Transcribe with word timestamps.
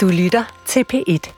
Du 0.00 0.08
lytter 0.08 0.62
til 0.66 0.84
P1. 0.92 1.30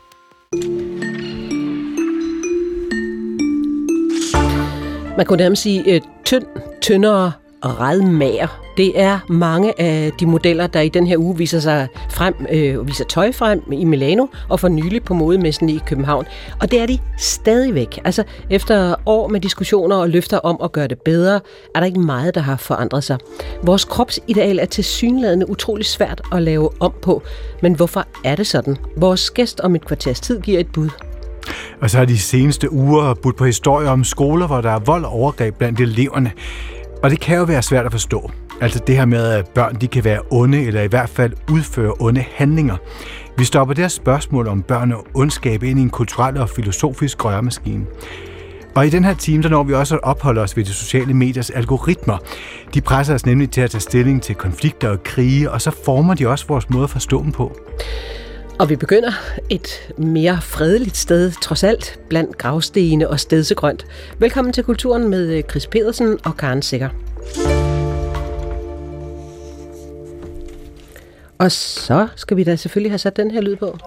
Man 5.16 5.26
kunne 5.26 5.36
nærmest 5.36 5.62
sige 5.62 5.86
et 5.96 6.02
tynd, 6.24 6.46
tyndere 6.80 7.32
redmager. 7.64 8.62
Det 8.76 9.00
er 9.00 9.18
mange 9.28 9.80
af 9.80 10.12
de 10.20 10.26
modeller, 10.26 10.66
der 10.66 10.80
i 10.80 10.88
den 10.88 11.06
her 11.06 11.16
uge 11.16 11.38
viser 11.38 11.60
sig 11.60 11.88
frem, 12.10 12.34
øh, 12.50 12.88
viser 12.88 13.04
tøj 13.04 13.32
frem 13.32 13.72
i 13.72 13.84
Milano 13.84 14.26
og 14.48 14.60
for 14.60 14.68
nylig 14.68 15.04
på 15.04 15.14
modemessen 15.14 15.68
i 15.68 15.80
København. 15.86 16.24
Og 16.60 16.70
det 16.70 16.80
er 16.80 16.86
de 16.86 16.98
stadigvæk. 17.18 18.00
Altså 18.04 18.24
efter 18.50 18.94
år 19.06 19.28
med 19.28 19.40
diskussioner 19.40 19.96
og 19.96 20.08
løfter 20.08 20.38
om 20.38 20.60
at 20.64 20.72
gøre 20.72 20.88
det 20.88 21.00
bedre, 21.00 21.40
er 21.74 21.80
der 21.80 21.86
ikke 21.86 22.00
meget, 22.00 22.34
der 22.34 22.40
har 22.40 22.56
forandret 22.56 23.04
sig. 23.04 23.18
Vores 23.62 23.84
kropsideal 23.84 24.58
er 24.58 24.64
til 24.64 24.84
synlædende 24.84 25.50
utrolig 25.50 25.86
svært 25.86 26.20
at 26.32 26.42
lave 26.42 26.70
om 26.80 26.92
på. 27.02 27.22
Men 27.62 27.74
hvorfor 27.74 28.04
er 28.24 28.36
det 28.36 28.46
sådan? 28.46 28.76
Vores 28.96 29.30
gæst 29.30 29.60
om 29.60 29.74
et 29.74 29.86
kvarters 29.86 30.20
tid 30.20 30.40
giver 30.40 30.60
et 30.60 30.72
bud. 30.72 30.88
Og 31.80 31.90
så 31.90 31.98
har 31.98 32.04
de 32.04 32.18
seneste 32.18 32.72
uger 32.72 33.14
budt 33.14 33.36
på 33.36 33.44
historier 33.44 33.90
om 33.90 34.04
skoler, 34.04 34.46
hvor 34.46 34.60
der 34.60 34.70
er 34.70 34.78
vold 34.78 35.04
og 35.04 35.12
overgreb 35.12 35.54
blandt 35.58 35.80
eleverne. 35.80 36.32
Og 37.02 37.10
det 37.10 37.20
kan 37.20 37.38
jo 37.38 37.44
være 37.44 37.62
svært 37.62 37.86
at 37.86 37.92
forstå. 37.92 38.30
Altså 38.60 38.80
det 38.86 38.96
her 38.96 39.04
med, 39.04 39.24
at 39.24 39.48
børn 39.48 39.74
de 39.74 39.88
kan 39.88 40.04
være 40.04 40.20
onde, 40.30 40.64
eller 40.64 40.82
i 40.82 40.86
hvert 40.86 41.08
fald 41.08 41.32
udføre 41.50 41.92
onde 42.00 42.24
handlinger. 42.34 42.76
Vi 43.38 43.44
stopper 43.44 43.74
det 43.74 43.84
her 43.84 43.88
spørgsmål 43.88 44.48
om 44.48 44.62
børn 44.62 44.92
og 44.92 45.06
ondskab 45.14 45.62
ind 45.62 45.78
i 45.78 45.82
en 45.82 45.90
kulturel 45.90 46.36
og 46.36 46.48
filosofisk 46.48 47.24
rørmaskine. 47.24 47.86
Og 48.74 48.86
i 48.86 48.90
den 48.90 49.04
her 49.04 49.14
time, 49.14 49.42
der 49.42 49.48
når 49.48 49.62
vi 49.62 49.74
også 49.74 49.94
at 49.94 50.02
opholde 50.02 50.40
os 50.40 50.56
ved 50.56 50.64
de 50.64 50.72
sociale 50.72 51.14
mediers 51.14 51.50
algoritmer. 51.50 52.18
De 52.74 52.80
presser 52.80 53.14
os 53.14 53.26
nemlig 53.26 53.50
til 53.50 53.60
at 53.60 53.70
tage 53.70 53.80
stilling 53.80 54.22
til 54.22 54.34
konflikter 54.34 54.88
og 54.88 55.02
krige, 55.02 55.50
og 55.50 55.60
så 55.60 55.70
former 55.84 56.14
de 56.14 56.28
også 56.28 56.46
vores 56.48 56.70
måde 56.70 56.84
at 56.84 56.90
forstå 56.90 57.22
dem 57.22 57.32
på. 57.32 57.56
Og 58.62 58.68
vi 58.68 58.76
begynder 58.76 59.12
et 59.50 59.92
mere 59.98 60.40
fredeligt 60.42 60.96
sted, 60.96 61.32
trods 61.42 61.64
alt, 61.64 62.00
blandt 62.08 62.38
gravstene 62.38 63.08
og 63.08 63.20
stedsegrønt. 63.20 63.86
Velkommen 64.18 64.52
til 64.52 64.64
Kulturen 64.64 65.08
med 65.08 65.36
øh, 65.36 65.42
Chris 65.42 65.66
Pedersen 65.66 66.18
og 66.24 66.36
Karen 66.36 66.62
Sikker. 66.62 66.88
Og 71.38 71.52
så 71.52 72.08
skal 72.16 72.36
vi 72.36 72.44
da 72.44 72.56
selvfølgelig 72.56 72.90
have 72.90 72.98
sat 72.98 73.16
den 73.16 73.30
her 73.30 73.40
lyd 73.40 73.56
på. 73.56 73.78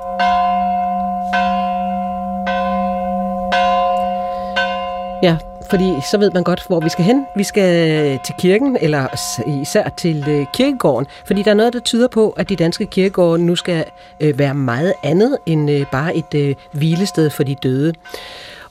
Ja, 5.23 5.38
fordi 5.69 5.94
så 6.11 6.17
ved 6.17 6.31
man 6.31 6.44
godt, 6.44 6.63
hvor 6.67 6.80
vi 6.80 6.89
skal 6.89 7.05
hen. 7.05 7.25
Vi 7.35 7.44
skal 7.44 8.19
til 8.25 8.35
kirken, 8.39 8.77
eller 8.81 9.08
især 9.61 9.89
til 9.89 10.25
øh, 10.27 10.45
kirkegården, 10.53 11.07
fordi 11.25 11.44
der 11.44 11.52
er 11.52 11.55
noget, 11.55 11.73
der 11.73 11.80
tyder 11.80 12.07
på, 12.07 12.30
at 12.30 12.49
de 12.49 12.55
danske 12.55 12.85
kirkegårde 12.85 13.44
nu 13.44 13.55
skal 13.55 13.85
øh, 14.19 14.39
være 14.39 14.53
meget 14.53 14.94
andet 15.03 15.38
end 15.45 15.72
øh, 15.72 15.85
bare 15.91 16.16
et 16.16 16.55
hvilested 16.72 17.30
for 17.30 17.44
de 17.44 17.55
døde. 17.55 17.94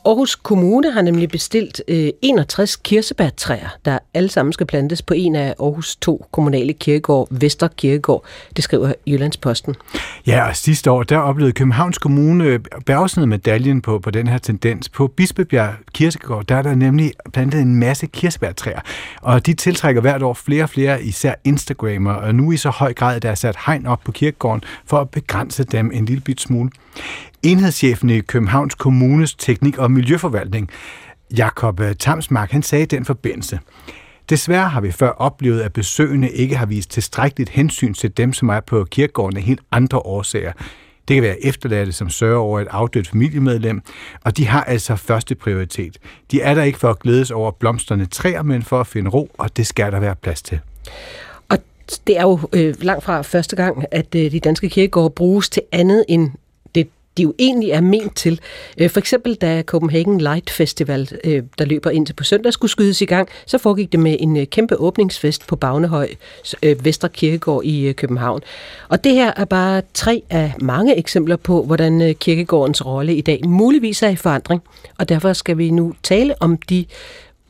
Aarhus 0.07 0.35
Kommune 0.37 0.93
har 0.93 1.03
nemlig 1.03 1.29
bestilt 1.29 1.83
øh, 1.89 2.09
61 2.23 2.77
kirsebærtræer, 2.77 3.69
der 3.85 3.99
alle 4.15 4.29
sammen 4.29 4.53
skal 4.53 4.67
plantes 4.67 5.03
på 5.03 5.15
en 5.15 5.37
af 5.37 5.55
Aarhus 5.61 5.97
to 5.97 6.27
kommunale 6.31 6.73
kirkegård, 6.73 7.29
Vester 7.31 7.69
Kirkegård. 7.69 8.25
Det 8.57 8.65
skriver 8.65 8.93
Jyllandsposten. 9.07 9.75
Ja, 10.27 10.49
og 10.49 10.57
sidste 10.57 10.91
år, 10.91 11.03
der 11.03 11.19
oplevede 11.19 11.53
Københavns 11.53 11.99
Kommune 11.99 12.59
bærsende 12.87 13.27
medaljen 13.27 13.83
på, 13.83 13.99
på 13.99 14.11
den 14.11 14.27
her 14.27 14.39
tendens. 14.39 14.89
På 14.89 15.07
Bispebjerg 15.07 15.75
Kirkegård, 15.93 16.45
der 16.45 16.57
er 16.57 16.63
der 16.63 16.75
nemlig 16.75 17.13
plantet 17.33 17.61
en 17.61 17.75
masse 17.75 18.07
kirsebærtræer, 18.07 18.81
og 19.23 19.47
de 19.47 19.55
tiltrækker 19.55 20.01
hvert 20.01 20.23
år 20.23 20.35
flere 20.35 20.63
og 20.63 20.71
flere, 20.71 21.03
især 21.03 21.35
Instagrammer, 21.45 22.13
og 22.13 22.35
nu 22.35 22.53
i 22.53 22.57
så 22.57 22.71
høj 22.71 22.93
grad, 22.93 23.21
der 23.21 23.31
er 23.31 23.35
sat 23.35 23.57
hegn 23.67 23.87
op 23.87 24.01
på 24.05 24.13
kirkegården 24.13 24.63
for 24.87 24.99
at 24.99 25.11
begrænse 25.11 25.65
dem 25.65 25.91
en 25.95 26.05
lille 26.05 26.21
bit 26.21 26.41
smule. 26.41 26.71
Enhedschefen 27.45 28.11
i 28.11 28.21
Københavns 28.21 28.75
Kommunes 28.75 29.35
Teknik- 29.35 29.79
og 29.79 29.91
Miljøforvaltning, 29.91 30.71
Jakob 31.37 31.81
øh, 31.81 31.95
Tamsmark, 31.97 32.51
han 32.51 32.63
sagde 32.63 32.83
i 32.83 32.87
den 32.87 33.05
forbindelse, 33.05 33.59
Desværre 34.29 34.69
har 34.69 34.81
vi 34.81 34.91
før 34.91 35.09
oplevet, 35.09 35.61
at 35.61 35.73
besøgende 35.73 36.31
ikke 36.31 36.57
har 36.57 36.67
vist 36.67 36.91
tilstrækkeligt 36.91 37.51
hensyn 37.51 37.95
til 37.95 38.17
dem, 38.17 38.33
som 38.33 38.49
er 38.49 38.61
på 38.61 38.85
kirkegården 38.85 39.37
af 39.37 39.43
helt 39.43 39.61
andre 39.73 39.99
årsager. 39.99 40.53
Det 41.09 41.15
kan 41.15 41.23
være 41.23 41.45
efterladte, 41.45 41.93
som 41.93 42.11
sørger 42.11 42.39
over 42.39 42.61
et 42.61 42.69
afdødt 42.71 43.09
familiemedlem, 43.09 43.83
og 44.25 44.37
de 44.37 44.47
har 44.47 44.65
altså 44.65 44.97
første 44.97 45.35
prioritet. 45.35 45.99
De 46.31 46.41
er 46.41 46.55
der 46.55 46.63
ikke 46.63 46.79
for 46.79 46.91
at 46.91 46.99
glædes 46.99 47.31
over 47.31 47.51
blomsterne 47.51 48.07
træer, 48.07 48.43
men 48.43 48.63
for 48.63 48.81
at 48.81 48.87
finde 48.87 49.11
ro, 49.11 49.31
og 49.39 49.57
det 49.57 49.67
skal 49.67 49.93
der 49.93 50.01
være 50.01 50.17
plads 50.17 50.43
til. 50.43 50.61
Og 51.49 51.59
det 52.07 52.19
er 52.19 52.23
jo 52.23 52.41
øh, 52.53 52.75
langt 52.81 53.05
fra 53.05 53.23
første 53.23 53.57
gang, 53.57 53.85
at 53.91 54.15
øh, 54.15 54.33
de 54.33 54.41
danske 54.41 54.69
kirkegårde 54.69 55.11
bruges 55.11 55.51
til 55.51 55.63
andet 55.73 56.05
end 56.09 56.31
de 57.17 57.23
jo 57.23 57.35
egentlig 57.39 57.71
er 57.71 57.81
ment 57.81 58.17
til. 58.17 58.41
Øh, 58.79 58.91
for 58.91 58.99
eksempel 58.99 59.35
da 59.35 59.63
Copenhagen 59.63 60.21
Light 60.21 60.51
Festival, 60.51 61.09
øh, 61.25 61.43
der 61.59 61.65
løber 61.65 61.91
ind 61.91 62.07
til 62.07 62.15
på 62.15 62.25
søndag, 62.25 62.53
skulle 62.53 62.71
skydes 62.71 63.01
i 63.01 63.05
gang, 63.05 63.29
så 63.47 63.59
foregik 63.59 63.93
det 63.93 64.01
med 64.01 64.17
en 64.21 64.37
øh, 64.37 64.47
kæmpe 64.47 64.81
åbningsfest 64.81 65.47
på 65.47 65.57
Bagnehøj, 65.57 66.09
Vestre 66.83 67.09
Kirkegård 67.09 67.65
i 67.65 67.93
København. 67.93 68.41
Og 68.89 69.05
det 69.05 69.13
her 69.13 69.33
er 69.37 69.45
bare 69.45 69.83
tre 69.95 70.23
af 70.31 70.53
mange 70.61 70.97
eksempler 70.97 71.37
på, 71.37 71.63
hvordan 71.63 72.15
kirkegårdens 72.21 72.87
rolle 72.87 73.15
i 73.15 73.21
dag 73.21 73.41
muligvis 73.47 74.03
er 74.03 74.09
i 74.09 74.17
forandring. 74.17 74.63
Og 74.99 75.09
derfor 75.09 75.33
skal 75.33 75.59
vi 75.59 75.71
nu 75.71 75.95
tale 76.03 76.35
om 76.41 76.57
de 76.57 76.85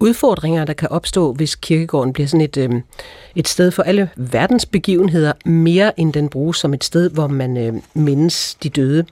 udfordringer, 0.01 0.65
der 0.65 0.73
kan 0.73 0.89
opstå, 0.89 1.33
hvis 1.33 1.55
kirkegården 1.55 2.13
bliver 2.13 2.27
sådan 2.27 2.41
et, 2.41 2.57
øh, 2.57 2.71
et 3.35 3.49
sted 3.49 3.71
for 3.71 3.83
alle 3.83 4.11
verdens 4.17 4.67
begivenheder, 4.67 5.33
mere 5.45 6.01
end 6.01 6.13
den 6.13 6.29
bruges 6.29 6.57
som 6.57 6.75
et 6.75 6.85
sted, 6.85 7.11
hvor 7.11 7.27
man 7.27 7.57
øh, 7.57 7.75
mindes 7.95 8.55
de 8.55 8.69
døde. 8.69 9.05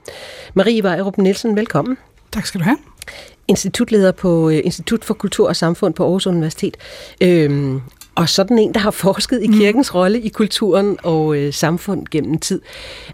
Marie 0.54 0.82
Vejrup 0.82 1.19
Nielsen, 1.19 1.56
velkommen. 1.56 1.98
Tak 2.32 2.47
skal 2.47 2.60
du 2.60 2.65
have. 2.65 2.78
Institutleder 3.48 4.12
på 4.12 4.50
øh, 4.50 4.60
Institut 4.65 5.04
for 5.04 5.15
Kultur 5.15 5.48
og 5.48 5.56
Samfund 5.56 5.94
på 5.94 6.04
Aarhus 6.04 6.26
Universitet. 6.26 6.76
Øh, 7.20 7.81
og 8.14 8.28
sådan 8.28 8.58
en, 8.58 8.74
der 8.74 8.80
har 8.80 8.90
forsket 8.90 9.42
i 9.42 9.46
mm. 9.46 9.54
kirkens 9.54 9.92
mm. 9.92 9.98
rolle 9.98 10.20
i 10.20 10.28
kulturen 10.28 10.98
og 11.02 11.36
øh, 11.36 11.52
samfund 11.52 12.06
gennem 12.10 12.38
tid. 12.38 12.60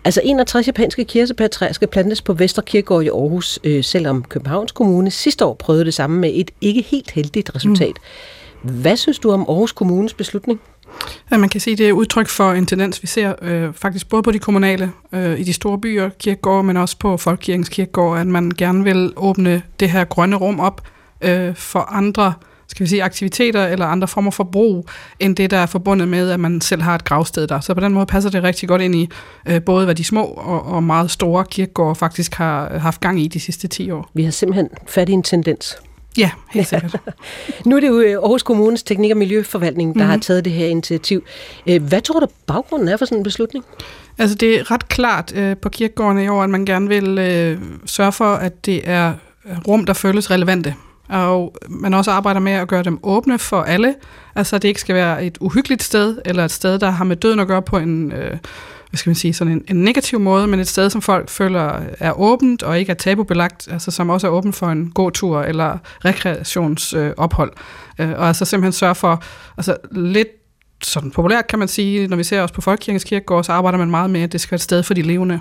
Altså 0.04 0.20
61 0.25 0.66
japanske 0.66 1.04
kirsebærtræer 1.04 1.72
skal 1.72 1.88
plantes 1.88 2.22
på 2.22 2.32
Vester 2.32 2.62
Kirkegård 2.62 3.04
i 3.04 3.08
Aarhus, 3.08 3.58
øh, 3.64 3.84
selvom 3.84 4.22
Københavns 4.22 4.72
Kommune 4.72 5.10
sidste 5.10 5.44
år 5.44 5.54
prøvede 5.54 5.84
det 5.84 5.94
samme 5.94 6.20
med 6.20 6.31
et 6.34 6.50
ikke 6.60 6.82
helt 6.82 7.10
heldigt 7.10 7.50
resultat. 7.54 7.94
Mm. 8.62 8.70
Hvad 8.70 8.97
synes 8.97 9.19
du 9.19 9.32
om 9.32 9.41
Aarhus 9.48 9.72
Kommunes 9.72 10.14
beslutning? 10.14 10.60
Ja, 11.31 11.37
man 11.37 11.48
kan 11.48 11.60
sige, 11.60 11.72
at 11.72 11.78
det 11.78 11.88
er 11.88 11.92
udtryk 11.92 12.28
for 12.28 12.53
en 12.53 12.66
tendens, 12.66 13.03
vi 13.03 13.06
ser 13.06 13.32
øh, 13.42 13.72
faktisk 13.75 14.08
både 14.08 14.22
på 14.22 14.31
de 14.31 14.38
kommunale, 14.38 14.92
øh, 15.12 15.41
i 15.41 15.42
de 15.42 15.53
store 15.53 15.78
byer, 15.78 16.08
kirkegård, 16.19 16.64
men 16.64 16.76
også 16.76 16.98
på 16.98 17.16
Folkekirkens 17.16 17.69
kirkegård, 17.69 18.19
at 18.19 18.26
man 18.26 18.53
gerne 18.58 18.84
vil 18.84 19.12
åbne 19.16 19.62
det 19.81 19.91
her 19.91 20.04
grønne 20.04 20.37
rum 20.37 20.60
op 20.60 20.82
øh, 21.20 21.54
for 21.54 21.81
andre 21.81 22.34
skal 22.69 22.84
vi 22.84 22.89
sige, 22.89 23.03
aktiviteter 23.03 23.67
eller 23.67 23.87
andre 23.87 24.09
former 24.09 24.31
for 24.31 24.45
brug, 24.45 24.89
end 25.21 25.37
det, 25.37 25.51
der 25.51 25.56
er 25.56 25.67
forbundet 25.67 26.09
med, 26.09 26.31
at 26.31 26.41
man 26.41 26.61
selv 26.61 26.83
har 26.83 26.95
et 26.95 27.05
gravsted 27.05 27.47
der. 27.47 27.61
Så 27.61 27.75
på 27.75 27.81
den 27.81 27.93
måde 27.93 28.06
passer 28.06 28.31
det 28.31 28.43
rigtig 28.43 28.69
godt 28.69 28.83
ind 28.83 28.95
i 28.95 29.09
øh, 29.49 29.62
både, 29.62 29.84
hvad 29.84 29.95
de 29.95 30.05
små 30.05 30.25
og, 30.25 30.62
og 30.62 30.83
meget 30.83 31.11
store 31.11 31.45
kirkegårde 31.51 31.95
faktisk 31.95 32.34
har 32.34 32.79
haft 32.79 33.01
gang 33.01 33.21
i 33.21 33.29
de 33.29 33.41
sidste 33.41 33.69
10 33.69 33.91
år. 33.91 34.11
Vi 34.15 34.25
har 34.25 34.31
simpelthen 34.31 34.69
fat 34.87 35.09
i 35.09 35.12
en 35.12 35.23
tendens. 35.23 35.77
Ja, 36.19 36.31
helt 36.51 36.69
sikkert. 36.69 36.97
nu 37.67 37.77
er 37.77 37.81
det 37.81 37.89
jo 37.89 38.01
øh, 38.01 38.12
Aarhus 38.12 38.43
Kommunes 38.43 38.83
Teknik- 38.83 39.11
og 39.11 39.17
Miljøforvaltning, 39.17 39.95
der 39.95 39.99
mm-hmm. 39.99 40.09
har 40.09 40.17
mhm. 40.17 40.23
taget 40.23 40.45
det 40.45 40.53
her 40.53 40.67
initiativ. 40.67 41.25
Øh, 41.67 41.83
hvad 41.83 42.00
tror 42.00 42.21
du 42.21 42.27
baggrunden 42.47 42.89
er 42.89 42.97
for 42.97 43.05
sådan 43.05 43.19
en 43.19 43.25
beslutning? 43.25 43.65
Altså 44.19 44.37
det 44.37 44.55
er 44.55 44.71
ret 44.71 44.89
klart 44.89 45.33
øh, 45.37 45.56
på 45.56 45.69
kirkegårdene 45.69 46.25
i 46.25 46.29
år, 46.29 46.43
at 46.43 46.50
man 46.50 46.65
gerne 46.65 46.89
vil 46.89 47.19
øh, 47.19 47.59
sørge 47.87 48.12
for, 48.12 48.35
at 48.35 48.67
det 48.67 48.81
er 48.85 49.12
rum, 49.69 49.87
der 49.87 49.93
føles 49.93 50.31
relevante 50.31 50.75
og 51.08 51.54
man 51.69 51.94
også 51.94 52.10
arbejder 52.10 52.41
med 52.41 52.52
at 52.52 52.69
gøre 52.69 52.82
dem 52.82 52.98
åbne 53.02 53.38
for 53.38 53.62
alle. 53.62 53.94
Altså, 54.34 54.56
at 54.56 54.62
det 54.62 54.69
ikke 54.69 54.80
skal 54.80 54.94
være 54.94 55.24
et 55.24 55.38
uhyggeligt 55.41 55.82
sted, 55.82 56.19
eller 56.24 56.44
et 56.44 56.50
sted, 56.50 56.78
der 56.78 56.91
har 56.91 57.04
med 57.04 57.16
døden 57.16 57.41
at 57.41 57.46
gøre 57.46 57.62
på 57.62 57.78
en, 57.78 58.12
øh, 58.12 58.30
hvad 58.91 58.98
skal 58.98 59.10
man 59.10 59.14
sige, 59.14 59.34
sådan 59.34 59.52
en, 59.52 59.64
en 59.69 59.84
negativ 59.84 60.20
måde, 60.20 60.46
men 60.46 60.60
et 60.60 60.69
sted, 60.69 60.90
som 60.90 61.02
folk 61.02 61.28
føler 61.28 61.81
er 61.99 62.12
åbent 62.12 62.62
og 62.62 62.78
ikke 62.78 62.90
er 62.90 62.94
tabubelagt, 62.94 63.69
altså 63.70 63.90
som 63.90 64.10
også 64.10 64.26
er 64.26 64.31
åbent 64.31 64.56
for 64.56 64.66
en 64.66 64.90
god 64.90 65.12
tur 65.12 65.43
eller 65.43 65.78
rekreationsophold. 66.05 67.52
Øh, 67.99 68.11
øh 68.11 68.19
og 68.19 68.28
altså 68.28 68.44
simpelthen 68.44 68.72
sørge 68.72 68.94
for, 68.94 69.22
altså 69.56 69.76
lidt 69.93 70.28
sådan 70.82 71.11
populært 71.11 71.46
kan 71.46 71.58
man 71.58 71.69
sige, 71.69 72.08
når 72.08 72.16
vi 72.16 72.25
ser 72.25 72.43
os 72.43 72.52
på 72.52 72.61
Folkekirkens 72.61 73.04
Kirkegård, 73.04 73.44
så 73.44 73.52
arbejder 73.52 73.78
man 73.78 73.90
meget 73.90 74.11
med, 74.11 74.20
at 74.20 74.32
det 74.32 74.40
skal 74.40 74.50
være 74.50 74.56
et 74.56 74.62
sted 74.62 74.82
for 74.82 74.94
de 74.94 75.02
levende. 75.02 75.40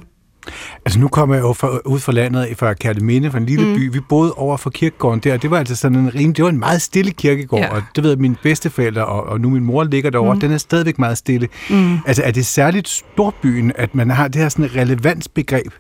Altså 0.86 1.00
nu 1.00 1.08
kommer 1.08 1.36
jeg 1.36 1.42
jo 1.42 1.54
fra, 1.54 1.80
ud 1.86 2.00
fra 2.00 2.12
landet, 2.12 2.58
fra 2.58 2.74
Kærteminde, 2.74 3.32
fra 3.32 3.38
en 3.38 3.46
lille 3.46 3.66
mm. 3.66 3.76
by. 3.76 3.94
Vi 3.94 4.00
boede 4.00 4.34
over 4.34 4.58
for 4.58 4.70
kirkegården 4.70 5.20
der, 5.20 5.38
det 5.38 5.52
var 5.52 5.60
altså 5.60 5.76
sådan 5.76 5.98
en 5.98 6.16
rim, 6.16 6.34
det 6.34 6.44
var 6.44 6.50
en 6.50 6.60
meget 6.60 6.82
stille 6.82 7.12
kirkegård, 7.12 7.60
ja. 7.60 7.76
og 7.76 7.82
det 7.96 8.04
ved 8.04 8.12
jeg, 8.12 8.20
mine 8.20 8.36
bedsteforældre, 8.44 9.06
og, 9.06 9.24
og 9.24 9.42
nu 9.42 9.50
min 9.50 9.64
mor 9.64 9.84
ligger 9.84 10.10
derovre, 10.10 10.34
mm. 10.34 10.40
den 10.40 10.52
er 10.52 10.58
stadigvæk 10.58 11.00
meget 11.00 11.18
stille. 11.18 11.48
Mm. 11.70 11.98
Altså 12.06 12.24
er 12.24 12.32
det 12.32 12.46
særligt 12.46 12.90
storbyen, 12.90 13.72
at 13.76 13.96
man 13.96 14.10
har 14.10 14.28
det 14.28 14.42
her 14.42 14.50
sådan 14.50 14.76
relevansbegreb 14.76 15.72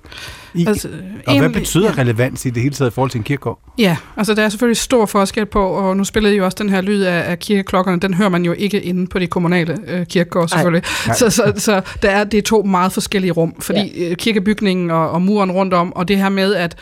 I, 0.57 0.65
altså, 0.65 0.87
og 0.87 0.93
egentlig, 1.33 1.49
hvad 1.49 1.61
betyder 1.61 1.87
ja. 1.87 2.01
relevans 2.01 2.45
i 2.45 2.49
det 2.49 2.63
hele 2.63 2.75
taget 2.75 2.91
i 2.91 2.93
forhold 2.93 3.11
til 3.11 3.17
en 3.17 3.23
kirkegård? 3.23 3.59
Ja, 3.77 3.97
altså 4.17 4.33
der 4.33 4.43
er 4.43 4.49
selvfølgelig 4.49 4.77
stor 4.77 5.05
forskel 5.05 5.45
på, 5.45 5.65
og 5.65 5.97
nu 5.97 6.03
spillede 6.03 6.33
I 6.33 6.37
jo 6.37 6.45
også 6.45 6.57
den 6.61 6.69
her 6.69 6.81
lyd 6.81 7.01
af, 7.01 7.31
af 7.31 7.39
kirkeklokkerne, 7.39 7.99
den 7.99 8.13
hører 8.13 8.29
man 8.29 8.45
jo 8.45 8.51
ikke 8.51 8.81
inde 8.81 9.07
på 9.07 9.19
de 9.19 9.27
kommunale 9.27 9.77
øh, 9.87 10.05
kirkegård 10.05 10.47
selvfølgelig. 10.47 10.83
Nej. 11.07 11.15
Så, 11.15 11.29
så, 11.29 11.53
så 11.55 11.81
der 12.01 12.09
er, 12.09 12.23
det 12.23 12.37
er 12.37 12.41
to 12.41 12.63
meget 12.63 12.91
forskellige 12.91 13.31
rum, 13.31 13.55
fordi 13.61 14.03
ja. 14.03 14.09
Øh, 14.09 14.15
kirkebygningen 14.15 14.91
og, 14.91 15.11
og 15.11 15.21
muren 15.21 15.51
rundt 15.51 15.73
om, 15.73 15.93
og 15.95 16.07
det 16.07 16.17
her 16.17 16.29
med, 16.29 16.55
at 16.55 16.75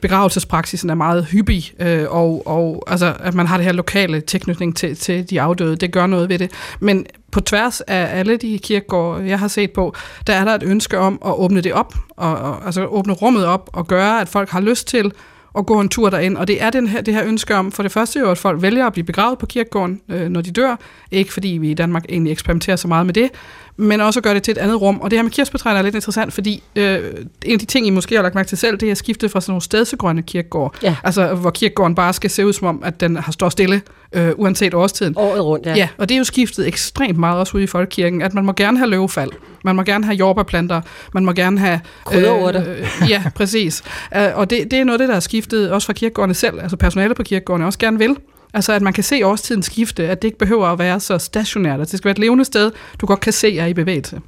begravelsespraksisen 0.00 0.90
er 0.90 0.94
meget 0.94 1.24
hyppig, 1.24 1.72
øh, 1.80 2.04
og, 2.08 2.46
og 2.46 2.84
altså, 2.86 3.14
at 3.20 3.34
man 3.34 3.46
har 3.46 3.56
det 3.56 3.66
her 3.66 3.72
lokale 3.72 4.20
tilknytning 4.20 4.76
til, 4.76 4.96
til 4.96 5.30
de 5.30 5.40
afdøde, 5.40 5.76
det 5.76 5.92
gør 5.92 6.06
noget 6.06 6.28
ved 6.28 6.38
det. 6.38 6.50
Men 6.80 7.06
på 7.38 7.42
tværs 7.42 7.80
af 7.80 8.18
alle 8.18 8.36
de 8.36 8.58
kirkegårde, 8.58 9.28
jeg 9.28 9.38
har 9.38 9.48
set 9.48 9.70
på, 9.70 9.94
der 10.26 10.32
er 10.32 10.44
der 10.44 10.54
et 10.54 10.62
ønske 10.62 10.98
om 10.98 11.18
at 11.26 11.32
åbne 11.32 11.60
det 11.60 11.72
op, 11.72 11.94
og, 12.16 12.36
og, 12.36 12.66
altså 12.66 12.86
åbne 12.86 13.12
rummet 13.12 13.46
op 13.46 13.70
og 13.72 13.86
gøre, 13.86 14.20
at 14.20 14.28
folk 14.28 14.50
har 14.50 14.60
lyst 14.60 14.88
til 14.88 15.12
at 15.58 15.66
gå 15.66 15.80
en 15.80 15.88
tur 15.88 16.10
derind. 16.10 16.36
Og 16.36 16.48
det 16.48 16.62
er 16.62 16.70
den 16.70 16.86
her, 16.86 17.00
det 17.00 17.14
her 17.14 17.24
ønske 17.24 17.54
om, 17.54 17.72
for 17.72 17.82
det 17.82 17.92
første 17.92 18.18
jo, 18.18 18.30
at 18.30 18.38
folk 18.38 18.62
vælger 18.62 18.86
at 18.86 18.92
blive 18.92 19.04
begravet 19.04 19.38
på 19.38 19.46
kirkegården, 19.46 20.00
øh, 20.08 20.28
når 20.28 20.40
de 20.40 20.50
dør. 20.50 20.76
Ikke 21.10 21.32
fordi 21.32 21.48
vi 21.48 21.70
i 21.70 21.74
Danmark 21.74 22.04
egentlig 22.08 22.32
eksperimenterer 22.32 22.76
så 22.76 22.88
meget 22.88 23.06
med 23.06 23.14
det, 23.14 23.30
men 23.80 24.00
også 24.00 24.20
gøre 24.20 24.34
det 24.34 24.42
til 24.42 24.52
et 24.52 24.58
andet 24.58 24.80
rum. 24.80 25.00
Og 25.00 25.10
det 25.10 25.18
her 25.18 25.22
med 25.22 25.30
kirsebærtræerne 25.30 25.78
er 25.78 25.82
lidt 25.82 25.94
interessant, 25.94 26.32
fordi 26.32 26.62
øh, 26.76 26.98
en 27.44 27.52
af 27.52 27.58
de 27.58 27.66
ting, 27.66 27.86
I 27.86 27.90
måske 27.90 28.14
har 28.14 28.22
lagt 28.22 28.34
mærke 28.34 28.48
til 28.48 28.58
selv, 28.58 28.76
det 28.76 28.90
er 28.90 28.94
skiftet 28.94 29.30
fra 29.30 29.40
sådan 29.40 29.50
nogle 29.50 29.62
stedsegrønne 29.62 30.22
kirkegård. 30.22 30.74
Ja. 30.82 30.96
Altså, 31.04 31.34
hvor 31.34 31.50
kirkegården 31.50 31.94
bare 31.94 32.12
skal 32.12 32.30
se 32.30 32.46
ud 32.46 32.52
som 32.52 32.66
om, 32.66 32.82
at 32.84 33.00
den 33.00 33.16
har 33.16 33.32
stået 33.32 33.52
stille, 33.52 33.82
øh, 34.12 34.30
uanset 34.36 34.74
årstiden. 34.74 35.14
Året 35.16 35.44
rundt, 35.44 35.66
ja. 35.66 35.74
Ja, 35.74 35.88
og 35.98 36.08
det 36.08 36.14
er 36.14 36.18
jo 36.18 36.24
skiftet 36.24 36.68
ekstremt 36.68 37.18
meget 37.18 37.38
også 37.38 37.56
ude 37.56 37.64
i 37.64 37.66
folkekirken, 37.66 38.22
at 38.22 38.34
man 38.34 38.44
må 38.44 38.52
gerne 38.52 38.78
have 38.78 38.90
løvefald, 38.90 39.30
man 39.64 39.76
må 39.76 39.82
gerne 39.82 40.04
have 40.04 40.16
jordbærplanter, 40.16 40.80
man 41.14 41.24
må 41.24 41.32
gerne 41.32 41.58
have... 41.58 41.80
Krydderurter. 42.04 42.64
Øh, 42.76 43.10
ja, 43.10 43.22
præcis. 43.34 43.82
Uh, 44.16 44.38
og 44.38 44.50
det, 44.50 44.70
det 44.70 44.78
er 44.78 44.84
noget 44.84 44.94
af 44.94 44.98
det, 44.98 45.08
der 45.08 45.16
er 45.16 45.20
skiftet 45.20 45.70
også 45.70 45.86
fra 45.86 45.92
kirkegårdene 45.92 46.34
selv, 46.34 46.60
altså 46.60 46.76
personalet 46.76 47.16
på 47.16 47.22
kirkegårdene 47.22 47.66
også 47.66 47.78
gerne 47.78 47.98
vil. 47.98 48.16
Altså, 48.54 48.72
at 48.72 48.82
man 48.82 48.92
kan 48.92 49.04
se 49.04 49.26
årstiden 49.26 49.62
skifte, 49.62 50.08
at 50.08 50.22
det 50.22 50.28
ikke 50.28 50.38
behøver 50.38 50.66
at 50.66 50.78
være 50.78 51.00
så 51.00 51.18
stationært, 51.18 51.80
at 51.80 51.90
det 51.90 51.98
skal 51.98 52.04
være 52.04 52.12
et 52.12 52.18
levende 52.18 52.44
sted, 52.44 52.70
du 53.00 53.06
godt 53.06 53.20
kan 53.20 53.32
se 53.32 53.58
er 53.58 53.66
i 53.66 53.74
bevægelse. 53.74 54.20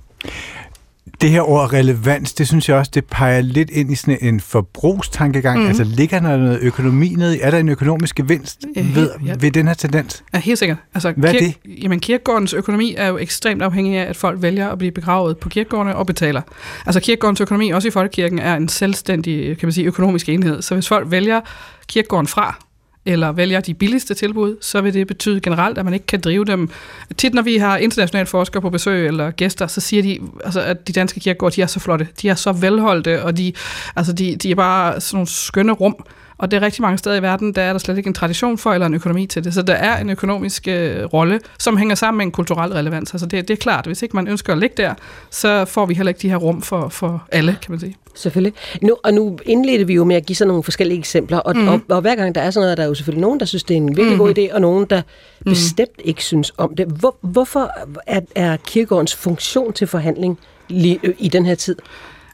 Det 1.21 1.31
her 1.31 1.49
ord 1.49 1.73
relevans, 1.73 2.35
det 2.35 2.49
synes 2.49 2.69
jeg 2.69 2.77
også, 2.77 2.91
det 2.95 3.05
peger 3.05 3.41
lidt 3.41 3.71
ind 3.71 3.93
i 3.93 3.95
sådan 3.95 4.19
en 4.21 4.41
forbrugstankegang. 4.41 5.61
Mm. 5.61 5.67
Altså 5.67 5.85
ligger 5.85 6.21
der 6.21 6.37
noget 6.37 6.59
økonomi 6.63 7.09
ned 7.09 7.39
Er 7.43 7.51
der 7.51 7.59
en 7.59 7.69
økonomisk 7.69 8.15
gevinst 8.15 8.65
øh, 8.77 8.97
ved, 8.97 9.11
ja. 9.27 9.35
ved 9.41 9.51
den 9.51 9.67
her 9.67 9.75
tendens? 9.75 10.25
Ja, 10.35 10.39
helt 10.39 10.59
sikkert. 10.59 10.79
Altså, 10.95 11.13
Hvad 11.17 11.35
er 11.35 11.39
det? 11.39 11.55
Jamen, 11.83 12.01
kirkegårdens 12.01 12.55
økonomi 12.55 12.95
er 12.99 13.09
jo 13.09 13.19
ekstremt 13.19 13.63
afhængig 13.63 13.99
af, 13.99 14.05
at 14.05 14.17
folk 14.17 14.43
vælger 14.43 14.69
at 14.69 14.79
blive 14.79 14.93
begravet 14.93 15.39
på 15.39 15.49
kirkegårdene 15.49 15.97
og 15.97 16.07
betaler. 16.07 16.43
Altså 16.87 17.01
kirkegårdens 17.01 17.41
økonomi, 17.41 17.71
også 17.71 17.89
i 17.89 17.91
folkekirken, 17.91 18.39
er 18.39 18.57
en 18.57 18.69
selvstændig 18.69 19.59
kan 19.59 19.67
man 19.67 19.73
sige, 19.73 19.87
økonomisk 19.87 20.29
enhed. 20.29 20.63
Så 20.63 20.75
hvis 20.75 20.89
folk 20.89 21.11
vælger 21.11 21.41
kirkegården 21.89 22.27
fra, 22.27 22.65
eller 23.07 23.33
vælger 23.33 23.61
de 23.61 23.75
billigste 23.75 24.15
tilbud, 24.15 24.57
så 24.61 24.81
vil 24.81 24.95
det 24.95 25.07
betyde 25.07 25.41
generelt, 25.41 25.79
at 25.79 25.85
man 25.85 25.95
ikke 25.95 26.07
kan 26.07 26.21
drive 26.21 26.45
dem. 26.45 26.71
Tit 27.17 27.35
når 27.35 27.43
vi 27.43 27.57
har 27.57 27.77
internationale 27.77 28.27
forskere 28.27 28.63
på 28.63 28.71
besøg 28.71 29.07
eller 29.07 29.31
gæster, 29.31 29.67
så 29.67 29.81
siger 29.81 30.03
de, 30.03 30.19
altså, 30.45 30.61
at 30.61 30.89
de 30.89 30.93
danske 30.93 31.21
kirkegårde, 31.21 31.57
de 31.57 31.63
er 31.63 31.67
så 31.67 31.81
flotte, 31.81 32.09
de 32.23 32.29
er 32.29 32.35
så 32.35 32.53
velholdte, 32.53 33.23
og 33.23 33.37
de, 33.37 33.53
altså, 33.97 34.13
de, 34.13 34.37
de 34.37 34.51
er 34.51 34.55
bare 34.55 35.01
sådan 35.01 35.17
nogle 35.17 35.29
skønne 35.29 35.73
rum, 35.73 36.05
og 36.41 36.51
det 36.51 36.57
er 36.57 36.63
rigtig 36.63 36.83
mange 36.83 36.99
steder 36.99 37.17
i 37.17 37.23
verden, 37.23 37.53
der 37.53 37.63
er 37.63 37.73
der 37.73 37.79
slet 37.79 37.97
ikke 37.97 38.09
en 38.09 38.15
tradition 38.15 38.59
for 38.59 38.73
eller 38.73 38.87
en 38.87 38.95
økonomi 38.95 39.27
til 39.27 39.45
det. 39.45 39.55
Så 39.55 39.63
der 39.63 39.75
er 39.75 40.01
en 40.01 40.11
økonomisk 40.11 40.69
øh, 40.69 41.05
rolle, 41.05 41.41
som 41.59 41.77
hænger 41.77 41.95
sammen 41.95 42.19
med 42.19 42.27
en 42.27 42.33
kulturel 42.33 42.73
relevans. 42.73 43.15
Altså 43.15 43.27
det, 43.27 43.49
det 43.49 43.55
er 43.55 43.59
klart, 43.59 43.87
hvis 43.87 44.03
ikke 44.03 44.17
man 44.17 44.29
ønsker 44.29 44.53
at 44.53 44.59
ligge 44.59 44.83
der, 44.83 44.95
så 45.31 45.65
får 45.65 45.87
vi 45.87 45.95
heller 45.95 46.09
ikke 46.09 46.23
de 46.23 46.29
her 46.29 46.37
rum 46.37 46.63
for, 46.63 46.89
for 46.89 47.27
alle, 47.33 47.59
kan 47.63 47.73
man 47.73 47.81
sige. 47.81 47.97
Selvfølgelig. 48.15 48.55
Nu, 48.83 48.97
og 49.05 49.15
nu 49.15 49.39
indledte 49.47 49.87
vi 49.87 49.95
jo 49.95 50.05
med 50.05 50.17
at 50.17 50.27
give 50.27 50.37
sådan 50.37 50.49
nogle 50.49 50.63
forskellige 50.63 50.99
eksempler, 50.99 51.39
og, 51.39 51.57
mm. 51.57 51.69
og, 51.69 51.81
og 51.89 52.01
hver 52.01 52.15
gang 52.15 52.35
der 52.35 52.41
er 52.41 52.51
sådan 52.51 52.65
noget, 52.65 52.77
der 52.77 52.83
er 52.83 52.89
jo 52.89 52.95
selvfølgelig 52.95 53.21
nogen, 53.21 53.41
der 53.41 53.47
synes, 53.47 53.65
det 53.65 53.75
er 53.75 53.79
en 53.79 53.97
virkelig 53.97 54.13
mm. 54.13 54.19
god 54.19 54.39
idé, 54.39 54.55
og 54.55 54.61
nogen, 54.61 54.87
der 54.91 55.03
mm. 55.03 55.45
bestemt 55.45 56.01
ikke 56.05 56.25
synes 56.25 56.53
om 56.57 56.77
det. 56.77 56.87
Hvor, 56.87 57.17
hvorfor 57.21 57.71
er, 58.07 58.21
er 58.35 58.57
kirkegårdens 58.57 59.15
funktion 59.15 59.73
til 59.73 59.87
forhandling 59.87 60.39
lige, 60.69 61.01
i 61.19 61.29
den 61.29 61.47
her 61.47 61.55
tid? 61.55 61.77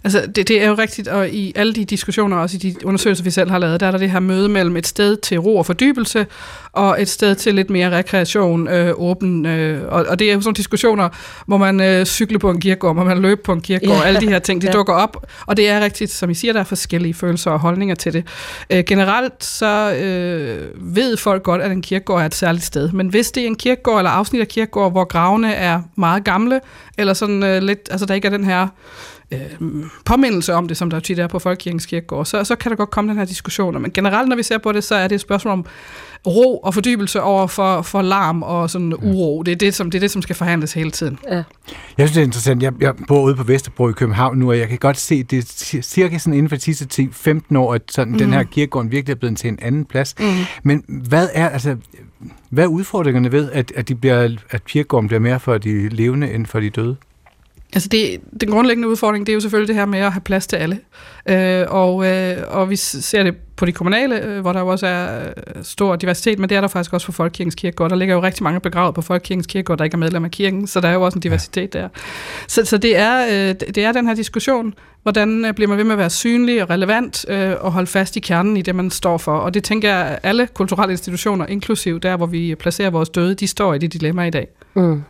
Altså, 0.07 0.27
det, 0.27 0.49
det 0.49 0.63
er 0.63 0.69
jo 0.69 0.75
rigtigt, 0.75 1.09
og 1.09 1.29
i 1.29 1.53
alle 1.57 1.73
de 1.73 1.85
diskussioner, 1.85 2.37
også 2.37 2.57
i 2.57 2.59
de 2.59 2.87
undersøgelser, 2.87 3.25
vi 3.25 3.31
selv 3.31 3.51
har 3.51 3.59
lavet, 3.59 3.81
der 3.81 3.87
er 3.87 3.91
der 3.91 3.99
det 3.99 4.11
her 4.11 4.21
møde 4.21 4.49
mellem 4.49 4.77
et 4.77 4.87
sted 4.87 5.17
til 5.17 5.39
ro 5.39 5.57
og 5.57 5.67
fordybelse, 5.67 6.27
og 6.73 7.03
et 7.03 7.09
sted 7.09 7.35
til 7.35 7.55
lidt 7.55 7.71
mere 7.71 7.91
rekreation, 7.91 8.69
øh, 8.69 8.93
åben. 8.97 9.47
Øh, 9.47 9.83
og, 9.89 10.07
og 10.09 10.19
det 10.19 10.31
er 10.31 10.35
jo 10.35 10.41
sådan 10.41 10.55
diskussioner, 10.55 11.09
hvor 11.47 11.57
man 11.57 11.81
øh, 11.81 12.05
cykler 12.05 12.39
på 12.39 12.51
en 12.51 12.61
kirkegård, 12.61 12.95
hvor 12.95 13.05
man 13.05 13.19
løber 13.19 13.43
på 13.43 13.53
en 13.53 13.61
kirkegård, 13.61 13.97
ja. 13.97 14.03
alle 14.03 14.21
de 14.21 14.29
her 14.29 14.39
ting, 14.39 14.63
de 14.63 14.67
ja. 14.67 14.73
dukker 14.73 14.93
op. 14.95 15.27
Og 15.47 15.57
det 15.57 15.69
er 15.69 15.81
rigtigt, 15.81 16.11
som 16.11 16.31
I 16.31 16.35
siger, 16.35 16.53
der 16.53 16.61
er 16.61 16.65
forskellige 16.65 17.15
følelser 17.15 17.51
og 17.51 17.59
holdninger 17.59 17.95
til 17.95 18.13
det. 18.13 18.25
Øh, 18.71 18.85
generelt 18.85 19.45
så 19.45 19.95
øh, 19.95 20.95
ved 20.95 21.17
folk 21.17 21.43
godt, 21.43 21.63
at 21.63 21.71
en 21.71 21.83
kirkegård 21.83 22.23
er 22.23 22.27
et 22.27 22.35
særligt 22.35 22.65
sted. 22.65 22.93
Men 22.93 23.09
hvis 23.09 23.31
det 23.31 23.43
er 23.43 23.47
en 23.47 23.57
kirkegård 23.57 23.99
eller 23.99 24.11
afsnit 24.11 24.41
af 24.41 24.49
kirkegård, 24.49 24.91
hvor 24.91 25.05
gravene 25.05 25.55
er 25.55 25.81
meget 25.97 26.25
gamle, 26.25 26.61
eller 26.99 27.15
sådan 27.15 27.43
øh, 27.43 27.63
lidt, 27.63 27.89
altså 27.91 28.07
der 28.07 28.15
ikke 28.15 28.27
er 28.27 28.33
den 28.33 28.45
her 28.45 28.69
øh, 29.33 29.39
påmindelse 30.05 30.55
om 30.55 30.69
det, 30.69 30.77
som 30.77 30.91
der 30.91 31.01
tit 31.01 31.19
er 31.19 31.27
på 31.27 31.39
Folkekirkens 31.39 31.87
Kirkegård, 31.87 32.27
så, 32.27 32.45
så 32.45 32.57
kan 32.57 32.71
der 32.71 32.77
godt 32.77 32.91
komme 32.91 33.11
den 33.11 33.19
her 33.19 33.25
diskussion. 33.25 33.83
Men 33.83 33.91
generelt, 33.91 34.29
når 34.29 34.37
vi 34.37 34.43
ser 34.43 34.59
på 34.59 34.73
det, 34.73 34.85
så 34.85 34.95
er 34.95 35.09
det 35.09 35.15
et 35.15 35.21
spørgsmål 35.21 35.53
om 35.53 35.67
ro 36.27 36.59
og 36.59 36.75
fordybelse 36.75 37.23
over 37.23 37.47
for, 37.47 37.83
for 37.83 38.03
larm 38.03 38.43
og 38.43 38.71
sådan 38.71 38.95
uro. 38.95 39.43
Det 39.43 39.53
er 39.53 39.57
det, 39.57 39.75
som, 39.75 39.91
det 39.91 39.99
er 39.99 40.01
det, 40.01 40.11
som 40.11 40.23
skal 40.23 40.37
forhandles 40.37 40.73
hele 40.73 40.91
tiden. 40.91 41.19
Ja. 41.31 41.35
Jeg 41.35 41.45
synes, 41.99 42.13
det 42.13 42.21
er 42.21 42.25
interessant. 42.25 42.63
Jeg, 42.63 42.73
jeg 42.81 42.95
bor 43.09 43.23
ude 43.23 43.35
på 43.35 43.43
Vesterbro 43.43 43.89
i 43.89 43.93
København 43.93 44.39
nu, 44.39 44.51
og 44.51 44.59
jeg 44.59 44.69
kan 44.69 44.79
godt 44.79 44.99
se, 44.99 45.23
det 45.23 45.39
er 45.39 45.83
cirka 45.83 46.19
sådan 46.19 46.35
inden 46.35 46.49
for 46.49 46.57
de 46.57 46.63
sidste 46.63 47.09
10-15 47.51 47.59
år, 47.59 47.75
at 47.75 47.83
sådan, 47.89 48.13
mm. 48.13 48.19
den 48.19 48.33
her 48.33 48.43
kirkegård 48.43 48.87
virkelig 48.89 49.15
er 49.15 49.19
blevet 49.19 49.39
til 49.39 49.49
en 49.49 49.59
anden 49.63 49.85
plads. 49.85 50.15
Mm. 50.19 50.27
Men 50.63 50.85
hvad 50.89 51.29
er, 51.33 51.49
altså, 51.49 51.77
hvad 52.51 52.65
er 52.65 52.69
udfordringerne 52.69 53.33
ved, 53.33 53.51
at, 53.53 53.73
at, 53.77 53.89
de 53.89 53.95
bliver, 53.95 54.37
at 54.51 54.65
kirkegården 54.65 55.09
bliver 55.09 55.21
mere 55.21 55.41
for 55.41 55.59
de 55.59 55.89
levende 55.89 56.33
end 56.33 56.47
for 56.47 56.61
de 56.61 56.71
døde? 56.71 56.97
Altså 57.77 57.89
det, 57.89 58.21
den 58.41 58.51
grundlæggende 58.51 58.89
udfordring, 58.89 59.27
det 59.27 59.33
er 59.33 59.35
jo 59.35 59.41
selvfølgelig 59.41 59.69
det 59.69 59.77
her 59.77 59.87
med 59.87 59.99
at 59.99 60.13
have 60.13 60.21
plads 60.21 60.47
til 60.47 60.57
alle. 60.57 60.79
Øh, 61.29 61.65
og, 61.69 62.07
øh, 62.07 62.37
og 62.49 62.71
vi 62.71 62.77
ser 62.77 63.23
det 63.23 63.37
på 63.57 63.67
de 63.67 63.73
kommunale, 63.73 64.25
øh, 64.25 64.41
hvor 64.41 64.53
der 64.53 64.61
jo 64.61 64.67
også 64.67 64.87
er 64.87 65.21
øh, 65.27 65.33
stor 65.63 65.97
diversitet, 65.97 66.39
men 66.39 66.49
det 66.49 66.57
er 66.57 66.61
der 66.61 66.69
faktisk 66.69 66.93
også 66.93 67.07
på 67.07 67.13
Folkekirkens 67.13 67.55
Kirkegård. 67.55 67.91
Der 67.91 67.97
ligger 67.97 68.15
jo 68.15 68.23
rigtig 68.23 68.43
mange 68.43 68.61
begravet 68.61 68.95
på 68.95 69.03
Folkekirkens 69.03 69.47
Kirkegård, 69.47 69.79
der 69.79 69.85
ikke 69.85 69.95
er 69.95 69.99
medlem 69.99 70.25
af 70.25 70.31
kirken, 70.31 70.67
så 70.67 70.81
der 70.81 70.89
er 70.89 70.93
jo 70.93 71.03
også 71.03 71.17
en 71.17 71.21
diversitet 71.21 71.75
ja. 71.75 71.81
der. 71.81 71.89
Så, 72.49 72.65
så 72.65 72.79
det, 72.79 72.97
er, 72.97 73.27
øh, 73.27 73.55
det 73.75 73.79
er 73.79 73.93
den 73.93 74.07
her 74.07 74.15
diskussion, 74.15 74.75
hvordan 75.03 75.45
øh, 75.45 75.55
bliver 75.55 75.69
man 75.69 75.79
ved 75.79 75.85
med 75.85 75.93
at 75.93 75.99
være 75.99 76.11
synlig 76.11 76.63
og 76.63 76.71
relevant 76.71 77.25
øh, 77.29 77.55
og 77.61 77.73
holde 77.73 77.87
fast 77.87 78.17
i 78.17 78.21
kernen 78.21 78.57
i 78.57 78.63
det, 78.63 78.75
man 78.75 78.91
står 78.91 79.19
for. 79.19 79.33
Og 79.33 79.55
det 79.55 79.65
tænker 79.65 79.89
jeg, 79.89 80.19
alle 80.23 80.49
kulturelle 80.55 80.93
institutioner, 80.93 81.47
inklusiv 81.47 82.01
der, 82.01 82.17
hvor 82.17 82.27
vi 82.27 82.55
placerer 82.55 82.91
vores 82.91 83.09
døde, 83.09 83.35
de 83.35 83.47
står 83.47 83.75
i 83.75 83.79
det 83.79 83.93
dilemma 83.93 84.27
i 84.27 84.31
dag. 84.31 84.49
Mm. 84.75 85.03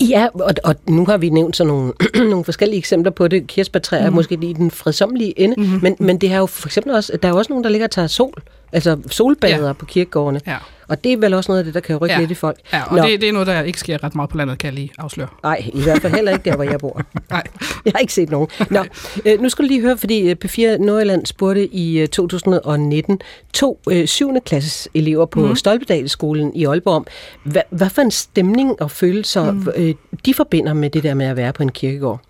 Ja, 0.00 0.28
og, 0.34 0.54
og 0.64 0.76
nu 0.88 1.04
har 1.06 1.16
vi 1.16 1.28
nævnt 1.28 1.56
sådan 1.56 1.68
nogle, 1.68 1.92
nogle 2.30 2.44
forskellige 2.44 2.78
eksempler 2.78 3.10
på 3.10 3.28
det. 3.28 3.46
Kirsebærtræer 3.46 4.00
mm. 4.00 4.06
er 4.06 4.10
mhm. 4.10 4.16
måske 4.16 4.36
lige 4.36 4.54
den 4.54 4.70
fredsomlige 4.70 5.40
ende, 5.40 5.54
mm-hmm. 5.58 5.78
men, 5.82 5.96
men 5.98 6.18
det 6.18 6.30
har 6.30 6.38
jo 6.38 6.46
for 6.46 6.68
eksempel 6.68 6.94
også, 6.94 7.16
der 7.22 7.28
er 7.28 7.32
jo 7.32 7.38
også 7.38 7.52
nogen, 7.52 7.64
der 7.64 7.70
ligger 7.70 7.86
og 7.86 7.90
tager 7.90 8.08
sol, 8.08 8.42
altså 8.72 8.98
solbader 9.10 9.66
ja. 9.66 9.72
på 9.72 9.86
kirkegårdene. 9.86 10.40
Ja. 10.46 10.56
Og 10.88 11.04
det 11.04 11.12
er 11.12 11.16
vel 11.16 11.34
også 11.34 11.50
noget 11.50 11.58
af 11.58 11.64
det, 11.64 11.74
der 11.74 11.80
kan 11.80 11.96
rykke 11.96 12.14
ja. 12.14 12.20
lidt 12.20 12.30
i 12.30 12.34
folk. 12.34 12.58
Ja, 12.72 12.82
og 12.82 13.08
det, 13.08 13.20
det 13.20 13.28
er 13.28 13.32
noget, 13.32 13.46
der 13.46 13.62
ikke 13.62 13.80
sker 13.80 14.04
ret 14.04 14.14
meget 14.14 14.30
på 14.30 14.36
landet, 14.36 14.58
kan 14.58 14.66
jeg 14.66 14.74
lige 14.74 14.90
afsløre. 14.98 15.28
Nej, 15.42 15.70
i 15.74 15.82
hvert 15.82 16.02
fald 16.02 16.14
heller 16.14 16.32
ikke 16.32 16.50
der, 16.50 16.56
hvor 16.56 16.64
jeg 16.64 16.78
bor. 16.78 17.00
Nej. 17.30 17.42
Jeg 17.84 17.92
har 17.94 18.00
ikke 18.00 18.12
set 18.12 18.30
nogen. 18.30 18.48
Nå, 18.70 18.84
øh, 19.26 19.40
nu 19.40 19.48
skal 19.48 19.64
du 19.64 19.68
lige 19.68 19.80
høre, 19.80 19.98
fordi 19.98 20.30
øh, 20.30 20.36
P4 20.44 20.84
Nordjylland 20.84 21.26
spurgte 21.26 21.74
i 21.74 22.06
2019 22.06 23.12
øh, 23.12 23.18
to 23.52 23.80
øh, 23.90 24.06
7. 24.06 24.40
klasses 24.46 24.88
elever 24.94 25.26
på 25.26 25.46
mm. 25.46 25.56
Stolpedalskolen 25.56 26.54
i 26.54 26.64
Aalborg 26.64 26.94
om, 26.94 27.06
hvad, 27.42 27.62
hvad 27.70 27.90
for 27.90 28.02
en 28.02 28.10
stemning 28.10 28.82
og 28.82 28.90
følelser 28.90 29.52
mm. 29.52 29.68
øh, 29.76 29.94
de 30.26 30.34
forbinder 30.34 30.72
med 30.72 30.90
det 30.90 31.02
der 31.02 31.14
med 31.14 31.26
at 31.26 31.36
være 31.36 31.52
på 31.52 31.62
en 31.62 31.72
kirkegård. 31.72 32.20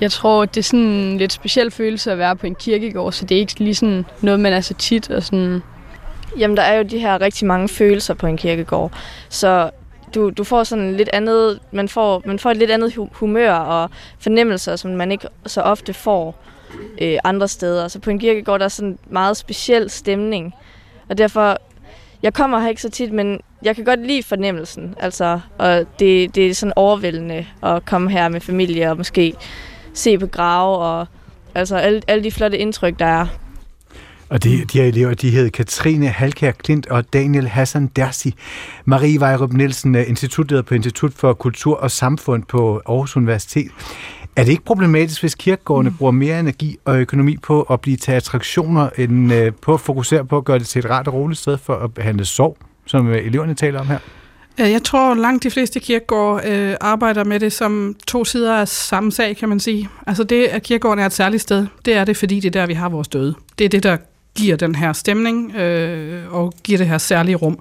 Jeg 0.00 0.10
tror, 0.10 0.44
det 0.44 0.56
er 0.56 0.62
sådan 0.62 0.80
en 0.80 1.18
lidt 1.18 1.32
speciel 1.32 1.70
følelse 1.70 2.12
at 2.12 2.18
være 2.18 2.36
på 2.36 2.46
en 2.46 2.54
kirkegård, 2.54 3.12
så 3.12 3.24
det 3.24 3.34
er 3.34 3.38
ikke 3.38 3.58
lige 3.58 3.74
sådan 3.74 4.04
noget, 4.20 4.40
man 4.40 4.52
er 4.52 4.60
så 4.60 4.74
tit 4.74 5.10
og 5.10 5.22
sådan 5.22 5.62
Jamen, 6.38 6.56
der 6.56 6.62
er 6.62 6.76
jo 6.76 6.82
de 6.82 6.98
her 6.98 7.20
rigtig 7.20 7.46
mange 7.46 7.68
følelser 7.68 8.14
på 8.14 8.26
en 8.26 8.36
kirkegård. 8.36 8.92
Så 9.28 9.70
du, 10.14 10.30
du 10.30 10.44
får 10.44 10.64
sådan 10.64 10.96
lidt 10.96 11.08
andet, 11.12 11.58
man 11.70 11.88
får, 11.88 12.22
man 12.24 12.38
får 12.38 12.50
et 12.50 12.56
lidt 12.56 12.70
andet 12.70 13.08
humør 13.12 13.54
og 13.54 13.90
fornemmelser, 14.18 14.76
som 14.76 14.90
man 14.90 15.12
ikke 15.12 15.28
så 15.46 15.60
ofte 15.60 15.94
får 15.94 16.38
øh, 17.00 17.18
andre 17.24 17.48
steder. 17.48 17.88
Så 17.88 17.98
på 17.98 18.10
en 18.10 18.18
kirkegård 18.18 18.58
der 18.58 18.64
er 18.64 18.68
sådan 18.68 18.88
en 18.88 18.98
meget 19.06 19.36
speciel 19.36 19.90
stemning. 19.90 20.54
Og 21.08 21.18
derfor, 21.18 21.56
jeg 22.22 22.34
kommer 22.34 22.58
her 22.58 22.68
ikke 22.68 22.82
så 22.82 22.90
tit, 22.90 23.12
men 23.12 23.40
jeg 23.62 23.76
kan 23.76 23.84
godt 23.84 24.06
lide 24.06 24.22
fornemmelsen. 24.22 24.94
Altså, 25.00 25.40
og 25.58 25.86
det, 25.98 26.34
det 26.34 26.46
er 26.46 26.54
sådan 26.54 26.72
overvældende 26.76 27.46
at 27.62 27.84
komme 27.84 28.10
her 28.10 28.28
med 28.28 28.40
familie 28.40 28.90
og 28.90 28.96
måske 28.96 29.34
se 29.94 30.18
på 30.18 30.26
grave 30.26 30.76
og 30.76 31.06
altså 31.54 31.76
alle, 31.76 32.02
alle 32.08 32.24
de 32.24 32.30
flotte 32.30 32.58
indtryk, 32.58 32.98
der 32.98 33.06
er. 33.06 33.26
Og 34.32 34.44
de, 34.44 34.64
de 34.64 34.78
her 34.78 34.84
elever, 34.84 35.14
de 35.14 35.30
hed 35.30 35.50
Katrine 35.50 36.08
Halkær 36.08 36.50
Klint 36.50 36.86
og 36.86 37.12
Daniel 37.12 37.48
Hassan 37.48 37.86
Dersi. 37.86 38.34
Marie 38.84 39.20
Vejrup 39.20 39.52
Nielsen, 39.52 39.94
institutleder 39.94 40.62
på 40.62 40.74
Institut 40.74 41.12
for 41.12 41.32
Kultur 41.32 41.76
og 41.76 41.90
Samfund 41.90 42.42
på 42.48 42.82
Aarhus 42.86 43.16
Universitet. 43.16 43.70
Er 44.36 44.44
det 44.44 44.50
ikke 44.50 44.64
problematisk, 44.64 45.20
hvis 45.20 45.34
kirkegårdene 45.34 45.90
mm. 45.90 45.96
bruger 45.96 46.12
mere 46.12 46.40
energi 46.40 46.76
og 46.84 47.00
økonomi 47.00 47.36
på 47.36 47.62
at 47.62 47.80
blive 47.80 47.96
til 47.96 48.12
attraktioner, 48.12 48.88
end 48.98 49.32
øh, 49.32 49.52
på 49.62 49.74
at 49.74 49.80
fokusere 49.80 50.24
på 50.24 50.36
at 50.36 50.44
gøre 50.44 50.58
det 50.58 50.66
til 50.66 50.78
et 50.78 50.90
rart 50.90 51.08
og 51.08 51.14
roligt 51.14 51.40
sted 51.40 51.58
for 51.58 51.74
at 51.74 51.94
behandle 51.94 52.24
sorg, 52.24 52.56
som 52.86 53.08
øh, 53.08 53.26
eleverne 53.26 53.54
taler 53.54 53.80
om 53.80 53.86
her? 53.86 53.98
Jeg 54.58 54.82
tror, 54.82 55.14
langt 55.14 55.42
de 55.42 55.50
fleste 55.50 55.80
kirkegård 55.80 56.44
øh, 56.46 56.74
arbejder 56.80 57.24
med 57.24 57.40
det 57.40 57.52
som 57.52 57.96
to 58.06 58.24
sider 58.24 58.56
af 58.56 58.68
samme 58.68 59.12
sag, 59.12 59.36
kan 59.36 59.48
man 59.48 59.60
sige. 59.60 59.88
Altså 60.06 60.24
det, 60.24 60.44
at 60.44 60.62
kirkegården 60.62 60.98
er 60.98 61.06
et 61.06 61.12
særligt 61.12 61.42
sted, 61.42 61.66
det 61.84 61.94
er 61.94 62.04
det, 62.04 62.16
fordi 62.16 62.40
det 62.40 62.56
er 62.56 62.60
der, 62.60 62.66
vi 62.66 62.74
har 62.74 62.88
vores 62.88 63.08
døde. 63.08 63.34
Det 63.58 63.64
er 63.64 63.68
det, 63.68 63.82
der 63.82 63.96
giver 64.34 64.56
den 64.56 64.74
her 64.74 64.92
stemning 64.92 65.56
øh, 65.56 66.34
og 66.34 66.54
giver 66.64 66.78
det 66.78 66.86
her 66.86 66.98
særlige 66.98 67.36
rum. 67.36 67.58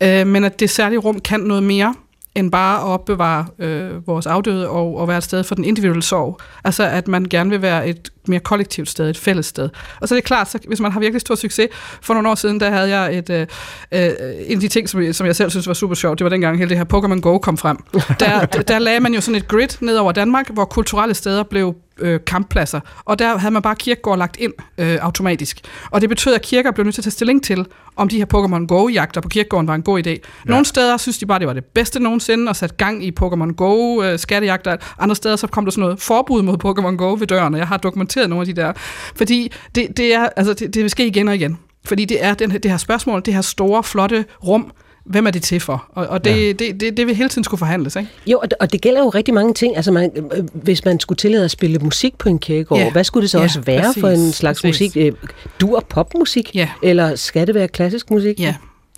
Øh, 0.00 0.26
men 0.26 0.44
at 0.44 0.60
det 0.60 0.70
særlige 0.70 0.98
rum 0.98 1.20
kan 1.20 1.40
noget 1.40 1.62
mere, 1.62 1.94
end 2.34 2.50
bare 2.50 2.78
at 2.78 2.84
opbevare 2.84 3.46
øh, 3.58 4.06
vores 4.06 4.26
afdøde 4.26 4.68
og, 4.68 4.96
og 4.96 5.08
være 5.08 5.18
et 5.18 5.24
sted 5.24 5.44
for 5.44 5.54
den 5.54 5.64
individuelle 5.64 6.02
sorg. 6.02 6.40
Altså 6.64 6.84
at 6.84 7.08
man 7.08 7.24
gerne 7.24 7.50
vil 7.50 7.62
være 7.62 7.88
et 7.88 8.10
mere 8.28 8.40
kollektivt 8.40 8.88
sted, 8.88 9.10
et 9.10 9.18
fælles 9.18 9.46
sted. 9.46 9.68
Og 10.00 10.08
så 10.08 10.14
er 10.14 10.16
det 10.16 10.24
klart, 10.24 10.50
så 10.50 10.58
hvis 10.68 10.80
man 10.80 10.92
har 10.92 11.00
virkelig 11.00 11.20
stor 11.20 11.34
succes, 11.34 11.68
for 12.02 12.14
nogle 12.14 12.28
år 12.28 12.34
siden, 12.34 12.60
der 12.60 12.70
havde 12.70 12.98
jeg 12.98 13.18
et, 13.18 13.30
øh, 13.30 13.46
øh, 13.92 14.10
en 14.46 14.54
af 14.54 14.60
de 14.60 14.68
ting, 14.68 14.88
som, 14.88 15.12
som 15.12 15.26
jeg 15.26 15.36
selv 15.36 15.50
synes 15.50 15.66
var 15.66 15.74
super 15.74 15.94
sjovt, 15.94 16.18
det 16.18 16.24
var 16.24 16.30
dengang 16.30 16.58
hele 16.58 16.68
det 16.68 16.78
her 16.78 16.84
Pokémon 16.94 17.20
Go 17.20 17.38
kom 17.38 17.56
frem. 17.56 17.76
Der, 18.20 18.46
der 18.46 18.78
lagde 18.78 19.00
man 19.00 19.14
jo 19.14 19.20
sådan 19.20 19.36
et 19.36 19.48
grid 19.48 19.68
ned 19.80 19.96
over 19.96 20.12
Danmark, 20.12 20.50
hvor 20.50 20.64
kulturelle 20.64 21.14
steder 21.14 21.42
blev 21.42 21.74
øh, 21.98 22.20
kamppladser. 22.26 22.80
Og 23.04 23.18
der 23.18 23.38
havde 23.38 23.52
man 23.52 23.62
bare 23.62 23.74
kirkegård 23.74 24.18
lagt 24.18 24.36
ind 24.36 24.52
øh, 24.78 24.98
automatisk. 25.00 25.60
Og 25.90 26.00
det 26.00 26.08
betød, 26.08 26.34
at 26.34 26.42
kirker 26.42 26.70
blev 26.70 26.84
nødt 26.84 26.94
til 26.94 27.00
at 27.00 27.04
tage 27.04 27.10
stilling 27.10 27.44
til, 27.44 27.66
om 27.96 28.08
de 28.08 28.18
her 28.18 28.26
Pokémon 28.34 28.66
Go-jagter 28.66 29.20
på 29.20 29.28
kirkegården 29.28 29.68
var 29.68 29.74
en 29.74 29.82
god 29.82 30.06
idé. 30.06 30.10
Ja. 30.10 30.16
Nogle 30.44 30.64
steder 30.64 30.96
synes 30.96 31.18
de 31.18 31.26
bare, 31.26 31.38
det 31.38 31.46
var 31.46 31.52
det 31.52 31.64
bedste 31.64 32.00
nogensinde, 32.00 32.48
og 32.48 32.56
sat 32.56 32.76
gang 32.76 33.04
i 33.04 33.12
Pokémon 33.20 33.52
Go-skattejagter. 33.52 34.72
Øh, 34.72 34.78
Andre 34.98 35.16
steder 35.16 35.36
så 35.36 35.46
kom 35.46 35.64
der 35.64 35.70
sådan 35.70 35.82
noget 35.82 36.00
forbud 36.00 36.42
mod 36.42 36.54
Pokémon 36.64 36.96
Go 36.96 37.16
ved 37.18 37.26
døren, 37.26 37.54
og 37.54 37.58
jeg 37.58 37.68
har 37.68 37.76
dokumenteret 37.76 38.11
nogle 38.16 38.40
af 38.40 38.46
de 38.54 38.60
der. 38.60 38.72
Fordi 39.14 39.52
det, 39.74 39.96
det, 39.96 40.14
er, 40.14 40.28
altså, 40.36 40.54
det, 40.54 40.74
det 40.74 40.82
vil 40.82 40.90
ske 40.90 41.06
igen 41.06 41.28
og 41.28 41.34
igen. 41.34 41.58
Fordi 41.84 42.04
det 42.04 42.24
er 42.24 42.34
den, 42.34 42.50
det 42.50 42.70
her 42.70 42.76
spørgsmål, 42.76 43.22
det 43.24 43.34
her 43.34 43.40
store, 43.40 43.82
flotte 43.82 44.24
rum, 44.46 44.72
hvem 45.04 45.26
er 45.26 45.30
det 45.30 45.42
til 45.42 45.60
for? 45.60 45.84
Og, 45.92 46.06
og 46.06 46.24
det, 46.24 46.46
ja. 46.46 46.52
det, 46.52 46.80
det, 46.80 46.96
det 46.96 47.06
vil 47.06 47.14
hele 47.14 47.28
tiden 47.28 47.44
skulle 47.44 47.58
forhandles, 47.58 47.96
ikke? 47.96 48.10
Jo, 48.26 48.38
og 48.38 48.50
det, 48.50 48.58
og 48.60 48.72
det 48.72 48.80
gælder 48.80 49.00
jo 49.00 49.08
rigtig 49.08 49.34
mange 49.34 49.54
ting. 49.54 49.76
Altså, 49.76 49.92
man, 49.92 50.10
øh, 50.32 50.44
hvis 50.52 50.84
man 50.84 51.00
skulle 51.00 51.16
tillade 51.16 51.44
at 51.44 51.50
spille 51.50 51.78
musik 51.78 52.18
på 52.18 52.28
en 52.28 52.38
kirkegård, 52.38 52.78
ja. 52.78 52.90
hvad 52.90 53.04
skulle 53.04 53.22
det 53.22 53.30
så 53.30 53.38
ja, 53.38 53.44
også 53.44 53.60
være 53.60 53.82
præcis, 53.82 54.00
for 54.00 54.08
en 54.08 54.32
slags 54.32 54.60
præcis. 54.62 54.96
musik? 54.96 55.06
Øh, 55.06 55.12
dur 55.60 55.84
popmusik? 55.88 56.54
Ja. 56.54 56.68
Eller 56.82 57.14
skal 57.14 57.46
det 57.46 57.54
være 57.54 57.68
klassisk 57.68 58.10
musik? 58.10 58.40
Ja, 58.40 58.54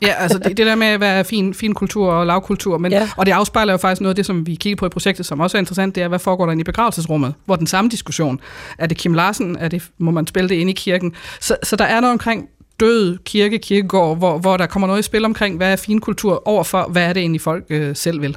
Ja, 0.07 0.13
altså 0.13 0.39
det, 0.39 0.57
det 0.57 0.67
der 0.67 0.75
med 0.75 0.87
at 0.87 1.01
være 1.01 1.25
fin, 1.25 1.55
fin 1.55 1.75
kultur 1.75 2.13
og 2.13 2.27
lavkultur, 2.27 2.79
men, 2.79 2.93
ja. 2.93 3.09
og 3.17 3.27
det 3.27 3.33
afspejler 3.33 3.73
jo 3.73 3.77
faktisk 3.77 4.01
noget 4.01 4.11
af 4.11 4.17
det, 4.17 4.27
som 4.27 4.47
vi 4.47 4.55
kigger 4.55 4.77
på 4.77 4.87
i 4.87 4.89
projektet, 4.89 5.27
som 5.27 5.41
også 5.41 5.57
er 5.57 5.59
interessant, 5.59 5.95
det 5.95 6.03
er, 6.03 6.09
hvad 6.09 6.19
foregår 6.19 6.45
der 6.47 6.53
inde 6.53 6.61
i 6.61 6.65
begravelsesrummet, 6.65 7.35
hvor 7.45 7.57
den 7.57 7.67
samme 7.67 7.91
diskussion, 7.91 8.41
er 8.79 8.87
det 8.87 8.97
Kim 8.97 9.15
Larsen, 9.15 9.57
er 9.57 9.69
det, 9.69 9.83
må 9.99 10.11
man 10.11 10.27
spille 10.27 10.49
det 10.49 10.55
inde 10.55 10.73
i 10.73 10.75
kirken? 10.75 11.13
Så, 11.41 11.57
så 11.63 11.77
der 11.77 11.85
er 11.85 12.01
noget 12.01 12.13
omkring 12.13 12.49
død 12.81 13.19
kirke, 13.25 13.59
kirkegård, 13.59 14.19
hvor, 14.19 14.39
hvor 14.39 14.57
der 14.57 14.67
kommer 14.67 14.87
noget 14.87 15.01
i 15.01 15.03
spil 15.03 15.25
omkring, 15.25 15.57
hvad 15.57 15.73
er 15.73 15.77
fin 15.77 16.01
kultur 16.01 16.49
overfor, 16.49 16.89
hvad 16.93 17.03
er 17.03 17.13
det 17.13 17.21
egentlig 17.21 17.41
folk 17.41 17.65
øh, 17.71 17.97
selv 17.97 18.23
vil. 18.23 18.37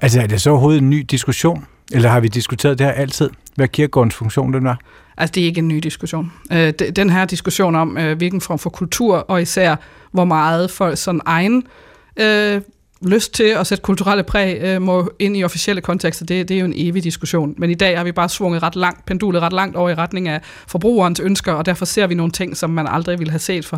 Altså 0.00 0.20
er 0.20 0.26
det 0.26 0.40
så 0.40 0.50
overhovedet 0.50 0.82
en 0.82 0.90
ny 0.90 1.06
diskussion, 1.10 1.64
eller 1.92 2.08
har 2.08 2.20
vi 2.20 2.28
diskuteret 2.28 2.78
det 2.78 2.86
her 2.86 2.92
altid, 2.92 3.30
hvad 3.54 3.68
kirkegårdens 3.68 4.14
funktion 4.14 4.52
den 4.52 4.64
var? 4.64 4.78
Altså 5.16 5.32
det 5.32 5.40
er 5.40 5.44
ikke 5.44 5.58
en 5.58 5.68
ny 5.68 5.78
diskussion. 5.78 6.32
Øh, 6.52 6.72
den 6.96 7.10
her 7.10 7.24
diskussion 7.24 7.74
om, 7.74 7.98
øh, 7.98 8.16
hvilken 8.16 8.40
form 8.40 8.58
for 8.58 8.70
kultur, 8.70 9.16
og 9.16 9.42
især 9.42 9.76
hvor 10.12 10.24
meget 10.24 10.70
folk 10.70 10.98
sådan 10.98 11.20
egen 11.24 11.66
øh, 12.16 12.60
lyst 13.02 13.34
til 13.34 13.44
at 13.44 13.66
sætte 13.66 13.82
kulturelle 13.82 14.22
præg 14.22 14.58
øh, 14.60 14.82
må 14.82 15.10
ind 15.18 15.36
i 15.36 15.44
officielle 15.44 15.80
kontekster, 15.80 16.26
det, 16.26 16.48
det 16.48 16.54
er 16.54 16.58
jo 16.58 16.64
en 16.66 16.72
evig 16.76 17.04
diskussion. 17.04 17.54
Men 17.58 17.70
i 17.70 17.74
dag 17.74 17.96
har 17.96 18.04
vi 18.04 18.12
bare 18.12 18.28
svunget 18.28 18.62
ret 18.62 18.76
langt, 18.76 19.06
pendulet 19.06 19.42
ret 19.42 19.52
langt 19.52 19.76
over 19.76 19.90
i 19.90 19.94
retning 19.94 20.28
af 20.28 20.40
forbrugerens 20.66 21.20
ønsker, 21.20 21.52
og 21.52 21.66
derfor 21.66 21.84
ser 21.84 22.06
vi 22.06 22.14
nogle 22.14 22.32
ting, 22.32 22.56
som 22.56 22.70
man 22.70 22.86
aldrig 22.88 23.18
ville 23.18 23.30
have 23.30 23.38
set 23.38 23.64
for 23.64 23.76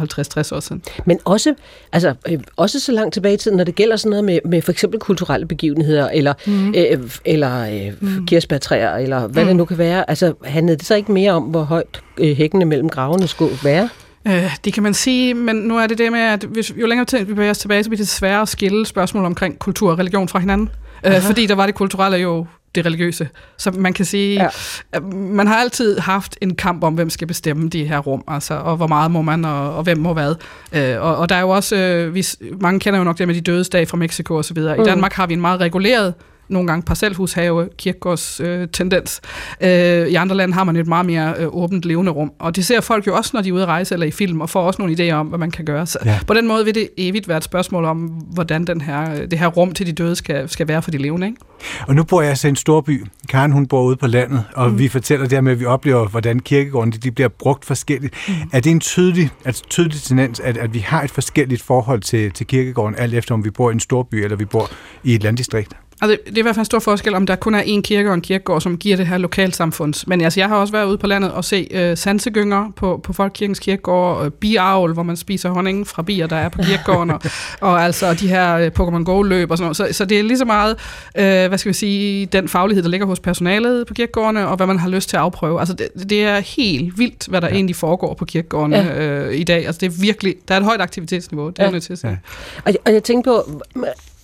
50-60 0.53 0.57
år 0.57 0.61
siden. 0.61 0.83
Men 1.05 1.19
også, 1.25 1.55
altså, 1.93 2.15
øh, 2.29 2.39
også 2.57 2.81
så 2.81 2.93
langt 2.93 3.15
tilbage 3.15 3.35
i 3.35 3.37
tiden, 3.37 3.57
når 3.57 3.65
det 3.65 3.75
gælder 3.75 3.97
sådan 3.97 4.11
noget 4.11 4.25
med, 4.25 4.39
med 4.45 4.63
for 4.63 4.73
eksempel 4.73 5.01
kulturelle 5.01 5.47
begivenheder, 5.47 6.09
eller, 6.09 6.35
mm. 6.47 6.75
øh, 6.77 7.11
eller 7.25 7.87
øh, 7.87 7.93
mm. 8.01 8.27
kirsebærtræer, 8.27 8.97
eller 8.97 9.27
hvad 9.27 9.43
mm. 9.43 9.49
det 9.49 9.57
nu 9.57 9.65
kan 9.65 9.79
være, 9.79 10.11
altså 10.11 10.35
handlede 10.45 10.79
det 10.79 10.87
så 10.87 10.95
ikke 10.95 11.13
mere 11.13 11.33
om, 11.33 11.43
hvor 11.43 11.63
højt 11.63 12.03
øh, 12.19 12.37
hækkene 12.37 12.65
mellem 12.65 12.89
gravene 12.89 13.27
skulle 13.27 13.55
være? 13.65 13.89
Øh, 14.27 14.57
det 14.65 14.73
kan 14.73 14.83
man 14.83 14.95
sige, 14.95 15.35
men 15.35 15.57
nu 15.57 15.79
er 15.79 15.87
det 15.87 15.99
det 15.99 16.13
med, 16.13 16.21
at 16.21 16.45
hvis, 16.45 16.73
jo 16.77 16.87
længere 16.87 17.05
tid 17.05 17.19
vi 17.19 17.25
bevæger 17.25 17.51
os 17.51 17.59
tilbage, 17.59 17.85
så 17.85 17.91
bliver 17.91 17.99
det 17.99 18.09
sværere 18.09 18.43
at 18.43 18.49
skille 18.49 18.87
spørgsmål 18.87 19.25
omkring 19.25 19.59
kultur 19.59 19.91
og 19.91 19.99
religion 19.99 20.29
fra 20.29 20.39
hinanden. 20.39 20.69
Øh, 21.07 21.21
fordi 21.21 21.47
der 21.47 21.55
var 21.55 21.67
det 21.67 21.75
kulturelle 21.75 22.17
jo 22.17 22.47
det 22.75 22.87
religiøse. 22.87 23.29
Så 23.57 23.71
man 23.71 23.93
kan 23.93 24.05
sige, 24.05 24.43
ja. 24.43 24.49
at 24.93 25.03
man 25.13 25.47
har 25.47 25.57
altid 25.57 25.99
haft 25.99 26.39
en 26.41 26.55
kamp 26.55 26.85
om, 26.85 26.95
hvem 26.95 27.11
skal 27.11 27.27
bestemme 27.27 27.69
de 27.69 27.85
her 27.85 27.99
rum, 27.99 28.25
altså, 28.29 28.55
og 28.55 28.77
hvor 28.77 28.87
meget 28.87 29.11
må 29.11 29.23
man, 29.23 29.45
og, 29.45 29.77
og 29.77 29.83
hvem 29.83 29.99
må 29.99 30.13
hvad. 30.13 30.35
Øh, 30.73 31.01
og, 31.01 31.17
og 31.17 31.29
der 31.29 31.35
er 31.35 31.41
jo 31.41 31.49
også, 31.49 31.77
øh, 31.77 32.15
vi, 32.15 32.27
mange 32.61 32.81
kender 32.81 32.99
jo 32.99 33.05
nok 33.05 33.19
det 33.19 33.27
med 33.27 33.35
de 33.35 33.41
dødsdage 33.41 33.87
fra 33.87 33.97
Mexico 33.97 34.35
og 34.35 34.45
så 34.45 34.55
videre. 34.55 34.77
Mm. 34.77 34.83
I 34.83 34.85
Danmark 34.85 35.13
har 35.13 35.27
vi 35.27 35.35
en 35.35 35.41
meget 35.41 35.61
reguleret 35.61 36.15
nogle 36.51 36.67
gange 36.67 36.83
parcelhushave, 36.83 37.69
kirkegårds 37.79 38.41
øh, 38.41 38.69
tendens. 38.73 39.21
Øh, 39.61 40.07
I 40.09 40.15
andre 40.15 40.37
lande 40.37 40.55
har 40.55 40.65
man 40.65 40.77
et 40.77 40.87
meget 40.87 41.07
mere 41.07 41.35
øh, 41.39 41.47
åbent 41.51 41.85
levende 41.85 42.13
rum, 42.13 42.33
og 42.39 42.57
det 42.57 42.65
ser 42.65 42.81
folk 42.81 43.07
jo 43.07 43.17
også, 43.17 43.31
når 43.35 43.43
de 43.43 43.49
er 43.49 43.53
ude 43.53 43.63
at 43.63 43.69
rejse 43.69 43.95
eller 43.95 44.07
i 44.07 44.11
film, 44.11 44.41
og 44.41 44.51
får 44.51 44.63
også 44.63 44.83
nogle 44.83 44.95
idéer 44.95 45.13
om, 45.13 45.27
hvad 45.27 45.39
man 45.39 45.51
kan 45.51 45.65
gøre. 45.65 45.87
Så 45.87 45.99
ja. 46.05 46.19
på 46.27 46.35
den 46.35 46.49
måde 46.49 46.65
vil 46.65 46.75
det 46.75 46.89
evigt 46.97 47.29
være 47.29 47.37
et 47.37 47.45
spørgsmål 47.45 47.85
om, 47.85 47.99
hvordan 48.07 48.65
den 48.65 48.81
her, 48.81 49.27
det 49.27 49.39
her 49.39 49.47
rum 49.47 49.73
til 49.73 49.87
de 49.87 49.93
døde 49.93 50.17
skal, 50.17 50.49
skal 50.49 50.69
være 50.69 50.83
for 50.83 50.91
de 50.91 50.99
levende. 50.99 51.27
Ikke? 51.27 51.39
Og 51.87 51.95
nu 51.95 52.05
bor 52.05 52.21
jeg 52.21 52.31
altså 52.31 52.49
i 52.49 52.51
en 52.51 52.57
storby. 52.57 53.05
Karen, 53.29 53.53
hun 53.53 53.67
bor 53.67 53.83
ude 53.83 53.97
på 53.97 54.07
landet, 54.07 54.45
og 54.55 54.71
mm. 54.71 54.79
vi 54.79 54.89
fortæller 54.89 55.29
dermed, 55.29 55.53
at 55.53 55.61
vi 55.61 55.65
oplever, 55.65 56.09
hvordan 56.09 56.41
kirkegårdene 56.41 56.97
de 56.97 57.11
bliver 57.11 57.29
brugt 57.29 57.65
forskelligt. 57.65 58.15
Mm. 58.29 58.35
Er 58.53 58.61
det 58.61 58.71
en 58.71 58.81
tydelig, 58.81 59.31
altså 59.45 59.63
tydelig 59.69 60.01
tendens, 60.03 60.41
at, 60.41 60.57
at 60.57 60.75
vi 60.75 60.79
har 60.79 61.03
et 61.03 61.11
forskelligt 61.11 61.63
forhold 61.63 62.01
til, 62.01 62.31
til 62.31 62.47
kirkegården, 62.47 62.95
alt 62.99 63.15
efter 63.15 63.35
om 63.35 63.45
vi 63.45 63.51
bor 63.51 63.71
i 63.71 63.73
en 63.73 63.81
storby 63.81 64.15
eller 64.15 64.37
vi 64.37 64.45
bor 64.45 64.71
i 65.05 65.15
et 65.15 65.23
landdistrikt? 65.23 65.77
Altså, 66.03 66.19
det 66.27 66.35
er 66.35 66.39
i 66.39 66.43
hvert 66.43 66.55
fald 66.55 66.61
en 66.61 66.65
stor 66.65 66.79
forskel, 66.79 67.15
om 67.15 67.27
der 67.27 67.37
kun 67.37 67.55
er 67.55 67.61
en 67.61 67.83
kirke 67.83 68.09
og 68.09 68.15
en 68.15 68.21
kirkegård, 68.21 68.61
som 68.61 68.79
giver 68.79 68.97
det 68.97 69.07
her 69.07 69.19
lokalsamfunds. 69.19 70.07
Men 70.07 70.21
altså, 70.21 70.41
jeg 70.41 70.49
har 70.49 70.57
også 70.57 70.73
været 70.73 70.87
ude 70.87 70.99
på 70.99 71.07
landet 71.07 71.33
og 71.33 71.45
se 71.45 71.69
øh, 71.71 71.97
sansegynger 71.97 72.73
på, 72.77 73.01
på 73.03 73.13
Folkekirkens 73.13 73.59
kirkegård, 73.59 74.25
øh, 74.25 74.31
biavl, 74.31 74.93
hvor 74.93 75.03
man 75.03 75.17
spiser 75.17 75.51
honning 75.51 75.87
fra 75.87 76.03
bier, 76.03 76.27
der 76.27 76.37
er 76.37 76.49
på 76.49 76.63
kirkegården, 76.63 77.11
og, 77.11 77.21
og 77.61 77.85
altså 77.85 78.15
de 78.15 78.29
her 78.29 78.57
øh, 78.57 78.71
Pokémon 78.81 79.05
Go-løb 79.05 79.51
og 79.51 79.59
sådan 79.59 79.65
noget. 79.65 79.77
Så, 79.77 79.89
så 79.93 80.05
det 80.05 80.19
er 80.19 80.23
lige 80.23 80.39
så 80.39 80.45
meget, 80.45 80.77
øh, 81.19 81.49
hvad 81.49 81.59
skal 81.59 81.69
vi 81.69 81.75
sige, 81.75 82.27
den 82.27 82.49
faglighed, 82.49 82.83
der 82.83 82.89
ligger 82.89 83.07
hos 83.07 83.21
personalet 83.21 83.87
på 83.87 83.95
kirkegårdene, 83.95 84.49
og 84.49 84.57
hvad 84.57 84.67
man 84.67 84.79
har 84.79 84.89
lyst 84.89 85.09
til 85.09 85.17
at 85.17 85.23
afprøve. 85.23 85.61
Altså, 85.61 85.75
det, 85.75 85.89
det 86.11 86.25
er 86.25 86.41
helt 86.41 86.99
vildt, 86.99 87.27
hvad 87.27 87.41
der 87.41 87.49
ja. 87.49 87.55
egentlig 87.55 87.77
foregår 87.77 88.15
på 88.15 88.25
kirkegårdene 88.25 88.77
ja. 88.77 89.25
øh, 89.25 89.35
i 89.35 89.45
dag. 89.45 89.67
Altså, 89.67 89.79
det 89.79 89.87
er 89.87 90.01
virkelig, 90.01 90.35
der 90.49 90.55
er 90.55 90.59
et 90.59 90.65
højt 90.65 90.81
aktivitetsniveau, 90.81 91.49
det 91.49 91.59
er 91.59 91.65
ja. 91.65 91.71
nødt 91.71 91.83
til 91.83 91.93
at 91.93 91.99
sige. 91.99 92.11
Ja. 92.11 92.71
Og, 92.71 92.75
og 92.85 92.93
jeg 92.93 93.03
tænker 93.03 93.43
på, 93.45 93.63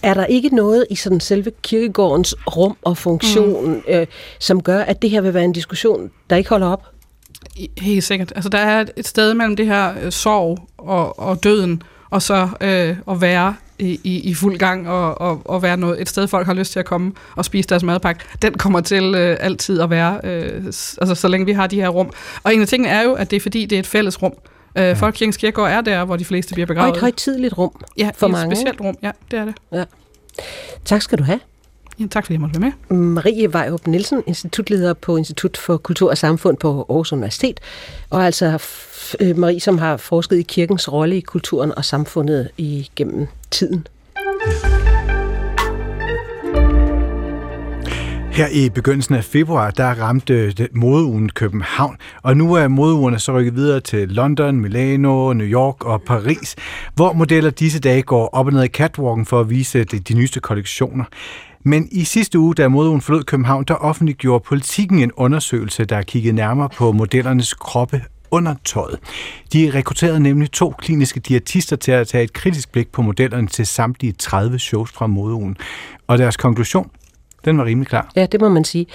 er 0.02 0.14
der 0.14 0.24
ikke 0.24 0.48
noget 0.48 0.86
i 0.90 0.94
sådan 0.94 1.20
selve 1.20 1.52
kirkegårdens 1.62 2.34
rum 2.56 2.76
og 2.82 2.96
funktion, 2.96 3.70
mm. 3.70 3.82
øh, 3.88 4.06
som 4.38 4.62
gør, 4.62 4.80
at 4.80 5.02
det 5.02 5.10
her 5.10 5.20
vil 5.20 5.34
være 5.34 5.44
en 5.44 5.52
diskussion, 5.52 6.10
der 6.30 6.36
ikke 6.36 6.50
holder 6.50 6.66
op? 6.66 6.86
Helt 7.78 8.04
sikkert. 8.04 8.32
Altså, 8.34 8.48
der 8.48 8.58
er 8.58 8.84
et 8.96 9.06
sted 9.06 9.34
mellem 9.34 9.56
det 9.56 9.66
her 9.66 9.94
øh, 10.02 10.12
sorg 10.12 10.58
og, 10.78 11.18
og 11.18 11.44
døden, 11.44 11.82
og 12.10 12.22
så 12.22 12.48
øh, 12.60 12.96
at 13.10 13.20
være 13.20 13.54
i, 13.78 14.00
i, 14.04 14.20
i 14.20 14.34
fuld 14.34 14.58
gang 14.58 14.88
og, 14.88 15.20
og, 15.20 15.42
og 15.44 15.62
være 15.62 15.76
noget, 15.76 16.00
et 16.00 16.08
sted, 16.08 16.28
folk 16.28 16.46
har 16.46 16.54
lyst 16.54 16.72
til 16.72 16.78
at 16.78 16.84
komme 16.84 17.12
og 17.36 17.44
spise 17.44 17.68
deres 17.68 17.82
madpakke, 17.82 18.24
den 18.42 18.54
kommer 18.54 18.80
til 18.80 19.14
øh, 19.14 19.36
altid 19.40 19.80
at 19.80 19.90
være, 19.90 20.20
øh, 20.24 20.64
altså 20.66 21.14
så 21.14 21.28
længe 21.28 21.46
vi 21.46 21.52
har 21.52 21.66
de 21.66 21.80
her 21.80 21.88
rum. 21.88 22.10
Og 22.42 22.54
en 22.54 22.60
af 22.60 22.68
tingene 22.68 22.88
er 22.88 23.02
jo, 23.02 23.12
at 23.12 23.30
det 23.30 23.36
er 23.36 23.40
fordi, 23.40 23.66
det 23.66 23.76
er 23.76 23.80
et 23.80 23.86
fælles 23.86 24.22
rum. 24.22 24.32
Øh, 24.32 24.55
ja. 24.82 24.92
Folkekirkens 24.92 25.36
Kirkegård 25.36 25.70
er 25.70 25.80
der, 25.80 26.04
hvor 26.04 26.16
de 26.16 26.24
fleste 26.24 26.54
bliver 26.54 26.66
begravet. 26.66 26.90
Og 26.90 26.96
et 26.96 27.00
højtidligt 27.00 27.58
rum 27.58 27.84
ja, 27.98 28.10
for 28.14 28.26
et 28.26 28.32
mange. 28.32 28.52
et 28.52 28.58
specielt 28.58 28.80
rum, 28.80 28.96
ja, 29.02 29.10
det 29.30 29.38
er 29.38 29.44
det. 29.44 29.54
Ja. 29.72 29.84
Tak 30.84 31.02
skal 31.02 31.18
du 31.18 31.24
have. 31.24 31.40
Ja, 32.00 32.06
tak 32.10 32.24
fordi 32.24 32.32
jeg 32.32 32.40
måtte 32.40 32.60
være 32.60 32.72
med. 32.88 32.96
Marie 32.98 33.52
Vejrup 33.52 33.86
Nielsen, 33.86 34.22
institutleder 34.26 34.94
på 34.94 35.16
Institut 35.16 35.56
for 35.56 35.76
Kultur 35.76 36.10
og 36.10 36.18
Samfund 36.18 36.56
på 36.56 36.86
Aarhus 36.88 37.12
Universitet, 37.12 37.60
og 38.10 38.26
altså 38.26 38.62
øh, 39.20 39.38
Marie, 39.38 39.60
som 39.60 39.78
har 39.78 39.96
forsket 39.96 40.38
i 40.38 40.42
kirkens 40.42 40.92
rolle 40.92 41.16
i 41.16 41.20
kulturen 41.20 41.72
og 41.76 41.84
samfundet 41.84 42.50
igennem 42.56 43.26
tiden. 43.50 43.86
Her 48.36 48.48
i 48.48 48.68
begyndelsen 48.68 49.14
af 49.14 49.24
februar, 49.24 49.70
der 49.70 49.86
ramte 49.86 50.34
øh, 50.34 50.68
modeugen 50.74 51.28
København, 51.28 51.96
og 52.22 52.36
nu 52.36 52.54
er 52.54 52.68
modeugerne 52.68 53.18
så 53.18 53.32
rykket 53.32 53.54
videre 53.54 53.80
til 53.80 54.08
London, 54.08 54.60
Milano, 54.60 55.32
New 55.32 55.46
York 55.46 55.84
og 55.84 56.02
Paris, 56.02 56.56
hvor 56.94 57.12
modeller 57.12 57.50
disse 57.50 57.80
dage 57.80 58.02
går 58.02 58.28
op 58.28 58.46
og 58.46 58.52
ned 58.52 58.64
i 58.64 58.68
catwalken 58.68 59.26
for 59.26 59.40
at 59.40 59.50
vise 59.50 59.78
øh, 59.78 59.86
de, 59.90 59.98
de 59.98 60.14
nyeste 60.14 60.40
kollektioner. 60.40 61.04
Men 61.62 61.88
i 61.92 62.04
sidste 62.04 62.38
uge, 62.38 62.54
da 62.54 62.68
modeugen 62.68 63.00
forlod 63.00 63.24
København, 63.24 63.64
der 63.64 63.74
offentliggjorde 63.74 64.44
politikken 64.48 64.98
en 64.98 65.12
undersøgelse, 65.12 65.84
der 65.84 66.02
kiggede 66.02 66.36
nærmere 66.36 66.68
på 66.68 66.92
modellernes 66.92 67.54
kroppe 67.54 68.02
under 68.30 68.54
tøjet. 68.64 68.98
De 69.52 69.70
rekrutterede 69.74 70.20
nemlig 70.20 70.50
to 70.50 70.74
kliniske 70.78 71.20
diætister 71.20 71.76
til 71.76 71.92
at 71.92 72.08
tage 72.08 72.24
et 72.24 72.32
kritisk 72.32 72.72
blik 72.72 72.92
på 72.92 73.02
modellerne 73.02 73.46
til 73.46 73.66
samtlige 73.66 74.12
30 74.12 74.58
shows 74.58 74.90
fra 74.92 75.06
modeugen. 75.06 75.56
Og 76.06 76.18
deres 76.18 76.36
konklusion? 76.36 76.90
Den 77.46 77.58
var 77.58 77.64
rimelig 77.64 77.88
klar. 77.88 78.10
Ja, 78.16 78.26
det 78.26 78.40
må 78.40 78.48
man 78.48 78.64
sige. 78.64 78.86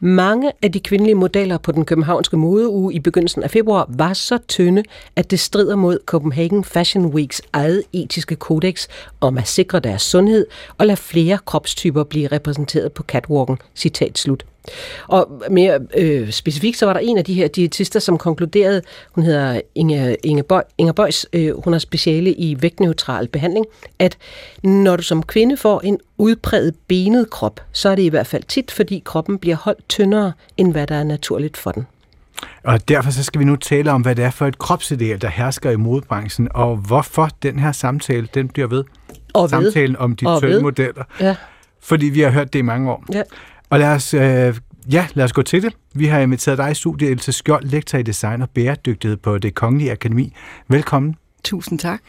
Mange 0.00 0.52
af 0.62 0.72
de 0.72 0.80
kvindelige 0.80 1.14
modeller 1.14 1.58
på 1.58 1.72
den 1.72 1.84
københavnske 1.84 2.36
modeuge 2.36 2.94
i 2.94 2.98
begyndelsen 3.00 3.42
af 3.42 3.50
februar 3.50 3.86
var 3.88 4.12
så 4.12 4.38
tynde, 4.48 4.82
at 5.16 5.30
det 5.30 5.40
strider 5.40 5.76
mod 5.76 5.98
Copenhagen 6.06 6.64
Fashion 6.64 7.06
Weeks 7.06 7.42
eget 7.52 7.82
etiske 7.92 8.36
kodex 8.36 8.86
om 9.20 9.38
at 9.38 9.48
sikre 9.48 9.80
deres 9.80 10.02
sundhed 10.02 10.46
og 10.78 10.86
lade 10.86 10.96
flere 10.96 11.38
kropstyper 11.44 12.04
blive 12.04 12.28
repræsenteret 12.28 12.92
på 12.92 13.02
catwalken. 13.02 13.58
Citat 13.74 14.18
slut. 14.18 14.44
Og 15.08 15.42
mere 15.50 15.78
øh, 15.96 16.30
specifikt, 16.30 16.78
så 16.78 16.86
var 16.86 16.92
der 16.92 17.00
en 17.00 17.18
af 17.18 17.24
de 17.24 17.34
her 17.34 17.48
diætister, 17.48 18.00
som 18.00 18.18
konkluderede, 18.18 18.82
hun 19.12 19.24
hedder 19.24 19.60
Inge, 19.74 20.16
Inge 20.24 20.42
Bøj, 20.42 20.62
Inger 20.78 20.92
Bøjs, 20.92 21.26
øh, 21.32 21.64
hun 21.64 21.72
har 21.72 21.80
speciale 21.80 22.32
i 22.32 22.62
vægtneutral 22.62 23.28
behandling, 23.28 23.66
at 23.98 24.18
når 24.62 24.96
du 24.96 25.02
som 25.02 25.22
kvinde 25.22 25.56
får 25.56 25.80
en 25.80 25.98
udpræget 26.18 26.74
benet 26.88 27.30
krop, 27.30 27.60
så 27.72 27.88
er 27.88 27.94
det 27.94 28.02
i 28.02 28.08
hvert 28.08 28.26
fald 28.26 28.42
tit, 28.48 28.70
fordi 28.70 29.02
kroppen 29.04 29.38
bliver 29.38 29.56
holdt 29.56 29.88
tyndere, 29.88 30.32
end 30.56 30.72
hvad 30.72 30.86
der 30.86 30.94
er 30.94 31.04
naturligt 31.04 31.56
for 31.56 31.72
den. 31.72 31.86
Og 32.64 32.88
derfor 32.88 33.10
så 33.10 33.24
skal 33.24 33.38
vi 33.38 33.44
nu 33.44 33.56
tale 33.56 33.92
om, 33.92 34.02
hvad 34.02 34.14
det 34.14 34.24
er 34.24 34.30
for 34.30 34.46
et 34.46 34.58
kropsideal, 34.58 35.20
der 35.20 35.28
hersker 35.28 35.70
i 35.70 35.76
modebranchen, 35.76 36.48
og 36.54 36.76
hvorfor 36.76 37.28
den 37.42 37.58
her 37.58 37.72
samtale, 37.72 38.28
den 38.34 38.48
bliver 38.48 38.68
ved. 38.68 38.84
Og 39.34 39.42
ved. 39.42 39.48
Samtalen 39.48 39.96
om 39.96 40.16
de 40.16 40.26
tynde 40.40 40.62
modeller. 40.62 41.04
Ja. 41.20 41.36
Fordi 41.80 42.06
vi 42.06 42.20
har 42.20 42.30
hørt 42.30 42.52
det 42.52 42.58
i 42.58 42.62
mange 42.62 42.90
år. 42.90 43.04
Ja. 43.12 43.22
Og 43.70 43.78
lad 43.78 43.88
os, 43.88 44.14
øh, 44.14 44.56
ja, 44.92 45.06
lad 45.14 45.24
os 45.24 45.32
gå 45.32 45.42
til 45.42 45.62
det. 45.62 45.76
Vi 45.94 46.06
har 46.06 46.18
inviteret 46.18 46.58
dig 46.58 46.70
i 46.70 46.74
studiet, 46.74 47.10
Else 47.10 47.32
Skjold, 47.32 47.64
lektor 47.64 47.98
i 47.98 48.02
design 48.02 48.42
og 48.42 48.50
bæredygtighed 48.50 49.16
på 49.16 49.38
det 49.38 49.54
Kongelige 49.54 49.92
Akademi. 49.92 50.32
Velkommen. 50.68 51.16
Tusind 51.44 51.78
tak. 51.78 52.00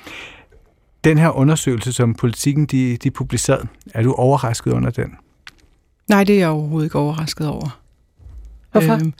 Den 1.04 1.18
her 1.18 1.30
undersøgelse, 1.30 1.94
som 1.94 2.16
politikken 2.16 2.66
de, 2.66 2.98
de 2.98 3.12
publicerede, 3.12 3.68
er 3.94 4.04
du 4.04 4.14
overrasket 4.14 4.72
under 4.72 4.90
den? 4.90 5.16
Nej, 6.08 6.24
det 6.24 6.36
er 6.36 6.40
jeg 6.40 6.50
overhovedet 6.50 6.86
ikke 6.86 7.00
overrasket 7.00 7.48
over. 7.48 7.80
Hvorfor? 8.72 8.94
Øhm, 8.94 9.14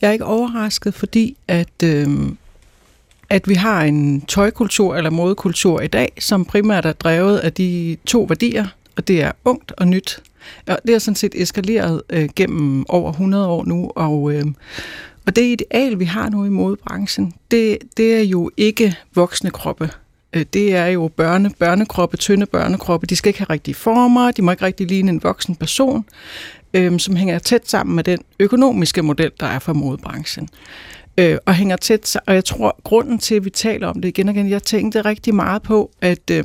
jeg 0.00 0.08
er 0.08 0.12
ikke 0.12 0.24
overrasket, 0.24 0.94
fordi 0.94 1.36
at, 1.48 1.82
øhm, 1.84 2.36
at 3.30 3.48
vi 3.48 3.54
har 3.54 3.82
en 3.82 4.20
tøjkultur 4.20 4.96
eller 4.96 5.10
modekultur 5.10 5.80
i 5.80 5.86
dag, 5.86 6.12
som 6.18 6.44
primært 6.44 6.86
er 6.86 6.92
drevet 6.92 7.38
af 7.38 7.52
de 7.52 7.96
to 8.06 8.22
værdier, 8.22 8.66
og 8.96 9.08
det 9.08 9.22
er 9.22 9.32
ungt 9.44 9.72
og 9.72 9.88
nyt. 9.88 10.22
Og 10.68 10.78
det 10.86 10.94
er 10.94 10.98
sådan 10.98 11.16
set 11.16 11.32
eskaleret 11.34 12.02
øh, 12.10 12.28
gennem 12.36 12.84
over 12.88 13.10
100 13.10 13.46
år 13.46 13.64
nu, 13.64 13.90
og, 13.96 14.34
øh, 14.34 14.44
og 15.26 15.36
det 15.36 15.42
ideal, 15.42 15.98
vi 15.98 16.04
har 16.04 16.28
nu 16.28 16.44
i 16.44 16.48
modebranchen, 16.48 17.32
det, 17.50 17.78
det 17.96 18.14
er 18.14 18.22
jo 18.22 18.50
ikke 18.56 18.96
voksne 19.14 19.50
kroppe. 19.50 19.90
Øh, 20.32 20.44
det 20.52 20.74
er 20.74 20.86
jo 20.86 21.08
børne, 21.16 21.50
børnekroppe, 21.58 22.16
tynde 22.16 22.46
børnekroppe. 22.46 23.06
De 23.06 23.16
skal 23.16 23.28
ikke 23.28 23.40
have 23.40 23.50
rigtige 23.50 23.74
former, 23.74 24.30
de 24.30 24.42
må 24.42 24.50
ikke 24.50 24.64
rigtig 24.64 24.86
ligne 24.86 25.10
en 25.10 25.22
voksen 25.22 25.56
person, 25.56 26.04
øh, 26.74 26.98
som 26.98 27.16
hænger 27.16 27.38
tæt 27.38 27.68
sammen 27.68 27.96
med 27.96 28.04
den 28.04 28.18
økonomiske 28.38 29.02
model, 29.02 29.30
der 29.40 29.46
er 29.46 29.58
for 29.58 29.72
modebranchen. 29.72 30.48
Øh, 31.18 31.38
og 31.46 31.54
hænger 31.54 31.76
tæt 31.76 32.16
Og 32.26 32.34
jeg 32.34 32.44
tror, 32.44 32.80
grunden 32.84 33.18
til, 33.18 33.34
at 33.34 33.44
vi 33.44 33.50
taler 33.50 33.86
om 33.86 34.00
det 34.00 34.08
igen 34.08 34.28
og 34.28 34.34
igen, 34.34 34.50
jeg 34.50 34.62
tænkte 34.62 35.02
rigtig 35.02 35.34
meget 35.34 35.62
på, 35.62 35.90
at 36.00 36.30
øh, 36.30 36.44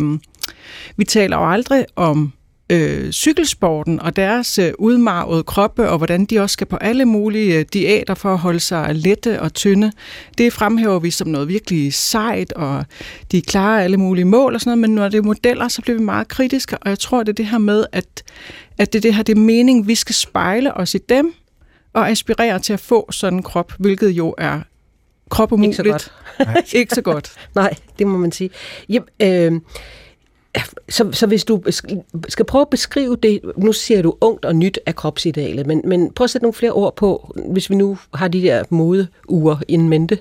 vi 0.98 1.06
taler 1.06 1.38
jo 1.38 1.52
aldrig 1.52 1.86
om 1.96 2.34
øh, 2.70 3.12
cykelsporten 3.12 4.00
og 4.00 4.16
deres 4.16 4.60
øh, 4.60 4.72
udmarvede 4.80 5.44
kroppe, 5.44 5.90
og 5.90 5.98
hvordan 5.98 6.26
de 6.26 6.40
også 6.40 6.54
skal 6.54 6.68
på 6.68 6.76
alle 6.76 7.06
mulige 7.06 7.60
øh, 7.60 7.66
diæter 7.74 8.14
for 8.14 8.34
at 8.34 8.38
holde 8.38 8.60
sig 8.60 8.96
lette 8.96 9.42
og 9.42 9.54
tynde. 9.54 9.92
Det 10.38 10.54
fremhæver 10.54 11.00
vi 11.00 11.12
som 11.12 11.28
noget 11.28 11.48
virkelig 11.48 11.94
sejt, 11.94 12.54
og 12.54 12.86
de 13.32 13.42
klarer 13.42 13.84
alle 13.84 13.98
mulige 13.98 14.26
mål 14.26 14.54
og 14.54 14.62
sådan 14.62 14.70
noget, 14.70 14.90
men 14.90 14.96
når 14.96 15.10
det 15.10 15.18
er 15.18 15.22
modeller, 15.22 15.68
så 15.68 15.82
bliver 15.82 15.98
vi 15.98 16.04
meget 16.04 16.28
kritiske, 16.28 16.78
og 16.78 16.90
jeg 16.90 17.00
tror, 17.00 17.24
det 17.24 17.30
er 17.30 17.34
det 17.34 17.46
her 17.46 17.58
med, 17.58 17.86
at, 17.92 18.24
at 18.78 18.94
det, 18.94 19.00
er 19.00 19.02
det 19.02 19.16
her 19.16 19.24
det 19.24 19.38
er 19.38 19.42
mening, 19.42 19.88
vi 19.88 19.96
skal 19.96 20.16
spejle 20.16 20.74
os 20.74 20.96
i 20.96 21.00
dem, 21.10 21.34
og 21.94 22.10
aspirere 22.10 22.60
til 22.60 22.74
at 22.74 22.80
få 22.80 23.12
sådan 23.12 23.40
en 23.40 23.44
krop, 23.44 23.74
hvilket 23.80 24.10
jo 24.10 24.36
er 24.38 24.60
krop 25.30 25.52
Ikke 25.64 25.76
så 25.76 25.84
godt. 25.84 26.12
ikke 26.74 26.96
så 26.96 27.02
godt. 27.02 27.32
Nej, 27.56 27.74
det 28.00 28.08
må 28.08 28.18
man 28.18 28.32
sige. 28.32 28.50
Jamen, 28.90 29.10
øh, 29.22 29.62
så, 30.90 31.12
så 31.12 31.28
hvis 31.28 31.46
du 31.46 31.64
skal 32.30 32.46
prøve 32.46 32.62
at 32.62 32.70
beskrive 32.70 33.18
det, 33.24 33.42
nu 33.58 33.74
siger 33.74 34.02
du 34.02 34.14
ungt 34.22 34.46
og 34.46 34.56
nyt 34.56 34.80
af 34.86 34.96
kropsidealet, 34.96 35.68
men, 35.68 35.82
men 35.86 36.12
prøv 36.12 36.24
at 36.24 36.30
sætte 36.30 36.44
nogle 36.44 36.54
flere 36.54 36.72
ord 36.72 36.96
på, 36.96 37.36
hvis 37.52 37.70
vi 37.70 37.76
nu 37.76 37.98
har 38.14 38.28
de 38.28 38.42
der 38.42 38.64
modeuger 38.70 39.58
in 39.68 39.90
mente. 39.90 40.20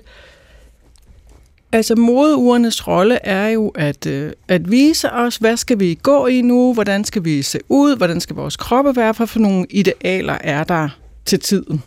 Altså 1.71 1.95
modeurenes 1.95 2.87
rolle 2.87 3.25
er 3.25 3.47
jo 3.47 3.71
at, 3.75 4.05
øh, 4.05 4.31
at 4.47 4.71
vise 4.71 5.11
os, 5.11 5.37
hvad 5.37 5.57
skal 5.57 5.79
vi 5.79 5.99
gå 6.03 6.27
i 6.27 6.41
nu, 6.41 6.73
hvordan 6.73 7.03
skal 7.03 7.25
vi 7.25 7.41
se 7.41 7.59
ud, 7.69 7.97
hvordan 7.97 8.21
skal 8.21 8.35
vores 8.35 8.57
kroppe 8.57 8.95
være, 8.95 9.13
for, 9.13 9.25
for 9.25 9.39
nogle 9.39 9.65
idealer 9.69 10.37
er 10.41 10.63
der 10.63 10.89
til 11.25 11.39
tiden. 11.39 11.83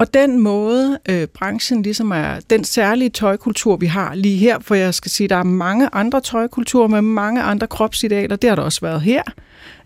Og 0.00 0.14
den 0.14 0.38
måde, 0.38 0.98
øh, 1.08 1.26
branchen 1.26 1.82
ligesom 1.82 2.10
er, 2.10 2.40
den 2.50 2.64
særlige 2.64 3.10
tøjkultur, 3.10 3.76
vi 3.76 3.86
har 3.86 4.14
lige 4.14 4.36
her, 4.36 4.58
for 4.60 4.74
jeg 4.74 4.94
skal 4.94 5.10
sige, 5.10 5.28
der 5.28 5.36
er 5.36 5.42
mange 5.42 5.88
andre 5.92 6.20
tøjkulturer 6.20 6.88
med 6.88 7.02
mange 7.02 7.42
andre 7.42 7.66
kropsidealer, 7.66 8.36
det 8.36 8.50
har 8.50 8.56
der 8.56 8.62
også 8.62 8.80
været 8.80 9.00
her. 9.00 9.22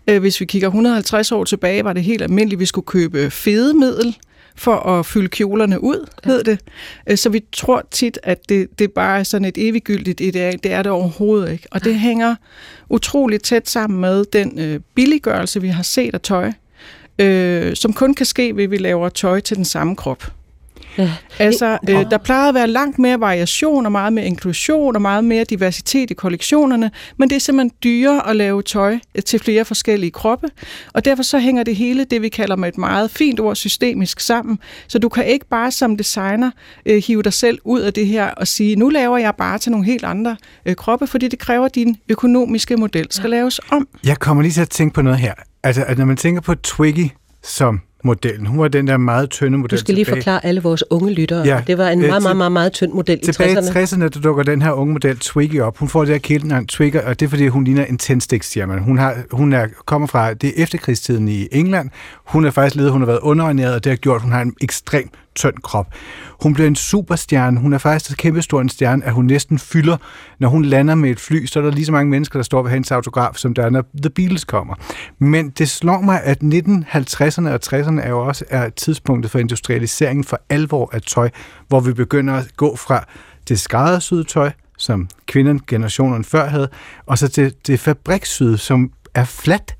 Øh, 0.09 0.19
hvis 0.19 0.39
vi 0.39 0.45
kigger 0.45 0.67
150 0.67 1.31
år 1.31 1.43
tilbage, 1.43 1.83
var 1.83 1.93
det 1.93 2.03
helt 2.03 2.21
almindeligt, 2.21 2.57
at 2.57 2.59
vi 2.59 2.65
skulle 2.65 2.85
købe 2.85 3.29
fedemiddel 3.31 4.17
for 4.55 4.75
at 4.75 5.05
fylde 5.05 5.27
kjolerne 5.27 5.83
ud, 5.83 6.09
hed 6.23 6.43
det. 6.43 6.59
Øh, 7.09 7.17
Så 7.17 7.29
vi 7.29 7.43
tror 7.51 7.83
tit, 7.91 8.19
at 8.23 8.49
det, 8.49 8.79
det 8.79 8.91
bare 8.91 9.19
er 9.19 9.23
sådan 9.23 9.45
et 9.45 9.57
eviggyldigt 9.57 10.21
ideal. 10.21 10.59
Det 10.63 10.71
er 10.71 10.83
det 10.83 10.91
overhovedet 10.91 11.51
ikke. 11.51 11.67
Og 11.71 11.83
det 11.83 11.99
hænger 11.99 12.35
utroligt 12.89 13.43
tæt 13.43 13.69
sammen 13.69 14.01
med 14.01 14.25
den 14.33 14.59
øh, 14.59 14.79
billiggørelse, 14.95 15.61
vi 15.61 15.67
har 15.67 15.83
set 15.83 16.13
af 16.13 16.21
tøj, 16.21 16.51
øh, 17.19 17.75
som 17.75 17.93
kun 17.93 18.13
kan 18.13 18.25
ske 18.25 18.55
ved, 18.55 18.63
at 18.63 18.71
vi 18.71 18.77
laver 18.77 19.09
tøj 19.09 19.39
til 19.39 19.57
den 19.57 19.65
samme 19.65 19.95
krop. 19.95 20.23
Ja. 20.97 21.11
Altså, 21.39 21.77
øh, 21.89 22.11
der 22.11 22.17
plejede 22.17 22.49
at 22.49 22.55
være 22.55 22.67
langt 22.67 22.99
mere 22.99 23.19
variation 23.19 23.85
og 23.85 23.91
meget 23.91 24.13
mere 24.13 24.25
inklusion 24.25 24.95
og 24.95 25.01
meget 25.01 25.23
mere 25.23 25.43
diversitet 25.43 26.11
i 26.11 26.13
kollektionerne, 26.13 26.91
men 27.17 27.29
det 27.29 27.35
er 27.35 27.39
simpelthen 27.39 27.71
dyrere 27.83 28.29
at 28.29 28.35
lave 28.35 28.61
tøj 28.61 28.99
øh, 29.15 29.23
til 29.23 29.39
flere 29.39 29.65
forskellige 29.65 30.11
kroppe, 30.11 30.47
og 30.93 31.05
derfor 31.05 31.23
så 31.23 31.39
hænger 31.39 31.63
det 31.63 31.75
hele, 31.75 32.03
det 32.03 32.21
vi 32.21 32.29
kalder 32.29 32.55
med 32.55 32.69
et 32.69 32.77
meget 32.77 33.11
fint 33.11 33.39
ord, 33.39 33.55
systemisk 33.55 34.19
sammen. 34.19 34.59
Så 34.87 34.99
du 34.99 35.09
kan 35.09 35.25
ikke 35.25 35.45
bare 35.49 35.71
som 35.71 35.97
designer 35.97 36.51
øh, 36.85 37.03
hive 37.07 37.23
dig 37.23 37.33
selv 37.33 37.59
ud 37.63 37.79
af 37.79 37.93
det 37.93 38.07
her 38.07 38.25
og 38.25 38.47
sige, 38.47 38.75
nu 38.75 38.89
laver 38.89 39.17
jeg 39.17 39.33
bare 39.37 39.57
til 39.57 39.71
nogle 39.71 39.85
helt 39.85 40.05
andre 40.05 40.37
øh, 40.65 40.75
kroppe, 40.75 41.07
fordi 41.07 41.27
det 41.27 41.39
kræver, 41.39 41.65
at 41.65 41.75
din 41.75 41.97
økonomiske 42.09 42.77
model 42.77 43.07
skal 43.09 43.29
laves 43.29 43.59
om. 43.69 43.87
Jeg 44.03 44.19
kommer 44.19 44.43
lige 44.43 44.53
til 44.53 44.61
at 44.61 44.69
tænke 44.69 44.93
på 44.93 45.01
noget 45.01 45.19
her. 45.19 45.33
Altså, 45.65 45.83
at 45.87 45.97
når 45.97 46.05
man 46.05 46.17
tænker 46.17 46.41
på 46.41 46.55
Twiggy 46.55 47.09
som 47.43 47.81
modellen, 48.03 48.45
hun 48.45 48.59
var 48.59 48.67
den 48.67 48.87
der 48.87 48.97
meget 48.97 49.29
tynde 49.29 49.57
model 49.57 49.77
Du 49.77 49.81
skal 49.81 49.95
lige 49.95 50.05
tilbage. 50.05 50.21
forklare 50.21 50.45
alle 50.45 50.61
vores 50.61 50.83
unge 50.89 51.13
lyttere. 51.13 51.41
Ja, 51.45 51.61
det 51.67 51.77
var 51.77 51.89
en 51.89 52.01
øh, 52.01 52.07
meget, 52.07 52.23
meget, 52.23 52.37
meget, 52.37 52.51
meget 52.51 52.71
tynd 52.71 52.91
model 52.93 53.19
i 53.21 53.25
Tilbage 53.25 53.51
i 53.51 53.55
60'erne. 53.55 53.77
60'erne, 53.77 53.99
der 54.01 54.09
dukker 54.09 54.43
den 54.43 54.61
her 54.61 54.71
unge 54.71 54.93
model 54.93 55.19
Twiggy 55.19 55.61
op. 55.61 55.77
Hun 55.77 55.89
får 55.89 55.99
det 56.05 56.09
her 56.09 56.19
kælenavn 56.19 56.67
Twigger, 56.67 57.01
og 57.07 57.19
det 57.19 57.25
er 57.25 57.29
fordi, 57.29 57.47
hun 57.47 57.63
ligner 57.63 57.85
en 57.85 57.97
tændstiksstjerne. 57.97 58.79
Hun, 58.79 58.97
har, 58.97 59.15
hun 59.31 59.53
er, 59.53 59.67
kommer 59.85 60.07
fra 60.07 60.33
det 60.33 60.49
er 60.49 60.63
efterkrigstiden 60.63 61.27
i 61.27 61.47
England. 61.51 61.89
Hun 62.25 62.45
er 62.45 62.51
faktisk 62.51 62.75
ledet, 62.75 62.91
hun 62.91 63.01
har 63.01 63.05
været 63.05 63.19
underordnet, 63.19 63.73
og 63.73 63.83
det 63.83 63.89
har 63.89 63.97
gjort, 63.97 64.15
at 64.15 64.21
hun 64.21 64.31
har 64.31 64.41
en 64.41 64.53
ekstrem 64.61 65.09
tynd 65.35 65.55
krop. 65.63 65.87
Hun 66.43 66.53
bliver 66.53 66.67
en 66.67 66.75
superstjerne. 66.75 67.59
Hun 67.59 67.73
er 67.73 67.77
faktisk 67.77 68.09
så 68.09 68.17
kæmpestor 68.17 68.61
en 68.61 68.69
stjerne, 68.69 69.05
at 69.05 69.13
hun 69.13 69.25
næsten 69.25 69.59
fylder. 69.59 69.97
Når 70.39 70.49
hun 70.49 70.65
lander 70.65 70.95
med 70.95 71.09
et 71.09 71.19
fly, 71.19 71.45
så 71.45 71.59
er 71.59 71.63
der 71.63 71.71
lige 71.71 71.85
så 71.85 71.91
mange 71.91 72.09
mennesker, 72.09 72.39
der 72.39 72.43
står 72.43 72.63
ved 72.63 72.71
hendes 72.71 72.91
autograf, 72.91 73.35
som 73.35 73.53
der 73.53 73.65
er, 73.65 73.69
når 73.69 73.83
The 74.01 74.09
Beatles 74.09 74.43
kommer. 74.43 74.75
Men 75.19 75.49
det 75.49 75.69
slår 75.69 76.01
mig, 76.01 76.21
at 76.23 76.37
1950'erne 76.43 77.49
og 77.49 77.59
60'erne 77.65 78.01
er 78.01 78.09
jo 78.09 78.27
også 78.27 78.45
er 78.49 78.69
tidspunktet 78.69 79.31
for 79.31 79.39
industrialiseringen 79.39 80.23
for 80.23 80.41
alvor 80.49 80.89
af 80.93 81.01
tøj, 81.01 81.29
hvor 81.67 81.79
vi 81.79 81.93
begynder 81.93 82.33
at 82.33 82.57
gå 82.57 82.75
fra 82.75 83.05
det 83.47 83.59
skræddersyede 83.59 84.23
tøj, 84.23 84.51
som 84.77 85.07
kvinderne 85.25 85.59
generationen 85.67 86.23
før 86.23 86.49
havde, 86.49 86.69
og 87.05 87.17
så 87.17 87.27
til 87.27 87.53
det 87.67 87.79
fabrikssyde, 87.79 88.57
som 88.57 88.91
er 89.15 89.23
fladt. 89.23 89.75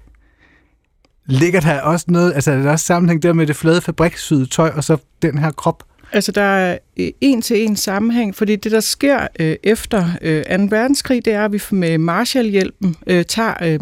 Ligger 1.25 1.59
der 1.59 1.81
også 1.81 2.05
noget, 2.09 2.33
altså 2.33 2.51
er 2.51 2.61
der 2.61 2.71
også 2.71 2.85
sammenhæng 2.85 3.23
der 3.23 3.33
med 3.33 3.47
det 3.47 3.55
flade 3.55 3.81
fabrikssyde 3.81 4.45
tøj, 4.45 4.71
og 4.75 4.83
så 4.83 4.97
den 5.21 5.37
her 5.37 5.51
krop? 5.51 5.83
Altså, 6.11 6.31
der 6.31 6.41
er 6.41 6.77
Øh, 6.99 7.09
en 7.21 7.41
til 7.41 7.63
en 7.63 7.75
sammenhæng, 7.75 8.35
fordi 8.35 8.55
det, 8.55 8.71
der 8.71 8.79
sker 8.79 9.27
øh, 9.39 9.55
efter 9.63 10.09
øh, 10.21 10.43
2. 10.43 10.67
verdenskrig, 10.69 11.25
det 11.25 11.33
er, 11.33 11.45
at 11.45 11.53
vi 11.53 11.61
med 11.71 11.97
Marshallhjælpen 11.97 12.95
øh, 13.07 13.25
tager, 13.25 13.53
øh, 13.63 13.79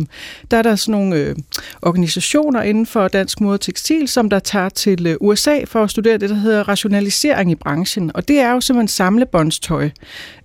der 0.52 0.58
er 0.58 0.62
der 0.62 0.76
sådan 0.76 0.91
nogle 0.91 1.15
øh, 1.15 1.36
organisationer 1.82 2.62
inden 2.62 2.86
for 2.86 3.08
dansk 3.08 3.41
mode 3.41 3.54
og 3.54 3.62
tekstil, 3.62 4.08
som 4.08 4.30
der 4.30 4.39
tager 4.39 4.69
til 4.69 5.08
øh, 5.08 5.15
USA 5.21 5.63
for 5.65 5.84
at 5.84 5.89
studere 5.89 6.17
det, 6.17 6.30
der 6.30 6.36
hedder 6.36 6.67
rationalisering 6.67 7.52
i 7.52 7.56
branchen. 7.56 8.12
Og 8.13 8.28
det 8.28 8.39
er 8.39 8.52
jo 8.52 8.62
simpelthen 8.62 8.88
samlebåndstøj, 8.88 9.89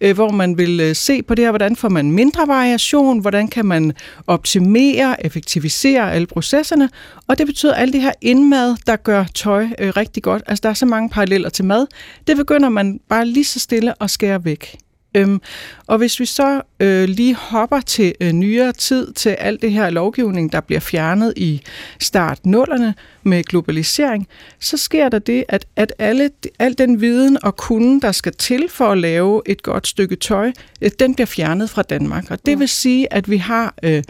øh, 0.01 0.15
hvor 0.15 0.31
man 0.31 0.59
vil 0.59 0.81
øh, 0.81 0.97
se 0.97 1.23
på 1.23 1.35
det 1.35 1.45
her, 1.45 1.51
hvordan 1.51 1.77
får 1.77 1.89
man 1.89 2.13
mindre 2.13 2.49
variation, 2.49 3.19
hvordan 3.21 3.49
kan 3.49 3.67
man 3.67 3.93
optimere, 4.27 5.27
effektivisere 5.27 6.13
alle 6.13 6.27
processerne, 6.27 6.91
og 7.27 7.39
det 7.39 7.47
betyder 7.47 7.75
alt 7.75 7.93
det 7.93 8.01
her 8.01 8.13
indmad, 8.21 8.77
der 8.87 8.97
gør 8.97 9.25
tøj 9.35 9.67
øh, 9.79 9.93
rigtig 9.97 10.23
godt. 10.23 10.43
Altså, 10.47 10.63
der 10.63 10.69
er 10.69 10.75
så 10.75 10.87
mange 10.87 11.09
paralleller 11.09 11.49
til 11.49 11.65
mad. 11.65 11.87
Det 12.27 12.37
begynder 12.37 12.58
man 12.69 13.01
bare 13.09 13.27
lige 13.27 13.45
så 13.45 13.61
stille 13.61 14.03
at 14.03 14.11
skære 14.11 14.45
væk. 14.45 14.77
Øhm, 15.15 15.41
og 15.89 15.99
hvis 15.99 16.21
vi 16.21 16.27
så 16.27 16.63
øh, 16.81 17.09
lige 17.09 17.35
hopper 17.35 17.81
til 17.81 18.15
øh, 18.21 18.33
nyere 18.33 18.73
tid, 18.73 19.13
til 19.13 19.31
alt 19.31 19.63
det 19.63 19.73
her 19.73 19.91
lovgivning, 19.91 20.53
der 20.53 20.61
bliver 20.61 20.81
fjernet 20.81 21.33
i 21.37 21.63
start 22.01 22.47
nullerne 22.47 22.95
med 23.23 23.45
globalisering, 23.45 24.29
så 24.61 24.77
sker 24.77 25.09
der 25.09 25.19
det, 25.19 25.45
at, 25.49 25.67
at 25.77 25.93
alle, 25.99 26.31
al 26.59 26.79
den 26.79 27.01
viden 27.01 27.39
og 27.43 27.57
kunden, 27.57 28.03
der 28.03 28.13
skal 28.13 28.33
til 28.33 28.69
for 28.69 28.85
at 28.85 28.99
lave 28.99 29.43
et 29.47 29.63
godt 29.63 29.87
stykke 29.87 30.17
tøj, 30.17 30.53
øh, 30.83 30.91
den 30.99 31.15
bliver 31.15 31.27
fjernet 31.27 31.71
fra 31.71 31.83
Danmark. 31.83 32.31
Og 32.31 32.47
det 32.47 32.59
vil 32.59 32.69
sige, 32.69 33.13
at 33.13 33.31
vi 33.31 33.37
har, 33.37 33.75
øh, 33.83 34.03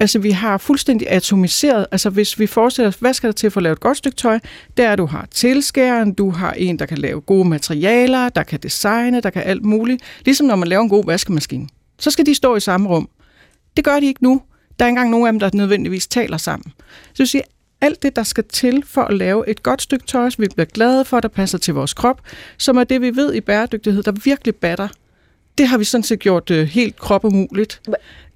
altså, 0.00 0.18
vi 0.18 0.30
har 0.30 0.58
fuldstændig 0.58 1.10
atomiseret, 1.10 1.86
altså 1.92 2.10
hvis 2.10 2.38
vi 2.38 2.46
forestiller 2.46 2.88
os, 2.88 2.96
hvad 2.96 3.14
skal 3.14 3.26
der 3.26 3.32
til 3.32 3.50
for 3.50 3.60
at 3.60 3.62
lave 3.62 3.72
et 3.72 3.80
godt 3.80 3.96
stykke 3.96 4.16
tøj, 4.16 4.38
der 4.76 4.88
er, 4.88 4.96
du 4.96 5.06
har 5.06 5.28
tilskæren, 5.30 6.14
du 6.14 6.30
har 6.30 6.52
en, 6.52 6.78
der 6.78 6.86
kan 6.86 6.98
lave 6.98 7.20
gode 7.20 7.48
materialer, 7.48 8.28
der 8.28 8.42
kan 8.42 8.58
designe, 8.62 9.20
der 9.20 9.30
kan 9.30 9.42
alt 9.42 9.64
muligt. 9.64 10.02
Ligesom 10.24 10.46
når 10.46 10.56
man 10.56 10.68
laver 10.68 10.82
en 10.82 10.88
god 10.88 11.04
vaskemaskine. 11.20 11.68
Så 11.98 12.10
skal 12.10 12.26
de 12.26 12.34
stå 12.34 12.56
i 12.56 12.60
samme 12.60 12.88
rum. 12.88 13.08
Det 13.76 13.84
gør 13.84 14.00
de 14.00 14.06
ikke 14.06 14.22
nu. 14.22 14.42
Der 14.78 14.84
er 14.84 14.88
ikke 14.88 14.92
engang 14.92 15.10
nogen 15.10 15.26
af 15.26 15.32
dem, 15.32 15.40
der 15.40 15.50
nødvendigvis 15.54 16.06
taler 16.06 16.36
sammen. 16.36 16.72
Så 17.14 17.18
vil 17.18 17.28
sige, 17.28 17.42
alt 17.80 18.02
det, 18.02 18.16
der 18.16 18.22
skal 18.22 18.44
til 18.44 18.82
for 18.86 19.02
at 19.02 19.16
lave 19.16 19.48
et 19.48 19.62
godt 19.62 19.82
stykke 19.82 20.06
tøj, 20.06 20.30
som 20.30 20.42
vi 20.42 20.48
bliver 20.54 20.66
glade 20.66 21.04
for, 21.04 21.20
der 21.20 21.28
passer 21.28 21.58
til 21.58 21.74
vores 21.74 21.94
krop, 21.94 22.20
som 22.58 22.76
er 22.76 22.84
det, 22.84 23.00
vi 23.00 23.16
ved 23.16 23.34
i 23.34 23.40
bæredygtighed, 23.40 24.02
der 24.02 24.12
virkelig 24.12 24.54
batter, 24.54 24.88
det 25.60 25.68
har 25.68 25.78
vi 25.78 25.84
sådan 25.84 26.04
set 26.04 26.18
gjort 26.18 26.50
øh, 26.50 26.66
helt 26.66 26.96
kropumuligt. 26.96 27.80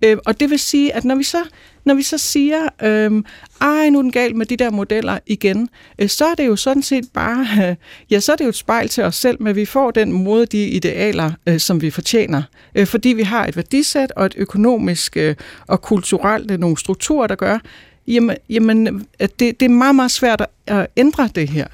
Øh, 0.04 0.16
og 0.26 0.40
det 0.40 0.50
vil 0.50 0.58
sige, 0.58 0.94
at 0.94 1.04
når 1.04 1.14
vi 1.14 1.22
så, 1.22 1.38
når 1.84 1.94
vi 1.94 2.02
så 2.02 2.18
siger, 2.18 2.68
øh, 2.82 3.22
ej, 3.60 3.90
nu 3.90 3.98
er 3.98 4.02
den 4.02 4.12
galt 4.12 4.36
med 4.36 4.46
de 4.46 4.56
der 4.56 4.70
modeller 4.70 5.18
igen, 5.26 5.68
øh, 5.98 6.08
så 6.08 6.24
er 6.24 6.34
det 6.34 6.46
jo 6.46 6.56
sådan 6.56 6.82
set 6.82 7.04
bare, 7.14 7.68
øh, 7.68 7.76
ja, 8.10 8.20
så 8.20 8.32
er 8.32 8.36
det 8.36 8.44
jo 8.44 8.48
et 8.48 8.54
spejl 8.54 8.88
til 8.88 9.04
os 9.04 9.16
selv, 9.16 9.42
men 9.42 9.56
vi 9.56 9.64
får 9.64 9.90
den 9.90 10.12
måde, 10.12 10.46
de 10.46 10.68
idealer, 10.68 11.30
øh, 11.46 11.60
som 11.60 11.82
vi 11.82 11.90
fortjener. 11.90 12.42
Øh, 12.74 12.86
fordi 12.86 13.08
vi 13.08 13.22
har 13.22 13.46
et 13.46 13.56
værdisæt 13.56 14.12
og 14.16 14.26
et 14.26 14.34
økonomisk 14.36 15.16
øh, 15.16 15.34
og 15.66 15.82
kulturelt 15.82 16.50
øh, 16.50 16.58
nogle 16.58 16.78
strukturer, 16.78 17.26
der 17.26 17.34
gør, 17.34 17.58
jamen, 18.06 18.36
jamen 18.50 19.06
at 19.18 19.40
det, 19.40 19.60
det 19.60 19.66
er 19.66 19.70
meget, 19.70 19.94
meget 19.94 20.10
svært 20.10 20.46
at 20.66 20.86
ændre 20.96 21.28
det 21.34 21.48
her. 21.48 21.66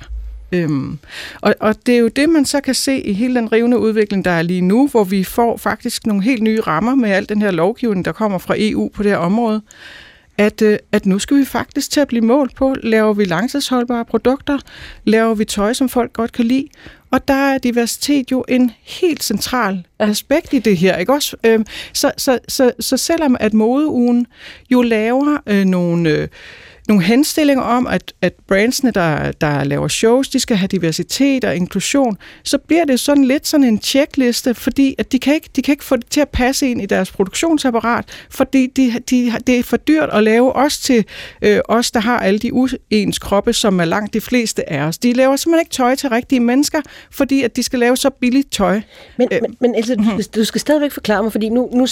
Øhm, 0.53 0.99
og, 1.41 1.55
og 1.61 1.75
det 1.87 1.95
er 1.95 1.99
jo 1.99 2.09
det, 2.09 2.29
man 2.29 2.45
så 2.45 2.61
kan 2.61 2.75
se 2.75 3.01
i 3.01 3.13
hele 3.13 3.35
den 3.35 3.53
rivende 3.53 3.79
udvikling, 3.79 4.25
der 4.25 4.31
er 4.31 4.43
lige 4.43 4.61
nu, 4.61 4.89
hvor 4.89 5.05
vi 5.05 5.25
får 5.25 5.57
faktisk 5.57 6.07
nogle 6.07 6.23
helt 6.23 6.43
nye 6.43 6.61
rammer 6.61 6.95
med 6.95 7.11
al 7.11 7.29
den 7.29 7.43
her 7.43 7.51
lovgivning, 7.51 8.05
der 8.05 8.13
kommer 8.13 8.39
fra 8.39 8.55
EU 8.59 8.89
på 8.89 9.03
det 9.03 9.11
her 9.11 9.19
område, 9.19 9.63
at, 10.39 10.63
øh, 10.63 10.79
at 10.93 11.07
nu 11.07 11.19
skal 11.19 11.37
vi 11.37 11.45
faktisk 11.45 11.91
til 11.91 12.01
at 12.01 12.09
blive 12.09 12.25
målt 12.25 12.55
på, 12.55 12.75
laver 12.83 13.13
vi 13.13 13.25
langtidsholdbare 13.25 14.05
produkter, 14.05 14.59
laver 15.05 15.35
vi 15.35 15.45
tøj, 15.45 15.73
som 15.73 15.89
folk 15.89 16.13
godt 16.13 16.33
kan 16.33 16.45
lide, 16.45 16.69
og 17.11 17.29
der 17.29 17.35
er 17.35 17.59
diversitet 17.59 18.31
jo 18.31 18.45
en 18.49 18.71
helt 18.83 19.25
central 19.25 19.87
aspekt 19.99 20.53
i 20.53 20.59
det 20.59 20.77
her, 20.77 20.97
ikke 20.97 21.13
også? 21.13 21.37
Øhm, 21.47 21.67
så, 21.93 22.13
så, 22.17 22.39
så, 22.49 22.73
så 22.81 22.97
selvom 22.97 23.37
at 23.41 23.55
modeugen 23.55 24.27
jo 24.71 24.83
laver 24.83 25.37
øh, 25.47 25.65
nogle... 25.65 26.11
Øh, 26.11 26.29
nogle 26.91 27.05
henstillinger 27.05 27.65
om, 27.65 27.87
at, 27.87 28.13
at 28.23 28.33
brandsene, 28.49 28.91
der, 28.91 29.33
der 29.33 29.65
laver 29.65 29.89
shows, 29.89 30.29
de 30.29 30.41
skal 30.41 30.57
have 30.57 30.69
diversitet 30.69 31.45
og 31.45 31.57
inklusion, 31.57 32.17
så 32.45 32.59
bliver 32.59 32.85
det 32.85 33.01
sådan 33.01 33.25
lidt 33.25 33.47
sådan 33.47 33.65
en 33.65 33.81
checkliste, 33.81 34.55
fordi 34.55 34.95
at 34.99 35.13
de, 35.13 35.19
kan 35.19 35.35
ikke, 35.35 35.51
de 35.57 35.63
kan 35.63 35.73
ikke 35.73 35.85
få 35.85 35.97
det 35.97 36.07
til 36.11 36.21
at 36.21 36.29
passe 36.29 36.71
ind 36.71 36.83
i 36.83 36.87
deres 36.87 37.11
produktionsapparat, 37.11 38.05
fordi 38.31 38.67
de, 38.67 38.95
de, 39.11 39.33
det 39.47 39.59
er 39.59 39.63
for 39.63 39.77
dyrt 39.77 40.09
at 40.13 40.23
lave 40.23 40.57
os 40.57 40.79
til 40.79 41.05
øh, 41.43 41.61
os, 41.69 41.91
der 41.91 42.01
har 42.01 42.19
alle 42.19 42.39
de 42.39 42.53
uens 42.53 43.19
kroppe, 43.19 43.53
som 43.53 43.81
er 43.81 43.85
langt 43.85 44.15
de 44.15 44.21
fleste 44.21 44.73
af 44.73 44.83
os. 44.83 44.99
De 44.99 45.13
laver 45.13 45.37
simpelthen 45.37 45.61
ikke 45.61 45.73
tøj 45.73 45.95
til 45.95 46.09
rigtige 46.09 46.41
mennesker, 46.41 46.81
fordi 47.11 47.43
at 47.43 47.57
de 47.57 47.63
skal 47.63 47.79
lave 47.79 47.97
så 47.97 48.11
billigt 48.11 48.53
tøj. 48.53 48.81
Men, 49.17 49.29
øh, 49.33 49.39
men, 49.43 49.57
men 49.61 49.75
altså, 49.75 49.95
mm-hmm. 49.99 50.23
du 50.35 50.45
skal 50.45 50.61
stadigvæk 50.61 50.93
forklare 50.93 51.23
mig, 51.23 51.33
fordi 51.33 51.49
nu, 51.49 51.71
nu 51.73 51.87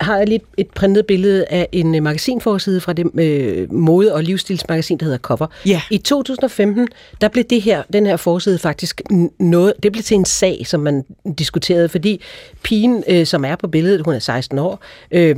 har 0.00 0.16
jeg 0.16 0.28
lidt 0.28 0.42
et 0.58 0.70
printet 0.70 1.06
billede 1.06 1.44
af 1.50 1.68
en 1.72 1.94
øh, 1.94 2.02
magasinforside 2.02 2.80
fra 2.80 2.92
det 2.92 3.20
øh, 3.20 3.72
mode- 3.72 4.14
og 4.14 4.24
livsstilsmagasin, 4.32 4.98
der 4.98 5.04
hedder 5.04 5.18
Cover. 5.18 5.46
Ja. 5.66 5.82
I 5.90 5.98
2015, 5.98 6.88
der 7.20 7.28
blev 7.28 7.44
det 7.44 7.62
her, 7.62 7.82
den 7.92 8.06
her 8.06 8.16
forside 8.16 8.58
faktisk 8.58 9.02
noget, 9.38 9.72
det 9.82 9.92
blev 9.92 10.02
til 10.02 10.14
en 10.14 10.24
sag, 10.24 10.66
som 10.66 10.80
man 10.80 11.04
diskuterede, 11.38 11.88
fordi 11.88 12.20
pigen, 12.62 13.04
øh, 13.08 13.26
som 13.26 13.44
er 13.44 13.56
på 13.56 13.68
billedet, 13.68 14.04
hun 14.04 14.14
er 14.14 14.18
16 14.18 14.58
år, 14.58 14.84
øh, 15.10 15.36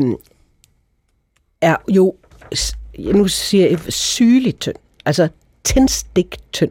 er 1.60 1.76
jo, 1.88 2.14
nu 2.98 3.28
siger 3.28 3.68
jeg, 3.68 3.78
sygeligt 3.88 4.60
tynd. 4.60 4.76
Altså 5.04 5.28
tændstik 5.64 6.36
tynd. 6.52 6.70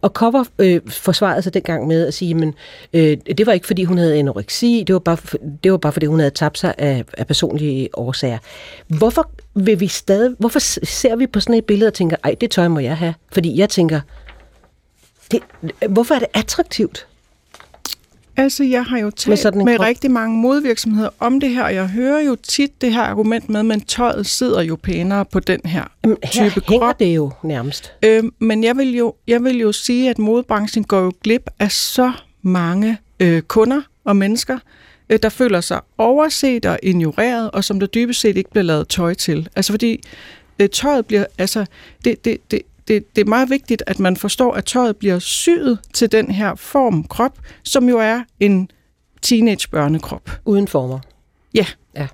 Og 0.00 0.10
Cover 0.10 0.44
øh, 0.58 0.80
forsvarede 0.88 1.42
sig 1.42 1.54
dengang 1.54 1.86
med 1.86 2.06
at 2.06 2.14
sige, 2.14 2.34
men 2.34 2.54
øh, 2.92 3.16
det 3.38 3.46
var 3.46 3.52
ikke 3.52 3.66
fordi 3.66 3.84
hun 3.84 3.98
havde 3.98 4.18
anoreksi, 4.18 4.84
det 4.86 4.92
var 4.92 4.98
bare, 4.98 5.16
det 5.64 5.72
var 5.72 5.78
bare 5.78 5.92
fordi 5.92 6.06
hun 6.06 6.18
havde 6.18 6.30
tabt 6.30 6.58
sig 6.58 6.74
af, 6.78 7.04
af 7.18 7.26
personlige 7.26 7.88
årsager. 7.92 8.38
Hvorfor 8.86 9.30
vil 9.54 9.80
vi 9.80 9.86
stadig, 9.86 10.34
hvorfor 10.38 10.58
ser 10.84 11.16
vi 11.16 11.26
på 11.26 11.40
sådan 11.40 11.54
et 11.54 11.64
billede 11.64 11.88
og 11.88 11.94
tænker, 11.94 12.16
ej, 12.24 12.36
det 12.40 12.50
tøj 12.50 12.68
må 12.68 12.78
jeg 12.78 12.96
have? 12.96 13.14
Fordi 13.32 13.58
jeg 13.58 13.68
tænker, 13.68 14.00
det, 15.30 15.40
hvorfor 15.88 16.14
er 16.14 16.18
det 16.18 16.28
attraktivt? 16.34 17.06
Altså, 18.36 18.64
jeg 18.64 18.84
har 18.84 18.98
jo 18.98 19.10
talt 19.10 19.54
med, 19.54 19.64
med 19.64 19.80
rigtig 19.80 20.10
mange 20.10 20.38
modvirksomheder 20.38 21.08
om 21.20 21.40
det 21.40 21.50
her, 21.50 21.62
og 21.62 21.74
jeg 21.74 21.88
hører 21.88 22.20
jo 22.20 22.36
tit 22.42 22.80
det 22.80 22.92
her 22.92 23.02
argument 23.02 23.48
med, 23.48 23.70
at 23.70 23.82
tøjet 23.86 24.26
sidder 24.26 24.62
jo 24.62 24.76
pænere 24.76 25.24
på 25.24 25.40
den 25.40 25.60
her, 25.64 25.84
Jamen, 26.04 26.16
her 26.22 26.30
type 26.50 26.62
hænger 26.68 26.86
krop. 26.86 27.00
det 27.00 27.16
jo 27.16 27.30
nærmest. 27.42 27.92
Øh, 28.02 28.24
men 28.38 28.64
jeg 28.64 28.76
vil, 28.76 28.96
jo, 28.96 29.14
jeg 29.26 29.44
vil 29.44 29.60
jo 29.60 29.72
sige, 29.72 30.10
at 30.10 30.18
modebranchen 30.18 30.84
går 30.84 31.00
jo 31.00 31.12
glip 31.22 31.50
af 31.58 31.72
så 31.72 32.12
mange 32.42 32.98
øh, 33.20 33.42
kunder 33.42 33.80
og 34.04 34.16
mennesker, 34.16 34.58
øh, 35.10 35.18
der 35.22 35.28
føler 35.28 35.60
sig 35.60 35.80
overset 35.98 36.66
og 36.66 36.78
ignoreret, 36.82 37.50
og 37.50 37.64
som 37.64 37.80
der 37.80 37.86
dybest 37.86 38.20
set 38.20 38.36
ikke 38.36 38.50
bliver 38.50 38.64
lavet 38.64 38.88
tøj 38.88 39.14
til. 39.14 39.48
Altså 39.56 39.72
fordi 39.72 40.02
øh, 40.58 40.68
tøjet 40.68 41.06
bliver, 41.06 41.24
altså 41.38 41.66
det, 42.04 42.24
det, 42.24 42.50
det, 42.50 42.62
det, 42.88 43.16
det 43.16 43.22
er 43.22 43.28
meget 43.28 43.50
vigtigt, 43.50 43.82
at 43.86 43.98
man 43.98 44.16
forstår, 44.16 44.54
at 44.54 44.64
tøjet 44.64 44.96
bliver 44.96 45.18
syet 45.18 45.78
til 45.94 46.12
den 46.12 46.30
her 46.30 46.54
form 46.54 47.04
krop, 47.04 47.38
som 47.62 47.88
jo 47.88 47.98
er 47.98 48.22
en 48.40 48.70
teenage 49.22 49.68
børnekrop. 49.70 50.30
Uden 50.44 50.68
former. 50.68 50.98
Ja. 51.54 51.66
Ja. 51.96 52.06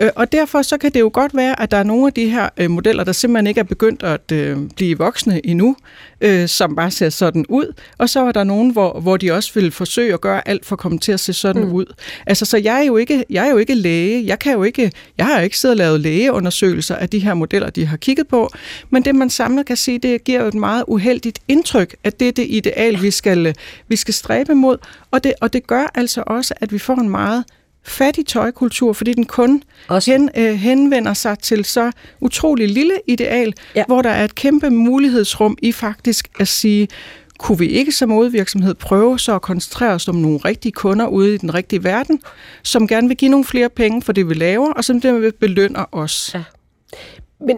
Øh, 0.00 0.10
og 0.16 0.32
derfor 0.32 0.62
så 0.62 0.78
kan 0.78 0.92
det 0.92 1.00
jo 1.00 1.10
godt 1.12 1.36
være, 1.36 1.60
at 1.60 1.70
der 1.70 1.76
er 1.76 1.82
nogle 1.82 2.06
af 2.06 2.12
de 2.12 2.28
her 2.28 2.48
øh, 2.56 2.70
modeller, 2.70 3.04
der 3.04 3.12
simpelthen 3.12 3.46
ikke 3.46 3.58
er 3.58 3.64
begyndt 3.64 4.02
at 4.02 4.32
øh, 4.32 4.58
blive 4.76 4.98
voksne 4.98 5.46
endnu, 5.46 5.76
øh, 6.20 6.48
som 6.48 6.76
bare 6.76 6.90
ser 6.90 7.10
sådan 7.10 7.46
ud. 7.48 7.72
Og 7.98 8.08
så 8.08 8.26
er 8.26 8.32
der 8.32 8.44
nogen, 8.44 8.70
hvor, 8.70 9.00
hvor 9.00 9.16
de 9.16 9.32
også 9.32 9.50
vil 9.54 9.70
forsøge 9.70 10.14
at 10.14 10.20
gøre 10.20 10.48
alt 10.48 10.66
for 10.66 10.76
at 10.76 10.78
komme 10.78 10.98
til 10.98 11.12
at 11.12 11.20
se 11.20 11.32
sådan 11.32 11.64
mm. 11.64 11.72
ud. 11.72 11.94
Altså, 12.26 12.44
så 12.44 12.56
jeg 12.56 12.78
er, 12.78 12.82
jo 12.82 12.96
ikke, 12.96 13.24
jeg 13.30 13.46
er 13.46 13.50
jo 13.50 13.56
ikke 13.56 13.74
læge. 13.74 14.26
Jeg, 14.26 14.38
kan 14.38 14.52
jo 14.52 14.62
ikke, 14.62 14.92
jeg 15.18 15.26
har 15.26 15.38
jo 15.38 15.44
ikke 15.44 15.58
siddet 15.58 15.74
og 15.74 15.78
lavet 15.78 16.00
lægeundersøgelser 16.00 16.96
af 16.96 17.08
de 17.08 17.18
her 17.18 17.34
modeller, 17.34 17.70
de 17.70 17.86
har 17.86 17.96
kigget 17.96 18.28
på. 18.28 18.50
Men 18.90 19.04
det, 19.04 19.14
man 19.14 19.30
samlet 19.30 19.66
kan 19.66 19.76
sige, 19.76 19.98
det 19.98 20.24
giver 20.24 20.40
jo 20.40 20.48
et 20.48 20.54
meget 20.54 20.84
uheldigt 20.88 21.38
indtryk, 21.48 21.96
at 22.04 22.20
det 22.20 22.28
er 22.28 22.32
det 22.32 22.46
ideal, 22.48 23.02
vi 23.02 23.10
skal, 23.10 23.54
vi 23.88 23.96
skal 23.96 24.14
stræbe 24.14 24.54
mod. 24.54 24.78
Og 25.10 25.24
det, 25.24 25.32
og 25.40 25.52
det 25.52 25.66
gør 25.66 25.90
altså 25.94 26.22
også, 26.26 26.54
at 26.60 26.72
vi 26.72 26.78
får 26.78 26.94
en 26.94 27.08
meget 27.08 27.44
fattig 27.86 28.26
tøjkultur, 28.26 28.92
fordi 28.92 29.12
den 29.12 29.26
kun 29.26 29.62
hen, 30.06 30.30
øh, 30.36 30.54
henvender 30.54 31.14
sig 31.14 31.38
til 31.38 31.64
så 31.64 31.90
utrolig 32.20 32.68
lille 32.68 32.94
ideal, 33.06 33.54
ja. 33.74 33.84
hvor 33.86 34.02
der 34.02 34.10
er 34.10 34.24
et 34.24 34.34
kæmpe 34.34 34.70
mulighedsrum 34.70 35.58
i 35.62 35.72
faktisk 35.72 36.28
at 36.40 36.48
sige, 36.48 36.88
kunne 37.38 37.58
vi 37.58 37.66
ikke 37.66 37.92
som 37.92 38.08
modvirksomhed 38.08 38.74
prøve 38.74 39.18
så 39.18 39.34
at 39.34 39.42
koncentrere 39.42 39.92
os 39.92 40.08
om 40.08 40.14
nogle 40.14 40.38
rigtige 40.38 40.72
kunder 40.72 41.06
ude 41.06 41.34
i 41.34 41.38
den 41.38 41.54
rigtige 41.54 41.84
verden, 41.84 42.20
som 42.62 42.88
gerne 42.88 43.08
vil 43.08 43.16
give 43.16 43.30
nogle 43.30 43.44
flere 43.44 43.68
penge 43.68 44.02
for 44.02 44.12
det, 44.12 44.28
vi 44.28 44.34
laver, 44.34 44.72
og 44.72 44.84
som 44.84 45.00
dermed 45.00 45.32
belønner 45.32 45.84
os. 45.92 46.30
Ja. 46.34 46.42
Men 47.40 47.56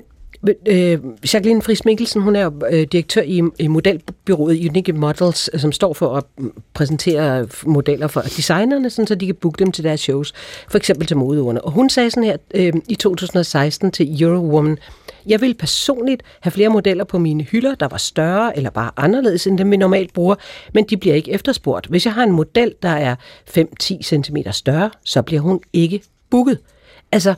Øh, 0.66 0.98
Jacqueline 1.34 1.62
Friis 1.62 1.84
Mikkelsen, 1.84 2.22
hun 2.22 2.36
er 2.36 2.42
jo 2.42 2.52
øh, 2.70 2.86
direktør 2.92 3.22
i, 3.22 3.42
i 3.58 3.66
modelbyrået 3.66 4.68
Unique 4.68 4.92
Models, 4.92 5.50
øh, 5.52 5.60
som 5.60 5.72
står 5.72 5.92
for 5.92 6.16
at 6.16 6.24
mm, 6.38 6.52
præsentere 6.74 7.48
modeller 7.66 8.06
for 8.06 8.20
designerne, 8.20 8.90
sådan, 8.90 9.06
så 9.06 9.14
de 9.14 9.26
kan 9.26 9.34
booke 9.34 9.64
dem 9.64 9.72
til 9.72 9.84
deres 9.84 10.00
shows, 10.00 10.32
for 10.68 10.78
eksempel 10.78 11.06
til 11.06 11.16
modeurene. 11.16 11.64
Og 11.64 11.70
hun 11.70 11.90
sagde 11.90 12.10
sådan 12.10 12.24
her 12.24 12.36
øh, 12.54 12.72
i 12.88 12.94
2016 12.94 13.90
til 13.90 14.22
Eurowoman, 14.22 14.78
jeg 15.26 15.40
vil 15.40 15.54
personligt 15.54 16.22
have 16.40 16.52
flere 16.52 16.68
modeller 16.68 17.04
på 17.04 17.18
mine 17.18 17.44
hylder, 17.44 17.74
der 17.74 17.88
var 17.88 17.96
større 17.96 18.56
eller 18.56 18.70
bare 18.70 18.90
anderledes 18.96 19.46
end 19.46 19.58
dem, 19.58 19.70
vi 19.70 19.76
normalt 19.76 20.12
bruger, 20.12 20.34
men 20.74 20.84
de 20.84 20.96
bliver 20.96 21.14
ikke 21.14 21.32
efterspurgt. 21.32 21.86
Hvis 21.86 22.06
jeg 22.06 22.14
har 22.14 22.22
en 22.22 22.32
model, 22.32 22.74
der 22.82 22.88
er 22.88 23.16
5-10 23.58 24.02
cm 24.02 24.36
større, 24.50 24.90
så 25.04 25.22
bliver 25.22 25.40
hun 25.42 25.60
ikke 25.72 26.02
booket. 26.30 26.58
Altså, 27.12 27.34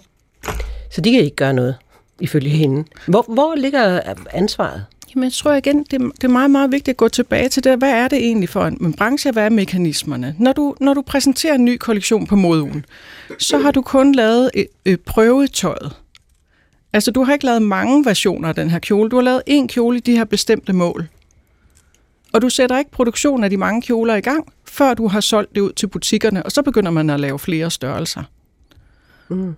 så 0.91 1.01
de 1.01 1.13
kan 1.13 1.21
ikke 1.21 1.37
gøre 1.37 1.53
noget 1.53 1.77
ifølge 2.21 2.51
hende. 2.51 2.85
Hvor, 3.07 3.25
hvor 3.29 3.55
ligger 3.55 4.01
ansvaret? 4.33 4.85
Jamen, 5.15 5.25
jeg 5.25 5.33
tror 5.33 5.53
igen, 5.53 5.79
det, 5.79 6.01
det 6.01 6.25
er 6.25 6.29
meget, 6.29 6.51
meget 6.51 6.73
vigtigt 6.73 6.89
at 6.89 6.97
gå 6.97 7.09
tilbage 7.09 7.49
til 7.49 7.65
det. 7.65 7.79
Hvad 7.79 7.91
er 7.91 8.09
det 8.09 8.19
egentlig 8.19 8.49
for 8.49 8.65
en, 8.65 8.79
en 8.85 8.93
branche? 8.93 9.33
Hvad 9.33 9.45
er 9.45 9.49
mekanismerne? 9.51 10.37
Når 10.39 10.53
du, 10.53 10.75
når 10.81 10.95
du 10.95 11.03
præsenterer 11.03 11.55
en 11.55 11.65
ny 11.65 11.77
kollektion 11.77 12.27
på 12.27 12.37
modeugen, 12.37 12.85
så 13.39 13.59
har 13.59 13.71
du 13.71 13.83
kun 13.83 14.15
lavet 14.15 14.51
et, 14.55 14.67
et 14.85 15.01
prøvetøjet. 15.01 15.97
Altså, 16.93 17.11
du 17.11 17.25
har 17.25 17.33
ikke 17.33 17.45
lavet 17.45 17.63
mange 17.63 18.05
versioner 18.05 18.49
af 18.49 18.55
den 18.55 18.71
her 18.71 18.79
kjole. 18.79 19.11
Du 19.11 19.17
har 19.17 19.23
lavet 19.23 19.43
en 19.47 19.69
kjole 19.69 19.97
i 19.97 20.01
de 20.01 20.17
her 20.17 20.25
bestemte 20.25 20.73
mål. 20.73 21.09
Og 22.33 22.43
du 22.43 22.49
sætter 22.49 22.79
ikke 22.79 22.91
produktion 22.91 23.45
af 23.45 23.51
de 23.51 23.57
mange 23.57 23.83
kjoler 23.83 24.15
i 24.15 24.21
gang, 24.21 24.53
før 24.65 24.95
du 24.95 25.09
har 25.09 25.21
solgt 25.21 25.55
det 25.55 25.61
ud 25.61 25.73
til 25.73 25.87
butikkerne, 25.87 26.43
og 26.43 26.53
så 26.53 26.63
begynder 26.63 26.91
man 26.91 27.11
at 27.11 27.21
lave 27.21 27.39
flere 27.39 27.71
størrelser. 27.71 28.23
Mm. 29.29 29.55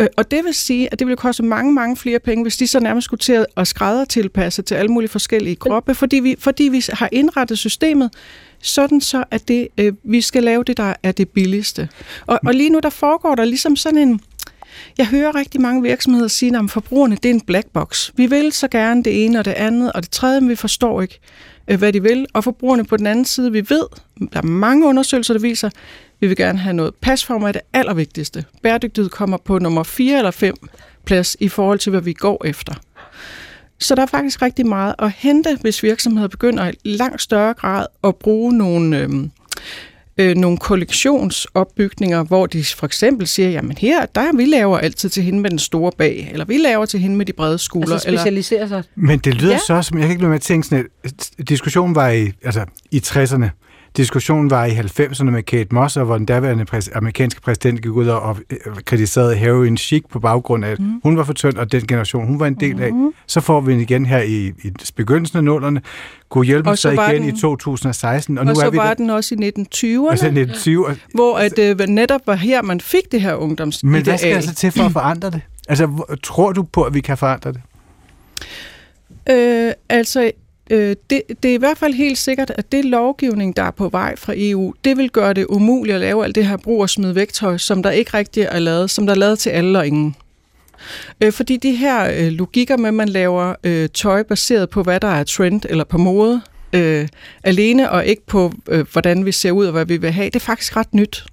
Øh, 0.00 0.06
Og 0.16 0.30
det 0.30 0.44
vil 0.44 0.54
sige, 0.54 0.88
at 0.92 0.98
det 0.98 1.06
vil 1.06 1.16
koste 1.16 1.42
mange, 1.42 1.72
mange 1.72 1.96
flere 1.96 2.18
penge, 2.18 2.44
hvis 2.44 2.56
de 2.56 2.66
så 2.66 2.80
nærmest 2.80 3.04
skulle 3.04 3.18
til 3.20 3.32
at- 3.32 3.46
at 3.56 3.68
skrædder 3.68 4.04
tilpasse 4.04 4.62
til 4.62 4.74
alle 4.74 4.88
mulige 4.92 5.08
forskellige 5.10 5.56
kroppe, 5.56 5.94
fordi 5.94 6.16
vi, 6.16 6.36
fordi 6.38 6.64
vi 6.64 6.84
har 6.92 7.08
indrettet 7.12 7.58
systemet 7.58 8.10
sådan 8.62 9.00
så, 9.00 9.24
at 9.30 9.48
det, 9.48 9.68
øh, 9.78 9.92
vi 10.04 10.20
skal 10.20 10.42
lave 10.42 10.64
det, 10.64 10.76
der 10.76 10.94
er 11.02 11.12
det 11.12 11.28
billigste. 11.28 11.88
Og, 12.26 12.40
og 12.46 12.54
lige 12.54 12.70
nu, 12.70 12.78
der 12.82 12.90
foregår 12.90 13.34
der 13.34 13.44
ligesom 13.44 13.76
sådan 13.76 13.98
en... 13.98 14.20
Jeg 14.98 15.06
hører 15.06 15.34
rigtig 15.34 15.60
mange 15.60 15.82
virksomheder 15.82 16.28
sige, 16.28 16.56
at 16.58 16.70
forbrugerne 16.70 17.16
det 17.16 17.24
er 17.28 17.34
en 17.34 17.40
black 17.40 17.66
box. 17.72 18.10
Vi 18.16 18.26
vil 18.26 18.52
så 18.52 18.68
gerne 18.68 19.02
det 19.02 19.24
ene 19.24 19.38
og 19.38 19.44
det 19.44 19.50
andet 19.50 19.92
og 19.92 20.02
det 20.02 20.10
tredje, 20.10 20.40
men 20.40 20.50
vi 20.50 20.54
forstår 20.54 21.02
ikke, 21.02 21.20
øh, 21.68 21.78
hvad 21.78 21.92
de 21.92 22.02
vil. 22.02 22.26
Og 22.34 22.44
forbrugerne 22.44 22.84
på 22.84 22.96
den 22.96 23.06
anden 23.06 23.24
side, 23.24 23.52
vi 23.52 23.70
ved, 23.70 23.84
der 24.32 24.38
er 24.38 24.42
mange 24.42 24.86
undersøgelser, 24.86 25.34
der 25.34 25.40
viser, 25.40 25.70
vi 26.20 26.26
vil 26.26 26.36
gerne 26.36 26.58
have 26.58 26.74
noget. 26.74 26.94
Pasform 26.94 27.42
er 27.42 27.52
det 27.52 27.62
allervigtigste. 27.72 28.44
Bæredygtighed 28.62 29.10
kommer 29.10 29.36
på 29.36 29.58
nummer 29.58 29.82
4 29.82 30.18
eller 30.18 30.30
5 30.30 30.54
plads 31.04 31.36
i 31.40 31.48
forhold 31.48 31.78
til, 31.78 31.90
hvad 31.90 32.00
vi 32.00 32.12
går 32.12 32.44
efter. 32.44 32.74
Så 33.78 33.94
der 33.94 34.02
er 34.02 34.06
faktisk 34.06 34.42
rigtig 34.42 34.66
meget 34.66 34.94
at 34.98 35.10
hente, 35.10 35.58
hvis 35.60 35.82
virksomheder 35.82 36.28
begynder 36.28 36.70
i 36.84 36.96
langt 36.96 37.22
større 37.22 37.54
grad 37.54 37.86
at 38.04 38.16
bruge 38.16 38.52
nogle, 38.52 38.98
øhm, 38.98 39.30
øh, 40.18 40.36
nogle 40.36 40.58
kollektionsopbygninger, 40.58 42.22
hvor 42.24 42.46
de 42.46 42.64
for 42.64 42.86
eksempel 42.86 43.26
siger, 43.26 43.50
jamen 43.50 43.76
her, 43.78 44.06
der 44.14 44.36
vi 44.36 44.44
laver 44.44 44.78
altid 44.78 45.08
til 45.08 45.22
hende 45.22 45.40
med 45.40 45.50
den 45.50 45.58
store 45.58 45.92
bag, 45.98 46.28
eller 46.32 46.44
vi 46.44 46.56
laver 46.56 46.86
til 46.86 47.00
hende 47.00 47.16
med 47.16 47.26
de 47.26 47.32
brede 47.32 47.58
skuldre. 47.58 47.92
Altså 47.92 48.08
eller, 48.08 48.20
specialisere 48.20 48.68
sig. 48.68 48.82
Men 48.94 49.18
det 49.18 49.34
lyder 49.34 49.52
Ja. 49.52 49.58
så, 49.66 49.82
som 49.82 49.98
jeg 49.98 50.02
kan 50.06 50.10
ikke 50.10 50.22
lade 50.22 50.28
med 50.28 50.36
at 50.36 50.42
tænke 50.42 50.66
sådan, 50.66 50.86
at 51.04 51.30
diskussionen 51.48 51.94
var 51.94 52.08
i, 52.10 52.32
altså, 52.44 52.64
i 52.90 53.02
60'erne. 53.06 53.67
Diskussionen 54.02 54.50
var 54.50 54.64
i 54.64 54.70
90'erne 54.70 55.24
med 55.24 55.42
Kate 55.42 55.74
Moss, 55.74 55.96
og 55.96 56.04
hvor 56.04 56.16
den 56.16 56.26
daværende 56.26 56.64
præs- 56.74 56.96
amerikanske 56.96 57.40
præsident 57.40 57.82
gik 57.82 57.90
ud 57.90 58.06
og, 58.06 58.20
og 58.20 58.36
øh, 58.50 58.58
kritiserede 58.84 59.34
heroin 59.36 59.76
chic 59.76 60.02
på 60.10 60.20
baggrund 60.20 60.64
af, 60.64 60.70
at 60.70 60.78
mm. 60.78 61.00
hun 61.02 61.16
var 61.16 61.24
for 61.24 61.32
tynd, 61.32 61.56
og 61.56 61.72
den 61.72 61.86
generation, 61.86 62.26
hun 62.26 62.40
var 62.40 62.46
en 62.46 62.54
del 62.54 62.82
af. 62.82 62.92
Mhm. 62.92 63.12
Så 63.26 63.40
får 63.40 63.60
vi 63.60 63.72
den 63.72 63.80
igen 63.80 64.06
her 64.06 64.18
i, 64.22 64.46
i 64.46 64.72
begyndelsen 64.96 65.38
af 65.38 65.44
nullerne. 65.44 65.82
Kunne 66.28 66.46
hjælpe 66.46 66.70
så 66.70 66.76
sig 66.76 66.94
igen 66.94 67.22
den- 67.22 67.36
i 67.36 67.40
2016, 67.40 68.38
og, 68.38 68.42
og, 68.42 68.46
nu 68.46 68.54
så 68.54 68.66
er 68.66 68.70
vi 68.70 68.76
var 68.76 68.86
der, 68.86 68.94
den 68.94 69.10
også 69.10 69.34
i 69.34 69.38
1920'erne, 69.38 70.10
altså 70.10 70.26
1920. 70.26 70.86
og- 70.86 70.96
hvor 71.14 71.38
at, 71.38 71.58
øh, 71.58 71.78
netop 71.88 72.20
var 72.26 72.34
her, 72.34 72.62
man 72.62 72.80
fik 72.80 73.12
det 73.12 73.20
her 73.20 73.34
ungdomsideal. 73.34 73.92
Men 73.92 74.02
hvad 74.02 74.18
skal 74.18 74.32
altså 74.34 74.54
til 74.54 74.72
for 74.72 74.84
at 74.84 74.92
forandre 74.92 75.30
det? 75.30 75.40
Altså, 75.68 76.16
tror 76.22 76.52
du 76.52 76.62
på, 76.62 76.82
at 76.82 76.94
vi 76.94 77.00
kan 77.00 77.18
forandre 77.18 77.52
det? 77.52 77.60
Øh, 79.30 79.72
altså, 79.88 80.30
øh, 80.70 80.96
det, 81.10 81.22
det 81.42 81.50
er 81.50 81.54
i 81.54 81.58
hvert 81.58 81.78
fald 81.78 81.94
helt 81.94 82.18
sikkert, 82.18 82.50
at 82.50 82.72
det 82.72 82.84
lovgivning, 82.84 83.56
der 83.56 83.62
er 83.62 83.70
på 83.70 83.88
vej 83.88 84.16
fra 84.16 84.32
EU, 84.36 84.74
det 84.84 84.96
vil 84.96 85.10
gøre 85.10 85.32
det 85.32 85.46
umuligt 85.48 85.94
at 85.94 86.00
lave 86.00 86.24
alt 86.24 86.34
det 86.34 86.46
her 86.46 86.56
brug 86.56 86.80
og 86.80 86.90
smid 86.90 87.12
vægtøj, 87.12 87.56
som 87.56 87.82
der 87.82 87.90
ikke 87.90 88.14
rigtig 88.14 88.42
er 88.42 88.58
lavet, 88.58 88.90
som 88.90 89.06
der 89.06 89.14
er 89.14 89.18
lavet 89.18 89.38
til 89.38 89.50
alle 89.50 89.78
og 89.78 89.86
ingen. 89.86 90.16
Øh, 91.20 91.32
fordi 91.32 91.56
de 91.56 91.72
her 91.72 92.10
øh, 92.18 92.32
logikker 92.32 92.76
med, 92.76 92.88
at 92.88 92.94
man 92.94 93.08
laver 93.08 93.54
øh, 93.64 93.88
tøj 93.88 94.22
baseret 94.22 94.70
på, 94.70 94.82
hvad 94.82 95.00
der 95.00 95.08
er 95.08 95.24
trend 95.24 95.62
eller 95.68 95.84
på 95.84 95.98
mode, 95.98 96.40
øh, 96.72 97.08
alene 97.44 97.90
og 97.90 98.06
ikke 98.06 98.26
på, 98.26 98.52
øh, 98.68 98.86
hvordan 98.92 99.26
vi 99.26 99.32
ser 99.32 99.50
ud 99.50 99.66
og 99.66 99.72
hvad 99.72 99.86
vi 99.86 99.96
vil 99.96 100.10
have, 100.10 100.26
det 100.26 100.36
er 100.36 100.40
faktisk 100.40 100.76
ret 100.76 100.94
nyt. 100.94 101.24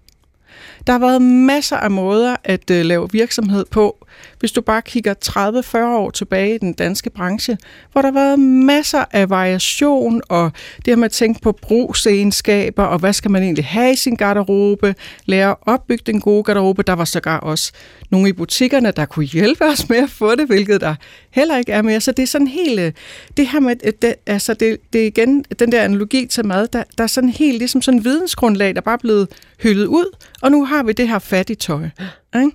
Der 0.88 0.94
har 0.94 1.00
været 1.00 1.22
masser 1.22 1.78
af 1.78 1.92
måder 1.92 2.36
at 2.44 2.72
øh, 2.72 2.86
lave 2.86 3.08
virksomhed 3.12 3.66
på. 3.72 4.06
Hvis 4.40 4.52
du 4.52 4.62
bare 4.62 4.82
kigger 4.82 5.14
30-40 5.26 5.78
år 5.78 6.10
tilbage 6.10 6.56
i 6.56 6.58
den 6.58 6.74
danske 6.74 7.10
branche, 7.10 7.58
hvor 7.92 8.02
der 8.02 8.12
har 8.12 8.20
været 8.20 8.40
masser 8.40 9.06
af 9.12 9.30
variation, 9.30 10.22
og 10.30 10.52
det 10.78 10.88
her 10.88 10.96
med 10.96 11.06
at 11.06 11.12
tænke 11.12 11.42
på 11.42 11.52
brugsegenskaber, 11.52 12.84
og 12.84 13.00
hvad 13.00 13.14
skal 13.14 13.32
man 13.32 13.44
egentlig 13.44 13.66
have 13.66 13.94
i 13.94 13.96
sin 13.96 14.16
garderobe, 14.16 14.96
lære 15.26 15.50
at 15.50 15.56
opbygge 15.62 16.04
den 16.06 16.22
gode 16.22 16.44
garderobe. 16.44 16.84
Der 16.84 16.94
var 16.94 17.06
sågar 17.06 17.40
også 17.40 17.72
nogle 18.10 18.30
i 18.30 18.34
butikkerne, 18.34 18.92
der 18.92 19.06
kunne 19.06 19.26
hjælpe 19.26 19.66
os 19.66 19.90
med 19.90 19.98
at 19.98 20.10
få 20.10 20.36
det, 20.36 20.48
hvilket 20.48 20.82
der 20.82 20.96
heller 21.30 21.58
ikke 21.58 21.72
er 21.72 21.82
mere. 21.82 22.02
Så 22.02 22.12
det 22.12 22.24
er 22.24 22.28
sådan 22.28 22.48
helt, 22.48 22.80
øh, 22.80 22.92
det 23.38 23.48
her 23.48 23.60
med, 23.60 23.76
det, 24.02 24.16
altså 24.26 24.54
det, 24.54 24.78
det 24.94 25.02
er 25.02 25.08
igen 25.08 25.46
den 25.60 25.72
der 25.72 25.82
analogi 25.82 26.26
til 26.26 26.46
mad, 26.46 26.68
der, 26.68 26.84
der 26.98 27.04
er 27.04 27.08
sådan 27.08 27.30
helt 27.30 27.58
ligesom 27.58 27.82
sådan 27.82 28.00
en 28.00 28.06
vidensgrundlag, 28.06 28.76
der 28.76 28.82
bare 28.82 28.94
er 28.94 29.00
blevet 29.02 29.28
hyldet 29.64 29.86
ud, 29.86 30.16
og 30.42 30.52
nu 30.52 30.66
har 30.66 30.75
vi 30.84 30.94
det 30.94 31.08
her 31.08 31.20
fattigtøj. 31.20 31.90
Ikke? 32.40 32.52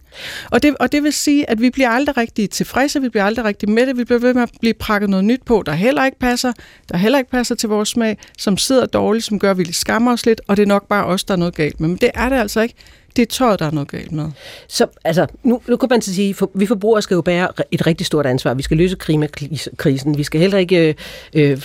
Og, 0.50 0.62
det, 0.62 0.76
og 0.80 0.92
det 0.92 1.02
vil 1.02 1.12
sige, 1.12 1.50
at 1.50 1.60
vi 1.60 1.70
bliver 1.70 1.88
aldrig 1.88 2.16
rigtig 2.16 2.50
tilfredse, 2.50 3.00
vi 3.00 3.08
bliver 3.08 3.24
aldrig 3.24 3.44
rigtig 3.44 3.70
med 3.70 3.86
det, 3.86 3.96
vi 3.96 4.04
bliver 4.04 4.18
ved 4.18 4.34
med 4.34 4.42
at 4.42 4.50
blive 4.60 4.74
prakket 4.74 5.10
noget 5.10 5.24
nyt 5.24 5.42
på, 5.44 5.62
der 5.66 5.72
heller 5.72 6.04
ikke 6.04 6.18
passer, 6.18 6.52
der 6.88 6.96
heller 6.96 7.18
ikke 7.18 7.30
passer 7.30 7.54
til 7.54 7.68
vores 7.68 7.88
smag, 7.88 8.18
som 8.38 8.56
sidder 8.56 8.86
dårligt, 8.86 9.24
som 9.24 9.38
gør, 9.38 9.50
at 9.50 9.58
vi 9.58 9.72
skammer 9.72 10.12
os 10.12 10.26
lidt, 10.26 10.40
og 10.48 10.56
det 10.56 10.62
er 10.62 10.66
nok 10.66 10.88
bare 10.88 11.04
os, 11.04 11.24
der 11.24 11.34
er 11.34 11.38
noget 11.38 11.54
galt 11.54 11.80
med. 11.80 11.88
Men 11.88 11.96
det 11.96 12.10
er 12.14 12.28
det 12.28 12.36
altså 12.36 12.60
ikke. 12.60 12.74
Det 13.16 13.22
er 13.22 13.26
tøjet, 13.26 13.58
der 13.58 13.66
er 13.66 13.70
noget 13.70 13.88
galt 13.90 14.12
med. 14.12 14.30
Så 14.68 14.86
altså, 15.04 15.26
nu, 15.42 15.62
nu 15.68 15.76
kan 15.76 15.88
man 15.90 16.02
så 16.02 16.14
sige, 16.14 16.34
for, 16.34 16.50
vi 16.54 16.66
forbrugere 16.66 17.02
skal 17.02 17.14
jo 17.14 17.20
bære 17.20 17.48
et 17.70 17.86
rigtig 17.86 18.06
stort 18.06 18.26
ansvar. 18.26 18.54
Vi 18.54 18.62
skal 18.62 18.76
løse 18.76 18.96
klimakrisen. 18.96 20.18
Vi 20.18 20.22
skal 20.22 20.40
heller 20.40 20.58
ikke 20.58 20.88
øh, 20.88 20.94
øh, 21.32 21.60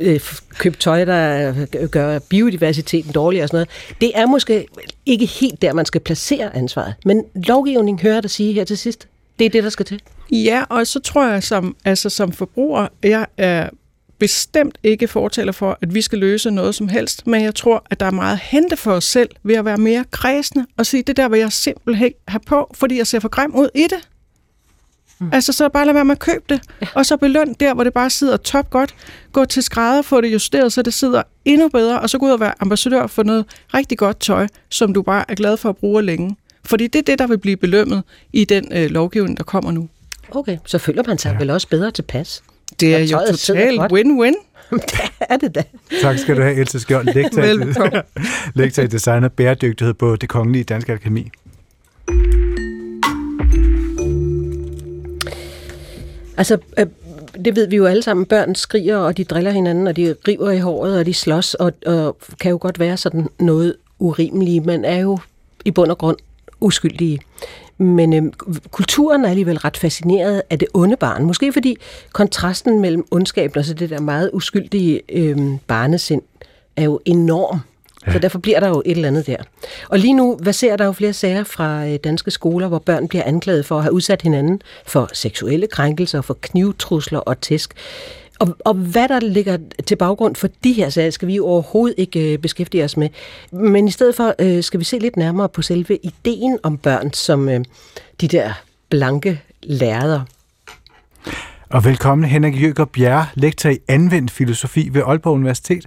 øh, 0.00 0.20
købe 0.58 0.76
tøj, 0.76 1.04
der 1.04 1.54
øh, 1.80 1.88
gør 1.88 2.18
biodiversiteten 2.18 3.12
dårlig 3.12 3.42
og 3.42 3.48
sådan 3.48 3.56
noget. 3.56 3.68
Det 4.00 4.12
er 4.14 4.26
måske 4.26 4.66
ikke 5.06 5.26
helt 5.26 5.62
der, 5.62 5.72
man 5.72 5.86
skal 5.86 6.00
placere 6.00 6.56
ansvaret. 6.56 6.94
Men 7.04 7.21
lovgivning 7.34 8.00
hører 8.00 8.14
jeg 8.14 8.22
dig 8.22 8.30
sige 8.30 8.52
her 8.52 8.64
til 8.64 8.78
sidst. 8.78 9.08
Det 9.38 9.44
er 9.44 9.50
det, 9.50 9.64
der 9.64 9.70
skal 9.70 9.86
til. 9.86 10.02
Ja, 10.30 10.64
og 10.68 10.86
så 10.86 11.00
tror 11.00 11.26
jeg 11.26 11.42
som, 11.42 11.76
altså 11.84 12.10
som 12.10 12.32
forbruger, 12.32 12.88
jeg 13.02 13.26
er 13.36 13.68
bestemt 14.18 14.78
ikke 14.82 15.08
fortæller 15.08 15.52
for, 15.52 15.78
at 15.80 15.94
vi 15.94 16.00
skal 16.00 16.18
løse 16.18 16.50
noget 16.50 16.74
som 16.74 16.88
helst, 16.88 17.26
men 17.26 17.42
jeg 17.42 17.54
tror, 17.54 17.86
at 17.90 18.00
der 18.00 18.06
er 18.06 18.10
meget 18.10 18.32
at 18.32 18.38
hente 18.42 18.76
for 18.76 18.92
os 18.92 19.04
selv 19.04 19.30
ved 19.42 19.54
at 19.54 19.64
være 19.64 19.76
mere 19.76 20.04
kredsende 20.10 20.66
og 20.76 20.86
sige, 20.86 21.02
det 21.02 21.16
der 21.16 21.28
vil 21.28 21.38
jeg 21.38 21.52
simpelthen 21.52 22.12
have 22.28 22.40
på, 22.46 22.74
fordi 22.74 22.98
jeg 22.98 23.06
ser 23.06 23.20
for 23.20 23.28
grim 23.28 23.54
ud 23.54 23.68
i 23.74 23.82
det. 23.82 24.08
Mm. 25.18 25.30
Altså, 25.32 25.52
så 25.52 25.68
bare 25.68 25.86
lad 25.86 25.92
være 25.94 26.04
med 26.04 26.12
at 26.12 26.18
købe 26.18 26.44
det, 26.48 26.60
ja. 26.82 26.86
og 26.94 27.06
så 27.06 27.16
beløn 27.16 27.54
der, 27.60 27.74
hvor 27.74 27.84
det 27.84 27.92
bare 27.92 28.10
sidder 28.10 28.36
top 28.36 28.70
godt. 28.70 28.94
Gå 29.32 29.44
til 29.44 29.62
skrædder, 29.62 30.02
få 30.02 30.20
det 30.20 30.32
justeret, 30.32 30.72
så 30.72 30.82
det 30.82 30.94
sidder 30.94 31.22
endnu 31.44 31.68
bedre, 31.68 32.00
og 32.00 32.10
så 32.10 32.18
gå 32.18 32.26
ud 32.26 32.30
og 32.30 32.40
være 32.40 32.54
ambassadør 32.60 33.06
for 33.06 33.22
noget 33.22 33.44
rigtig 33.74 33.98
godt 33.98 34.20
tøj, 34.20 34.46
som 34.68 34.92
du 34.94 35.02
bare 35.02 35.24
er 35.28 35.34
glad 35.34 35.56
for 35.56 35.68
at 35.68 35.76
bruge 35.76 36.02
længe. 36.02 36.36
Fordi 36.64 36.86
det 36.86 36.98
er 36.98 37.02
det, 37.02 37.18
der 37.18 37.26
vil 37.26 37.38
blive 37.38 37.56
belønnet 37.56 38.02
i 38.32 38.44
den 38.44 38.68
øh, 38.72 38.90
lovgivning, 38.90 39.36
der 39.36 39.44
kommer 39.44 39.70
nu. 39.70 39.88
Okay, 40.30 40.58
så 40.66 40.78
føler 40.78 41.02
man 41.06 41.18
sig 41.18 41.32
ja. 41.32 41.38
vel 41.38 41.50
også 41.50 41.68
bedre 41.68 41.90
tilpas. 41.90 42.42
Det 42.80 42.94
er 42.94 42.98
jo 42.98 43.18
totalt 43.30 43.80
win-win. 43.80 44.34
det 44.70 45.00
er 45.20 45.36
det 45.36 45.54
da. 45.54 45.62
Tak 46.02 46.18
skal 46.18 46.36
du 46.36 46.42
have, 46.42 46.56
Else 46.56 46.80
Skjold, 46.80 47.14
lektor, 47.14 47.40
Velbekomme. 47.40 48.02
lektor 48.54 48.82
i 48.82 48.86
design 48.96 49.24
og 49.24 49.32
bæredygtighed 49.32 49.94
på 49.94 50.16
Det 50.16 50.28
Kongelige 50.28 50.64
Danske 50.64 50.92
Akademi. 50.92 51.30
Altså, 56.36 56.58
øh, 56.78 56.86
det 57.44 57.56
ved 57.56 57.66
vi 57.66 57.76
jo 57.76 57.86
alle 57.86 58.02
sammen. 58.02 58.26
Børn 58.26 58.54
skriger, 58.54 58.96
og 58.96 59.16
de 59.16 59.24
driller 59.24 59.50
hinanden, 59.50 59.86
og 59.86 59.96
de 59.96 60.14
river 60.28 60.50
i 60.50 60.58
håret, 60.58 60.98
og 60.98 61.06
de 61.06 61.14
slås, 61.14 61.54
og, 61.54 61.72
og 61.86 62.18
kan 62.40 62.50
jo 62.50 62.58
godt 62.60 62.78
være 62.78 62.96
sådan 62.96 63.28
noget 63.40 63.76
urimelige. 63.98 64.60
Man 64.60 64.84
er 64.84 64.98
jo 64.98 65.18
i 65.64 65.70
bund 65.70 65.90
og 65.90 65.98
grund 65.98 66.16
uskyldige. 66.62 67.18
Men 67.78 68.12
øh, 68.12 68.22
kulturen 68.70 69.24
er 69.24 69.28
alligevel 69.28 69.58
ret 69.58 69.76
fascineret 69.76 70.42
af 70.50 70.58
det 70.58 70.68
onde 70.74 70.96
barn. 70.96 71.24
Måske 71.24 71.52
fordi 71.52 71.76
kontrasten 72.12 72.80
mellem 72.80 73.04
ondskaben 73.10 73.58
og 73.58 73.64
så 73.64 73.74
det 73.74 73.90
der 73.90 74.00
meget 74.00 74.30
uskyldige 74.32 75.02
øh, 75.08 75.38
barnesind 75.66 76.22
er 76.76 76.84
jo 76.84 77.00
enorm. 77.04 77.60
Ja. 78.06 78.12
Så 78.12 78.18
derfor 78.18 78.38
bliver 78.38 78.60
der 78.60 78.68
jo 78.68 78.82
et 78.84 78.96
eller 78.96 79.08
andet 79.08 79.26
der. 79.26 79.36
Og 79.88 79.98
lige 79.98 80.14
nu 80.14 80.38
ser 80.52 80.76
der 80.76 80.84
jo 80.84 80.92
flere 80.92 81.12
sager 81.12 81.44
fra 81.44 81.86
øh, 81.86 81.98
danske 82.04 82.30
skoler, 82.30 82.68
hvor 82.68 82.78
børn 82.78 83.08
bliver 83.08 83.24
anklaget 83.24 83.66
for 83.66 83.76
at 83.76 83.82
have 83.82 83.92
udsat 83.92 84.22
hinanden 84.22 84.62
for 84.86 85.10
seksuelle 85.12 85.66
krænkelser, 85.66 86.20
for 86.20 86.38
knivtrusler 86.40 87.18
og 87.18 87.40
tæsk. 87.40 87.74
Og, 88.38 88.56
og 88.64 88.74
hvad 88.74 89.08
der 89.08 89.20
ligger 89.20 89.58
til 89.86 89.96
baggrund 89.96 90.36
for 90.36 90.48
de 90.64 90.72
her 90.72 90.88
sager, 90.88 91.10
skal 91.10 91.28
vi 91.28 91.34
jo 91.34 91.46
overhovedet 91.46 91.94
ikke 91.98 92.32
øh, 92.32 92.38
beskæftige 92.38 92.84
os 92.84 92.96
med. 92.96 93.08
Men 93.52 93.88
i 93.88 93.90
stedet 93.90 94.16
for 94.16 94.34
øh, 94.38 94.62
skal 94.62 94.80
vi 94.80 94.84
se 94.84 94.98
lidt 94.98 95.16
nærmere 95.16 95.48
på 95.48 95.62
selve 95.62 95.98
ideen 96.02 96.58
om 96.62 96.78
børn 96.78 97.12
som 97.12 97.48
øh, 97.48 97.64
de 98.20 98.28
der 98.28 98.52
blanke 98.88 99.40
lærder. 99.62 100.20
Og 101.70 101.84
velkommen 101.84 102.28
Henrik 102.28 102.62
Jøger 102.62 102.84
Bjerre, 102.84 103.26
lektor 103.34 103.70
i 103.70 103.78
anvendt 103.88 104.30
filosofi 104.30 104.88
ved 104.92 105.02
Aalborg 105.06 105.34
Universitet. 105.34 105.86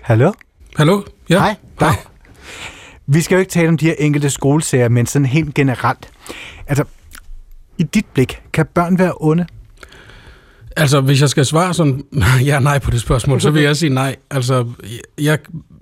Hallo? 0.00 0.32
Hallo? 0.76 1.02
Ja. 1.28 1.38
Hej. 1.38 1.54
Dag. 1.80 1.94
Vi 3.06 3.20
skal 3.20 3.34
jo 3.34 3.40
ikke 3.40 3.50
tale 3.50 3.68
om 3.68 3.78
de 3.78 3.86
her 3.86 3.94
enkelte 3.98 4.30
skolesager, 4.30 4.88
men 4.88 5.06
sådan 5.06 5.26
helt 5.26 5.54
generelt. 5.54 6.10
Altså, 6.66 6.84
i 7.78 7.82
dit 7.82 8.06
blik, 8.14 8.42
kan 8.52 8.66
børn 8.66 8.98
være 8.98 9.12
onde? 9.20 9.46
Altså, 10.76 11.00
hvis 11.00 11.20
jeg 11.20 11.30
skal 11.30 11.46
svare 11.46 11.74
sådan 11.74 12.04
ja 12.50 12.60
nej 12.60 12.78
på 12.78 12.90
det 12.90 13.00
spørgsmål, 13.00 13.40
så 13.40 13.50
vil 13.50 13.62
jeg 13.62 13.76
sige 13.76 13.90
nej. 13.90 14.16
Altså, 14.30 14.66
jeg, 15.20 15.38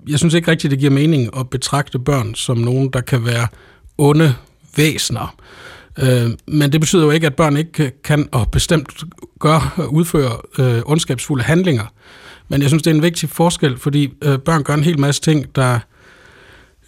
jeg 0.09 0.19
synes 0.19 0.33
ikke 0.33 0.51
rigtigt, 0.51 0.71
det 0.71 0.79
giver 0.79 0.91
mening 0.91 1.37
at 1.37 1.49
betragte 1.49 1.99
børn 1.99 2.35
som 2.35 2.57
nogen, 2.57 2.89
der 2.93 3.01
kan 3.01 3.25
være 3.25 3.47
onde 3.97 4.35
væsener. 4.77 5.35
Øh, 5.99 6.29
men 6.47 6.71
det 6.71 6.79
betyder 6.79 7.03
jo 7.03 7.11
ikke, 7.11 7.27
at 7.27 7.35
børn 7.35 7.57
ikke 7.57 7.91
kan 8.03 8.29
og 8.31 8.51
bestemt 8.51 9.03
gør 9.39 9.73
og 9.77 9.93
udføre 9.93 10.37
øh, 10.59 10.81
ondskabsfulde 10.85 11.43
handlinger. 11.43 11.85
Men 12.47 12.61
jeg 12.61 12.69
synes, 12.69 12.83
det 12.83 12.91
er 12.91 12.95
en 12.95 13.01
vigtig 13.01 13.29
forskel, 13.29 13.77
fordi 13.77 14.13
øh, 14.21 14.39
børn 14.39 14.63
gør 14.63 14.73
en 14.73 14.83
hel 14.83 14.99
masse 14.99 15.21
ting, 15.21 15.55
der 15.55 15.79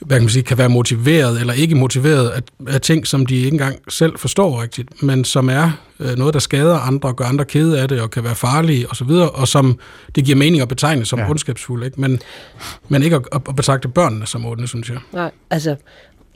hvad 0.05 0.17
kan, 0.17 0.23
man 0.23 0.29
sige, 0.29 0.43
kan 0.43 0.57
være 0.57 0.69
motiveret 0.69 1.39
eller 1.39 1.53
ikke 1.53 1.75
motiveret 1.75 2.29
af, 2.29 2.41
af 2.67 2.81
ting, 2.81 3.07
som 3.07 3.25
de 3.25 3.35
ikke 3.35 3.47
engang 3.47 3.79
selv 3.89 4.17
forstår 4.17 4.61
rigtigt, 4.61 5.03
men 5.03 5.25
som 5.25 5.49
er 5.49 5.71
øh, 5.99 6.17
noget, 6.17 6.33
der 6.33 6.39
skader 6.39 6.77
andre 6.77 7.09
og 7.09 7.15
gør 7.15 7.25
andre 7.25 7.45
kede 7.45 7.81
af 7.81 7.87
det 7.87 8.01
og 8.01 8.11
kan 8.11 8.23
være 8.23 8.35
farlige 8.35 8.89
osv., 8.89 9.09
og, 9.09 9.35
og 9.35 9.47
som 9.47 9.79
det 10.15 10.25
giver 10.25 10.37
mening 10.37 10.61
at 10.61 10.67
betegne 10.67 11.05
som 11.05 11.19
ja. 11.19 11.29
ondskabsfulde, 11.29 11.85
ikke? 11.85 12.01
Men, 12.01 12.19
men 12.87 13.03
ikke 13.03 13.15
at, 13.15 13.23
at 13.49 13.55
betragte 13.55 13.87
børnene 13.87 14.25
som 14.27 14.45
onde, 14.45 14.67
synes 14.67 14.89
jeg. 14.89 14.97
Nej, 15.13 15.31
altså 15.49 15.75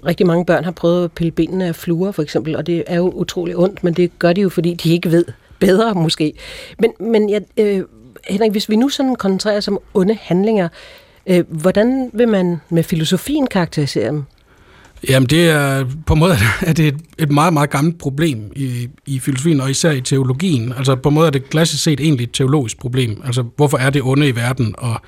rigtig 0.05 0.27
mange 0.27 0.45
børn 0.45 0.63
har 0.63 0.71
prøvet 0.71 1.03
at 1.03 1.11
pille 1.11 1.31
benene 1.31 1.65
af 1.65 1.75
fluer 1.75 2.11
for 2.11 2.21
eksempel, 2.21 2.55
og 2.55 2.67
det 2.67 2.83
er 2.87 2.97
jo 2.97 3.09
utrolig 3.09 3.57
ondt, 3.57 3.83
men 3.83 3.93
det 3.93 4.19
gør 4.19 4.33
de 4.33 4.41
jo, 4.41 4.49
fordi 4.49 4.73
de 4.73 4.93
ikke 4.93 5.11
ved 5.11 5.25
bedre 5.59 5.93
måske. 5.93 6.33
Men, 6.79 6.91
men 6.99 7.29
jeg, 7.29 7.41
øh, 7.57 7.83
Henrik, 8.27 8.51
hvis 8.51 8.69
vi 8.69 8.75
nu 8.75 8.89
sådan 8.89 9.15
koncentrerer 9.15 9.57
os 9.57 9.67
om 9.67 9.79
onde 9.93 10.17
handlinger, 10.21 10.65
øh, 10.65 11.06
Øh, 11.29 11.43
hvordan 11.49 12.09
vil 12.13 12.27
man 12.27 12.61
med 12.69 12.83
filosofien 12.83 13.47
karakterisere 13.47 14.07
dem? 14.07 14.23
Jamen 15.09 15.29
det 15.29 15.49
er 15.49 15.85
på 16.05 16.13
en 16.13 16.19
måde 16.19 16.35
er 16.61 16.73
det 16.73 16.87
et, 16.87 16.97
et 17.17 17.31
meget, 17.31 17.53
meget 17.53 17.69
gammelt 17.69 17.97
problem 17.97 18.51
i, 18.55 18.89
i 19.05 19.19
filosofien, 19.19 19.61
og 19.61 19.69
især 19.69 19.91
i 19.91 20.01
teologien. 20.01 20.73
Altså 20.77 20.95
på 20.95 21.09
en 21.09 21.15
måde 21.15 21.27
er 21.27 21.31
det 21.31 21.49
klassisk 21.49 21.83
set 21.83 21.99
egentlig 21.99 22.23
et 22.23 22.33
teologisk 22.33 22.79
problem. 22.79 23.21
Altså 23.25 23.43
hvorfor 23.55 23.77
er 23.77 23.89
det 23.89 24.01
onde 24.01 24.27
i 24.27 24.35
verden, 24.35 24.75
og 24.77 25.01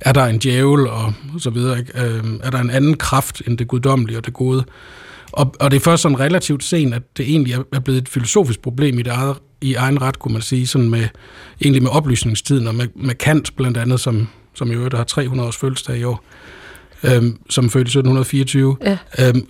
er 0.00 0.12
der 0.12 0.24
en 0.24 0.38
djævel, 0.38 0.86
og 0.86 1.12
så 1.38 1.50
videre. 1.50 1.78
Ikke? 1.78 2.02
Øh, 2.02 2.24
er 2.42 2.50
der 2.50 2.58
en 2.58 2.70
anden 2.70 2.96
kraft 2.96 3.42
end 3.46 3.58
det 3.58 3.68
guddommelige 3.68 4.18
og 4.18 4.26
det 4.26 4.34
gode? 4.34 4.64
Og, 5.32 5.54
og 5.60 5.70
det 5.70 5.76
er 5.76 5.80
først 5.80 6.02
sådan 6.02 6.20
relativt 6.20 6.64
sent, 6.64 6.94
at 6.94 7.02
det 7.16 7.28
egentlig 7.28 7.54
er 7.72 7.80
blevet 7.80 8.02
et 8.02 8.08
filosofisk 8.08 8.60
problem 8.60 8.98
i 8.98 9.02
det 9.02 9.12
eget, 9.12 9.36
i 9.60 9.74
egen 9.74 10.02
ret, 10.02 10.18
kunne 10.18 10.32
man 10.32 10.42
sige, 10.42 10.66
sådan 10.66 10.90
med, 10.90 11.08
egentlig 11.60 11.82
med 11.82 11.90
oplysningstiden, 11.90 12.66
og 12.66 12.74
med, 12.74 12.86
med 12.94 13.14
Kant 13.14 13.56
blandt 13.56 13.76
andet, 13.76 14.00
som, 14.00 14.28
som 14.56 14.70
i 14.70 14.74
øvrigt 14.74 14.94
har 14.94 15.04
300 15.04 15.46
års 15.46 15.56
fødselsdag 15.56 15.98
i 15.98 16.04
år, 16.04 16.24
øhm, 17.02 17.38
som 17.50 17.70
født 17.70 17.88
i 17.88 17.90
1724. 17.90 18.76
Ja. 18.84 18.98
Øhm, 19.18 19.46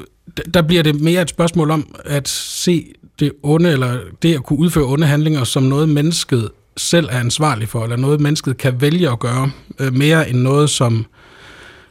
der 0.55 0.63
bliver 0.63 0.83
det 0.83 1.01
mere 1.01 1.23
et 1.23 1.31
spørgsmål 1.31 1.71
om 1.71 1.95
at 2.05 2.29
se 2.29 2.93
det 3.19 3.33
onde, 3.43 3.71
eller 3.71 3.99
det 4.23 4.35
at 4.35 4.43
kunne 4.43 4.59
udføre 4.59 4.85
onde 4.85 5.07
handlinger, 5.07 5.45
som 5.45 5.63
noget 5.63 5.89
mennesket 5.89 6.51
selv 6.77 7.09
er 7.11 7.21
ansvarlig 7.21 7.69
for, 7.69 7.83
eller 7.83 7.97
noget 7.97 8.21
mennesket 8.21 8.57
kan 8.57 8.81
vælge 8.81 9.11
at 9.11 9.19
gøre, 9.19 9.51
øh, 9.79 9.95
mere 9.95 10.31
end 10.31 10.39
noget, 10.39 10.71
som 10.71 11.07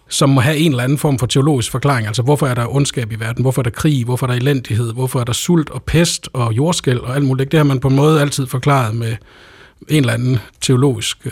som 0.10 0.30
må 0.30 0.42
have 0.42 0.58
en 0.58 0.72
eller 0.72 0.84
anden 0.84 0.98
form 0.98 1.20
for 1.20 1.26
teologisk 1.26 1.72
forklaring. 1.72 2.08
Altså, 2.08 2.22
hvorfor 2.22 2.48
er 2.48 2.54
der 2.54 2.76
ondskab 2.76 3.12
i 3.12 3.16
verden? 3.16 3.42
Hvorfor 3.42 3.62
er 3.62 3.64
der 3.64 3.70
krig? 3.70 4.06
Hvorfor 4.06 4.26
er 4.26 4.32
der 4.32 4.38
elendighed? 4.38 4.94
Hvorfor 4.94 5.20
er 5.20 5.24
der 5.24 5.34
sult 5.34 5.70
og 5.70 5.84
pest 5.84 6.30
og 6.34 6.54
jordskæld 6.54 7.00
og 7.00 7.16
alt 7.16 7.26
muligt? 7.26 7.52
Det 7.52 7.60
har 7.60 7.64
man 7.64 7.80
på 7.80 7.88
en 7.88 7.96
måde 7.96 8.22
altid 8.22 8.48
forklaret 8.48 8.96
med 8.96 9.16
en 9.90 9.98
eller 9.98 10.14
anden 10.14 10.40
teologisk 10.62 11.18
øh, 11.26 11.32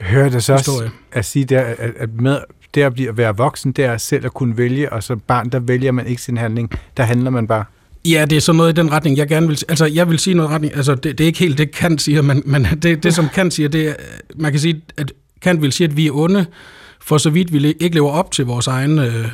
Hører 0.00 0.28
det 0.28 0.44
så 0.44 0.52
også 0.52 0.88
at 1.12 1.24
sige, 1.24 1.44
der, 1.44 1.60
at, 1.60 1.92
at 1.96 2.08
med 2.20 2.38
det 2.74 2.82
at 2.82 2.94
blive, 2.94 3.08
at 3.08 3.16
være 3.16 3.36
voksen, 3.36 3.72
det 3.72 3.84
er 3.84 3.96
selv 3.96 4.24
at 4.24 4.34
kunne 4.34 4.56
vælge, 4.56 4.92
og 4.92 5.02
så 5.02 5.16
barn, 5.16 5.48
der 5.48 5.58
vælger 5.58 5.92
man 5.92 6.06
ikke 6.06 6.22
sin 6.22 6.36
handling, 6.36 6.70
der 6.96 7.02
handler 7.02 7.30
man 7.30 7.46
bare. 7.46 7.64
Ja, 8.04 8.24
det 8.30 8.36
er 8.36 8.40
sådan 8.40 8.56
noget 8.56 8.72
i 8.72 8.80
den 8.80 8.92
retning, 8.92 9.16
jeg 9.16 9.28
gerne 9.28 9.46
vil... 9.46 9.62
Altså, 9.68 9.86
jeg 9.86 10.08
vil 10.08 10.18
sige 10.18 10.34
noget 10.34 10.50
retning... 10.50 10.76
Altså, 10.76 10.94
det, 10.94 11.18
det 11.18 11.20
er 11.20 11.26
ikke 11.26 11.38
helt 11.38 11.58
det, 11.58 11.70
Kant 11.70 12.02
siger, 12.02 12.22
men, 12.22 12.42
men 12.46 12.66
det, 12.82 13.02
det, 13.02 13.14
som 13.14 13.28
Kant 13.28 13.54
siger, 13.54 13.68
det 13.68 13.88
er... 13.88 13.94
Man 14.34 14.50
kan 14.50 14.60
sige, 14.60 14.82
at 14.96 15.12
Kant 15.40 15.62
vil 15.62 15.72
sige, 15.72 15.88
at 15.88 15.96
vi 15.96 16.06
er 16.06 16.12
onde, 16.12 16.46
for 17.00 17.18
så 17.18 17.30
vidt 17.30 17.52
vi 17.52 17.74
ikke 17.80 17.94
lever 17.94 18.10
op 18.10 18.30
til 18.30 18.46
vores 18.46 18.66
egen 18.66 18.98
øh, 18.98 19.28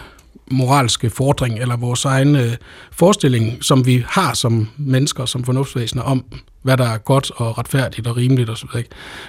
moralske 0.51 1.11
fordring, 1.11 1.59
eller 1.59 1.77
vores 1.77 2.05
egen 2.05 2.37
øh, 2.37 2.53
forestilling, 2.93 3.65
som 3.65 3.87
vi 3.87 4.05
har 4.09 4.35
som 4.35 4.69
mennesker, 4.77 5.27
som 5.27 5.45
fornuftsvæsener, 5.45 6.03
om 6.03 6.25
hvad 6.63 6.77
der 6.77 6.89
er 6.89 6.99
godt 6.99 7.31
og 7.37 7.59
retfærdigt 7.59 8.07
og 8.07 8.17
rimeligt 8.17 8.51
osv. 8.51 8.69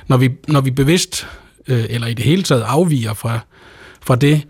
Når 0.07 0.17
vi, 0.17 0.29
når 0.47 0.61
vi 0.61 0.71
bevidst, 0.71 1.27
øh, 1.67 1.85
eller 1.89 2.07
i 2.07 2.13
det 2.13 2.25
hele 2.25 2.43
taget 2.43 2.61
afviger 2.61 3.13
fra, 3.13 3.39
fra 4.01 4.15
det, 4.15 4.41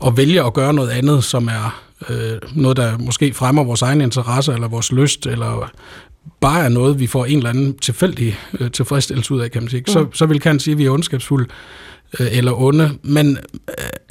og 0.00 0.16
vælger 0.16 0.44
at 0.44 0.54
gøre 0.54 0.72
noget 0.72 0.90
andet, 0.90 1.24
som 1.24 1.48
er 1.48 1.82
øh, 2.08 2.38
noget, 2.54 2.76
der 2.76 2.98
måske 2.98 3.34
fremmer 3.34 3.64
vores 3.64 3.82
egen 3.82 4.00
interesse, 4.00 4.52
eller 4.52 4.68
vores 4.68 4.92
lyst, 4.92 5.26
eller 5.26 5.70
bare 6.40 6.64
er 6.64 6.68
noget, 6.68 7.00
vi 7.00 7.06
får 7.06 7.24
en 7.24 7.36
eller 7.36 7.50
anden 7.50 7.78
tilfældig 7.78 8.38
øh, 8.60 8.70
tilfredsstillelse 8.70 9.34
ud 9.34 9.40
af, 9.40 9.50
kan 9.50 9.62
man 9.62 9.70
sige. 9.70 9.80
Mm. 9.80 9.92
Så, 9.92 10.06
så 10.12 10.26
vil 10.26 10.40
kan 10.40 10.60
sige, 10.60 10.72
at 10.72 10.78
vi 10.78 10.86
er 10.86 10.90
ondskabsfulde 10.90 11.46
øh, 12.20 12.26
eller 12.30 12.60
onde, 12.60 12.90
men 13.02 13.38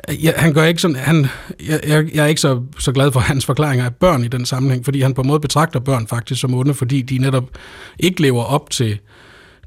øh, 0.07 0.25
ja, 0.25 0.31
han 0.35 0.53
gør 0.53 0.63
ikke 0.63 0.81
sådan, 0.81 0.95
han, 0.95 1.27
jeg, 1.67 1.79
jeg, 1.87 2.15
jeg 2.15 2.23
er 2.23 2.27
ikke 2.27 2.41
så, 2.41 2.61
så 2.79 2.91
glad 2.91 3.11
for 3.11 3.19
hans 3.29 3.45
forklaringer 3.45 3.85
af 3.85 3.95
børn 3.95 4.23
i 4.23 4.27
den 4.27 4.45
sammenhæng, 4.45 4.85
fordi 4.85 5.01
han 5.01 5.13
på 5.13 5.21
en 5.21 5.27
måde 5.27 5.39
betragter 5.39 5.79
børn 5.79 6.07
faktisk 6.07 6.41
som 6.41 6.53
onde, 6.53 6.73
fordi 6.73 7.01
de 7.01 7.17
netop 7.17 7.49
ikke 7.99 8.21
lever 8.21 8.43
op 8.43 8.69
til, 8.69 8.99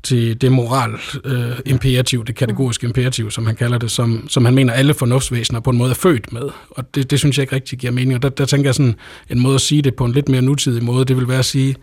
til 0.02 0.40
det 0.40 0.52
moral 0.52 0.90
øh, 1.24 1.58
imperativ, 1.66 2.24
det 2.24 2.34
kategoriske 2.34 2.86
imperativ, 2.86 3.30
som 3.30 3.46
han 3.46 3.56
kalder 3.56 3.78
det, 3.78 3.90
som, 3.90 4.26
som 4.28 4.44
han 4.44 4.54
mener 4.54 4.72
alle 4.72 4.94
fornuftsvæsener 4.94 5.60
på 5.60 5.70
en 5.70 5.78
måde 5.78 5.90
er 5.90 5.94
født 5.94 6.32
med. 6.32 6.48
Og 6.70 6.94
det, 6.94 7.10
det 7.10 7.18
synes 7.18 7.38
jeg 7.38 7.42
ikke 7.42 7.54
rigtig 7.54 7.78
giver 7.78 7.92
mening. 7.92 8.14
Og 8.14 8.22
der, 8.22 8.28
der 8.28 8.44
tænker 8.44 8.68
jeg 8.68 8.74
sådan, 8.74 8.94
en 9.30 9.40
måde 9.40 9.54
at 9.54 9.60
sige 9.60 9.82
det 9.82 9.94
på 9.94 10.04
en 10.04 10.12
lidt 10.12 10.28
mere 10.28 10.42
nutidig 10.42 10.84
måde, 10.84 11.04
det 11.04 11.16
vil 11.16 11.28
være 11.28 11.38
at 11.38 11.44
sige, 11.44 11.76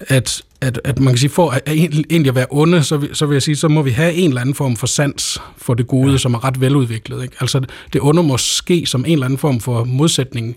at, 0.00 0.42
at, 0.60 0.80
at 0.84 0.98
man 0.98 1.08
kan 1.08 1.18
sige, 1.18 1.30
for 1.30 1.50
at, 1.50 1.62
at 1.66 1.74
egentlig 1.76 2.28
at 2.28 2.34
være 2.34 2.46
onde, 2.50 2.82
så 2.82 2.96
vil, 2.96 3.16
så 3.16 3.26
vil 3.26 3.34
jeg 3.34 3.42
sige, 3.42 3.56
så 3.56 3.68
må 3.68 3.82
vi 3.82 3.90
have 3.90 4.12
en 4.12 4.28
eller 4.28 4.40
anden 4.40 4.54
form 4.54 4.76
for 4.76 4.86
sans 4.86 5.40
for 5.56 5.74
det 5.74 5.86
gode, 5.86 6.12
ja. 6.12 6.18
som 6.18 6.34
er 6.34 6.44
ret 6.44 6.60
veludviklet. 6.60 7.22
Ikke? 7.22 7.36
Altså 7.40 7.60
det 7.92 8.00
onde 8.00 8.22
må 8.22 8.36
ske 8.36 8.86
som 8.86 9.04
en 9.04 9.12
eller 9.12 9.26
anden 9.26 9.38
form 9.38 9.60
for 9.60 9.84
modsætning 9.84 10.56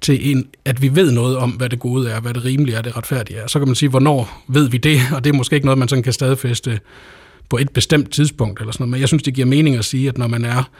til 0.00 0.30
en, 0.30 0.46
at 0.64 0.82
vi 0.82 0.94
ved 0.96 1.12
noget 1.12 1.36
om, 1.36 1.50
hvad 1.50 1.68
det 1.68 1.78
gode 1.78 2.10
er, 2.10 2.20
hvad 2.20 2.34
det 2.34 2.44
rimelige 2.44 2.76
er, 2.76 2.82
det 2.82 2.96
retfærdige 2.96 3.38
er. 3.38 3.46
Så 3.46 3.58
kan 3.58 3.68
man 3.68 3.74
sige, 3.74 3.88
hvornår 3.88 4.44
ved 4.48 4.68
vi 4.68 4.78
det? 4.78 5.00
Og 5.14 5.24
det 5.24 5.30
er 5.32 5.36
måske 5.36 5.54
ikke 5.54 5.66
noget, 5.66 5.78
man 5.78 5.88
sådan 5.88 6.02
kan 6.02 6.12
stadfæste 6.12 6.80
på 7.48 7.56
et 7.56 7.70
bestemt 7.70 8.12
tidspunkt 8.12 8.60
eller 8.60 8.72
sådan 8.72 8.82
noget. 8.82 8.90
Men 8.90 9.00
jeg 9.00 9.08
synes, 9.08 9.22
det 9.22 9.34
giver 9.34 9.46
mening 9.46 9.76
at 9.76 9.84
sige, 9.84 10.08
at 10.08 10.18
når 10.18 10.26
man 10.26 10.44
er, 10.44 10.70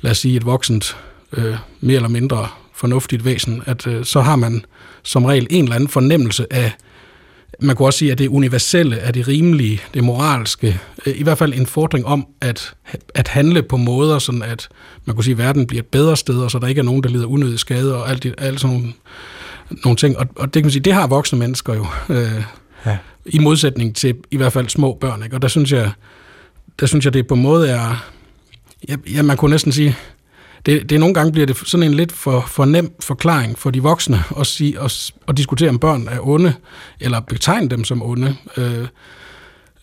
lad 0.00 0.10
os 0.10 0.18
sige, 0.18 0.36
et 0.36 0.46
voksent, 0.46 0.96
øh, 1.32 1.54
mere 1.80 1.96
eller 1.96 2.08
mindre 2.08 2.48
fornuftigt 2.74 3.24
væsen, 3.24 3.62
at 3.66 3.86
øh, 3.86 4.04
så 4.04 4.20
har 4.20 4.36
man 4.36 4.64
som 5.02 5.24
regel 5.24 5.46
en 5.50 5.64
eller 5.64 5.74
anden 5.74 5.88
fornemmelse 5.88 6.52
af, 6.52 6.72
man 7.62 7.76
kunne 7.76 7.88
også 7.88 7.98
sige, 7.98 8.12
at 8.12 8.18
det 8.18 8.28
universelle 8.28 8.96
er 8.96 9.10
det 9.10 9.28
rimelige, 9.28 9.80
det 9.94 10.04
moralske, 10.04 10.80
øh, 11.06 11.20
i 11.20 11.22
hvert 11.22 11.38
fald 11.38 11.54
en 11.54 11.66
fordring 11.66 12.06
om 12.06 12.26
at, 12.40 12.74
at 13.14 13.28
handle 13.28 13.62
på 13.62 13.76
måder, 13.76 14.18
sådan 14.18 14.42
at 14.42 14.68
man 15.04 15.16
kunne 15.16 15.24
sige, 15.24 15.32
at 15.32 15.38
verden 15.38 15.66
bliver 15.66 15.82
et 15.82 15.86
bedre 15.86 16.16
sted, 16.16 16.38
og 16.38 16.50
så 16.50 16.58
der 16.58 16.66
ikke 16.66 16.78
er 16.78 16.82
nogen, 16.82 17.02
der 17.02 17.08
lider 17.08 17.26
unødig 17.26 17.58
skade 17.58 17.96
og 17.96 18.10
alt, 18.10 18.22
det, 18.22 18.34
alt 18.38 18.60
sådan 18.60 18.76
nogle, 18.76 18.92
nogle 19.84 19.96
ting. 19.96 20.18
Og, 20.18 20.26
og 20.36 20.44
det 20.44 20.52
kan 20.52 20.62
man 20.62 20.70
sige, 20.70 20.82
det 20.82 20.92
har 20.92 21.06
voksne 21.06 21.38
mennesker 21.38 21.74
jo, 21.74 21.86
øh, 22.08 22.42
ja. 22.86 22.98
i 23.26 23.38
modsætning 23.38 23.96
til 23.96 24.16
i 24.30 24.36
hvert 24.36 24.52
fald 24.52 24.68
små 24.68 24.98
børn. 25.00 25.22
Ikke? 25.22 25.36
Og 25.36 25.42
der 25.42 25.48
synes 25.48 25.72
jeg, 25.72 25.90
der 26.80 26.86
synes 26.86 27.04
jeg, 27.04 27.14
det 27.14 27.26
på 27.26 27.34
en 27.34 27.42
måde 27.42 27.68
er, 27.68 28.06
ja, 28.88 28.96
ja 29.14 29.22
man 29.22 29.36
kunne 29.36 29.50
næsten 29.50 29.72
sige, 29.72 29.96
det, 30.66 30.90
det 30.90 31.00
nogle 31.00 31.14
gange 31.14 31.32
bliver 31.32 31.46
det 31.46 31.56
sådan 31.56 31.86
en 31.86 31.94
lidt 31.94 32.12
for, 32.12 32.44
for 32.48 32.64
nem 32.64 32.92
forklaring 33.00 33.58
for 33.58 33.70
de 33.70 33.82
voksne 33.82 34.24
at, 34.40 34.46
sige, 34.46 34.80
at, 34.80 35.10
at 35.28 35.36
diskutere, 35.36 35.68
om 35.68 35.78
børn 35.78 36.08
er 36.08 36.28
onde, 36.28 36.54
eller 37.00 37.20
betegne 37.20 37.68
dem 37.68 37.84
som 37.84 38.02
onde. 38.02 38.36
Øh, 38.56 38.86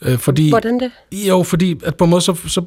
øh, 0.02 0.18
fordi, 0.18 0.50
Hvordan 0.50 0.80
det? 0.80 0.92
Jo, 1.12 1.44
fordi 1.44 1.80
at 1.84 1.96
på 1.96 2.04
en 2.04 2.10
måde 2.10 2.22
så, 2.22 2.36
så, 2.48 2.62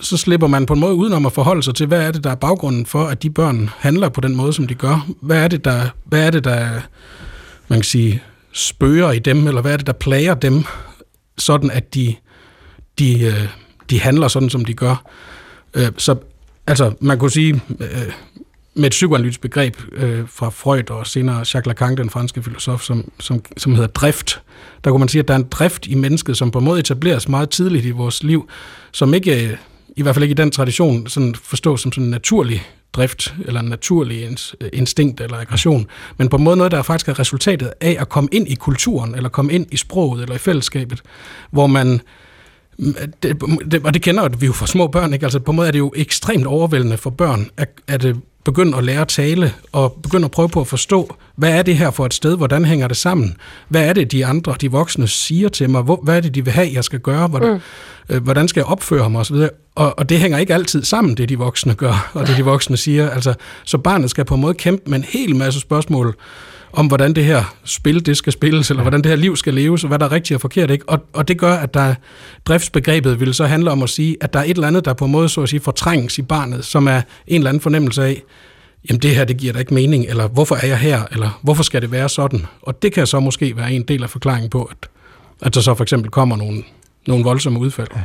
så 0.00 0.16
slipper 0.16 0.46
man 0.46 0.66
på 0.66 0.72
en 0.72 0.80
måde 0.80 0.94
udenom 0.94 1.26
at 1.26 1.32
forholde 1.32 1.62
sig 1.62 1.74
til, 1.74 1.86
hvad 1.86 2.06
er 2.06 2.10
det, 2.10 2.24
der 2.24 2.30
er 2.30 2.34
baggrunden 2.34 2.86
for, 2.86 3.04
at 3.04 3.22
de 3.22 3.30
børn 3.30 3.70
handler 3.78 4.08
på 4.08 4.20
den 4.20 4.36
måde, 4.36 4.52
som 4.52 4.66
de 4.66 4.74
gør. 4.74 5.06
Hvad 5.20 5.44
er 5.44 5.48
det, 5.48 5.64
der, 5.64 5.82
hvad 6.04 6.26
er 6.26 6.30
det, 6.30 6.44
der 6.44 6.80
man 7.68 7.78
kan 7.78 7.84
sige, 7.84 8.22
spøger 8.52 9.12
i 9.12 9.18
dem, 9.18 9.46
eller 9.46 9.60
hvad 9.60 9.72
er 9.72 9.76
det, 9.76 9.86
der 9.86 9.92
plager 9.92 10.34
dem, 10.34 10.64
sådan 11.38 11.70
at 11.70 11.94
de, 11.94 12.14
de, 12.98 13.22
øh, 13.22 13.48
de 13.90 14.00
handler 14.00 14.28
sådan, 14.28 14.50
som 14.50 14.64
de 14.64 14.74
gør. 14.74 15.04
Øh, 15.74 15.88
så 15.98 16.16
Altså, 16.66 16.92
man 17.00 17.18
kunne 17.18 17.30
sige, 17.30 17.60
øh, 17.80 18.12
med 18.74 18.84
et 18.84 18.90
psykoanalytisk 18.90 19.40
begreb 19.40 19.76
øh, 19.92 20.28
fra 20.28 20.50
Freud 20.50 20.90
og 20.90 21.06
senere 21.06 21.36
Jacques 21.36 21.66
Lacan, 21.66 21.96
den 21.96 22.10
franske 22.10 22.42
filosof, 22.42 22.82
som, 22.82 23.10
som, 23.20 23.44
som 23.56 23.74
hedder 23.74 23.88
drift, 23.88 24.42
der 24.84 24.90
kunne 24.90 24.98
man 24.98 25.08
sige, 25.08 25.20
at 25.20 25.28
der 25.28 25.34
er 25.34 25.38
en 25.38 25.48
drift 25.50 25.86
i 25.86 25.94
mennesket, 25.94 26.36
som 26.36 26.50
på 26.50 26.58
en 26.58 26.64
måde 26.64 26.80
etableres 26.80 27.28
meget 27.28 27.50
tidligt 27.50 27.84
i 27.84 27.90
vores 27.90 28.22
liv, 28.22 28.48
som 28.92 29.14
ikke, 29.14 29.48
øh, 29.48 29.56
i 29.96 30.02
hvert 30.02 30.14
fald 30.14 30.22
ikke 30.22 30.32
i 30.32 30.34
den 30.34 30.50
tradition, 30.50 31.06
sådan 31.06 31.34
forstås 31.34 31.80
som 31.80 31.92
sådan 31.92 32.04
en 32.04 32.10
naturlig 32.10 32.62
drift, 32.92 33.34
eller 33.44 33.60
en 33.60 33.68
naturlig 33.68 34.36
øh, 34.60 34.68
instinkt 34.72 35.20
eller 35.20 35.36
aggression, 35.36 35.86
men 36.16 36.28
på 36.28 36.36
en 36.36 36.44
måde 36.44 36.56
noget, 36.56 36.72
der 36.72 36.82
faktisk 36.82 37.08
er 37.08 37.18
resultatet 37.18 37.72
af 37.80 37.96
at 38.00 38.08
komme 38.08 38.28
ind 38.32 38.48
i 38.48 38.54
kulturen, 38.54 39.14
eller 39.14 39.28
komme 39.28 39.52
ind 39.52 39.66
i 39.70 39.76
sproget, 39.76 40.22
eller 40.22 40.34
i 40.34 40.38
fællesskabet, 40.38 41.02
hvor 41.50 41.66
man 41.66 42.00
det, 43.22 43.42
det, 43.70 43.80
og 43.84 43.94
det 43.94 44.02
kender 44.02 44.28
vi 44.28 44.46
jo 44.46 44.52
fra 44.52 44.66
små 44.66 44.86
børn, 44.86 45.12
ikke? 45.12 45.26
Altså 45.26 45.40
på 45.40 45.50
en 45.50 45.56
måde 45.56 45.68
er 45.68 45.72
det 45.72 45.78
jo 45.78 45.92
ekstremt 45.96 46.46
overvældende 46.46 46.96
for 46.96 47.10
børn, 47.10 47.46
at, 47.56 47.68
at 47.88 48.04
øh, 48.04 48.14
begynde 48.44 48.78
at 48.78 48.84
lære 48.84 49.00
at 49.00 49.08
tale, 49.08 49.52
og 49.72 49.98
begynde 50.02 50.24
at 50.24 50.30
prøve 50.30 50.48
på 50.48 50.60
at 50.60 50.66
forstå, 50.66 51.16
hvad 51.36 51.58
er 51.58 51.62
det 51.62 51.76
her 51.76 51.90
for 51.90 52.06
et 52.06 52.14
sted, 52.14 52.36
hvordan 52.36 52.64
hænger 52.64 52.88
det 52.88 52.96
sammen? 52.96 53.36
Hvad 53.68 53.84
er 53.88 53.92
det, 53.92 54.12
de 54.12 54.26
andre, 54.26 54.54
de 54.60 54.70
voksne, 54.70 55.08
siger 55.08 55.48
til 55.48 55.70
mig? 55.70 55.82
Hvor, 55.82 56.00
hvad 56.02 56.16
er 56.16 56.20
det, 56.20 56.34
de 56.34 56.44
vil 56.44 56.52
have, 56.52 56.68
jeg 56.72 56.84
skal 56.84 56.98
gøre? 56.98 57.28
Hvordan, 57.28 57.52
mm. 57.52 58.14
øh, 58.14 58.22
hvordan 58.22 58.48
skal 58.48 58.60
jeg 58.60 58.66
opføre 58.66 59.10
mig? 59.10 59.26
Videre. 59.30 59.50
Og, 59.74 59.98
og 59.98 60.08
det 60.08 60.18
hænger 60.18 60.38
ikke 60.38 60.54
altid 60.54 60.84
sammen, 60.84 61.16
det 61.16 61.28
de 61.28 61.38
voksne 61.38 61.74
gør, 61.74 62.10
og 62.14 62.26
det 62.26 62.36
de 62.36 62.44
voksne 62.44 62.76
siger. 62.76 63.10
Altså, 63.10 63.34
så 63.64 63.78
barnet 63.78 64.10
skal 64.10 64.24
på 64.24 64.34
en 64.34 64.40
måde 64.40 64.54
kæmpe 64.54 64.90
med 64.90 64.98
en 64.98 65.04
hel 65.04 65.36
masse 65.36 65.60
spørgsmål, 65.60 66.16
om 66.72 66.86
hvordan 66.86 67.14
det 67.14 67.24
her 67.24 67.56
spil 67.64 68.06
det 68.06 68.16
skal 68.16 68.32
spilles, 68.32 68.70
eller 68.70 68.82
hvordan 68.82 69.02
det 69.02 69.10
her 69.10 69.16
liv 69.16 69.36
skal 69.36 69.54
leves, 69.54 69.84
og 69.84 69.88
hvad 69.88 69.98
der 69.98 70.04
er 70.04 70.12
rigtigt 70.12 70.34
og 70.34 70.40
forkert. 70.40 70.70
Ikke? 70.70 70.88
Og, 70.88 71.04
og 71.12 71.28
det 71.28 71.38
gør, 71.38 71.54
at 71.54 71.74
der 71.74 71.94
driftsbegrebet 72.44 73.20
vil 73.20 73.34
så 73.34 73.46
handle 73.46 73.70
om 73.70 73.82
at 73.82 73.90
sige, 73.90 74.16
at 74.20 74.32
der 74.32 74.38
er 74.38 74.44
et 74.44 74.50
eller 74.50 74.66
andet, 74.66 74.84
der 74.84 74.92
på 74.92 75.04
en 75.04 75.12
måde 75.12 75.28
så 75.28 75.42
at 75.42 75.48
sige, 75.48 75.60
fortrænges 75.60 76.18
i 76.18 76.22
barnet, 76.22 76.64
som 76.64 76.86
er 76.86 77.00
en 77.26 77.36
eller 77.36 77.48
anden 77.48 77.60
fornemmelse 77.60 78.04
af, 78.04 78.22
jamen 78.90 79.00
det 79.02 79.16
her, 79.16 79.24
det 79.24 79.36
giver 79.36 79.52
da 79.52 79.58
ikke 79.58 79.74
mening, 79.74 80.04
eller 80.08 80.28
hvorfor 80.28 80.56
er 80.62 80.66
jeg 80.66 80.78
her, 80.78 81.02
eller 81.12 81.40
hvorfor 81.42 81.62
skal 81.62 81.82
det 81.82 81.90
være 81.90 82.08
sådan? 82.08 82.46
Og 82.62 82.82
det 82.82 82.92
kan 82.92 83.06
så 83.06 83.20
måske 83.20 83.56
være 83.56 83.72
en 83.72 83.82
del 83.82 84.02
af 84.02 84.10
forklaringen 84.10 84.50
på, 84.50 84.62
at, 84.64 84.88
at 85.42 85.54
der 85.54 85.60
så 85.60 85.74
for 85.74 85.84
eksempel 85.84 86.10
kommer 86.10 86.36
nogle, 86.36 86.62
nogle 87.06 87.24
voldsomme 87.24 87.58
udfald. 87.58 87.88
Ja. 87.96 88.00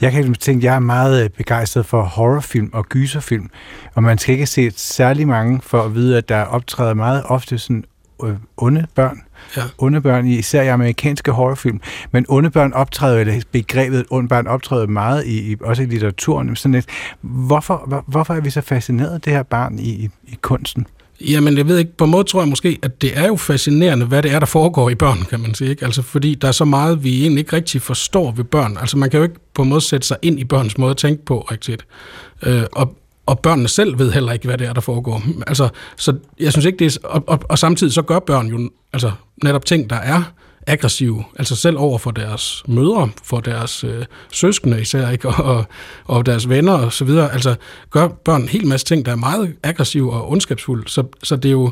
Jeg 0.00 0.12
kan 0.12 0.34
tænke, 0.34 0.66
jeg 0.66 0.74
er 0.74 0.78
meget 0.78 1.24
øh, 1.24 1.30
begejstret 1.30 1.86
for 1.86 2.02
horrorfilm 2.02 2.70
og 2.72 2.86
gyserfilm, 2.88 3.50
og 3.94 4.02
man 4.02 4.18
skal 4.18 4.32
ikke 4.32 4.46
se 4.46 4.70
særlig 4.76 5.28
mange 5.28 5.60
for 5.62 5.82
at 5.82 5.94
vide, 5.94 6.16
at 6.16 6.28
der 6.28 6.42
optræder 6.42 6.94
meget 6.94 7.22
ofte 7.24 7.58
sådan 7.58 7.84
øh, 8.24 8.34
onde 8.56 8.86
børn. 8.94 9.20
Ja. 9.56 9.62
Onde 9.78 10.00
børn, 10.00 10.26
især 10.26 10.62
i 10.62 10.68
amerikanske 10.68 11.30
horrorfilm. 11.30 11.80
Men 12.12 12.26
onde 12.28 12.50
børn 12.50 12.72
optræder, 12.72 13.18
eller 13.20 13.40
begrebet 13.52 14.04
onde 14.10 14.28
børn 14.28 14.46
optræder 14.46 14.86
meget, 14.86 15.26
i, 15.26 15.52
i, 15.52 15.56
også 15.60 15.82
i 15.82 15.86
litteraturen. 15.86 16.56
Sådan 16.56 16.72
lidt. 16.72 16.86
Hvorfor, 17.20 17.84
hvor, 17.86 18.04
hvorfor 18.06 18.34
er 18.34 18.40
vi 18.40 18.50
så 18.50 18.60
fascineret 18.60 19.14
af 19.14 19.20
det 19.20 19.32
her 19.32 19.42
barn 19.42 19.78
i, 19.78 19.90
i, 19.90 20.08
i 20.26 20.38
kunsten? 20.42 20.86
Jamen, 21.20 21.56
jeg 21.56 21.68
ved 21.68 21.78
ikke, 21.78 21.96
på 21.96 22.04
en 22.04 22.10
måde 22.10 22.24
tror 22.24 22.40
jeg 22.40 22.48
måske, 22.48 22.78
at 22.82 23.02
det 23.02 23.18
er 23.18 23.26
jo 23.26 23.36
fascinerende, 23.36 24.06
hvad 24.06 24.22
det 24.22 24.32
er, 24.32 24.38
der 24.38 24.46
foregår 24.46 24.90
i 24.90 24.94
børn, 24.94 25.18
kan 25.30 25.40
man 25.40 25.54
sige. 25.54 25.70
Ikke? 25.70 25.84
Altså, 25.84 26.02
fordi 26.02 26.34
der 26.34 26.48
er 26.48 26.52
så 26.52 26.64
meget, 26.64 27.04
vi 27.04 27.22
egentlig 27.22 27.38
ikke 27.38 27.56
rigtig 27.56 27.82
forstår 27.82 28.32
ved 28.32 28.44
børn. 28.44 28.76
Altså, 28.80 28.98
man 28.98 29.10
kan 29.10 29.18
jo 29.18 29.24
ikke 29.24 29.36
på 29.54 29.62
en 29.62 29.68
måde 29.68 29.80
sætte 29.80 30.06
sig 30.06 30.16
ind 30.22 30.40
i 30.40 30.44
børns 30.44 30.78
måde 30.78 30.90
at 30.90 30.96
tænke 30.96 31.24
på 31.24 31.40
rigtigt. 31.40 31.86
Øh, 32.42 32.62
og, 32.72 32.96
og 33.28 33.38
børnene 33.38 33.68
selv 33.68 33.98
ved 33.98 34.12
heller 34.12 34.32
ikke, 34.32 34.46
hvad 34.46 34.58
det 34.58 34.66
er, 34.66 34.72
der 34.72 34.80
foregår. 34.80 35.22
Altså, 35.46 35.68
så 35.96 36.16
jeg 36.40 36.52
synes 36.52 36.64
ikke, 36.64 36.78
det 36.78 36.96
er... 36.96 37.08
Og, 37.08 37.24
og, 37.26 37.40
og 37.48 37.58
samtidig 37.58 37.92
så 37.92 38.02
gør 38.02 38.18
børn 38.18 38.46
jo 38.46 38.70
altså, 38.92 39.12
netop 39.44 39.64
ting, 39.64 39.90
der 39.90 39.96
er 39.96 40.22
aggressive, 40.66 41.24
altså 41.38 41.56
selv 41.56 41.78
over 41.78 41.98
for 41.98 42.10
deres 42.10 42.62
mødre, 42.68 43.08
for 43.24 43.40
deres 43.40 43.84
øh, 43.84 44.04
søskende 44.32 44.80
især, 44.80 45.10
ikke? 45.10 45.28
Og, 45.28 45.64
og 46.04 46.26
deres 46.26 46.48
venner 46.48 46.72
og 46.72 46.92
så 46.92 47.04
videre. 47.04 47.32
Altså 47.32 47.54
gør 47.90 48.08
børn 48.08 48.42
en 48.42 48.48
hel 48.48 48.66
masse 48.66 48.86
ting, 48.86 49.06
der 49.06 49.12
er 49.12 49.16
meget 49.16 49.54
aggressive 49.62 50.12
og 50.12 50.30
ondskabsfulde. 50.30 50.88
Så, 50.88 51.02
så 51.22 51.36
det 51.36 51.48
er 51.48 51.52
jo, 51.52 51.70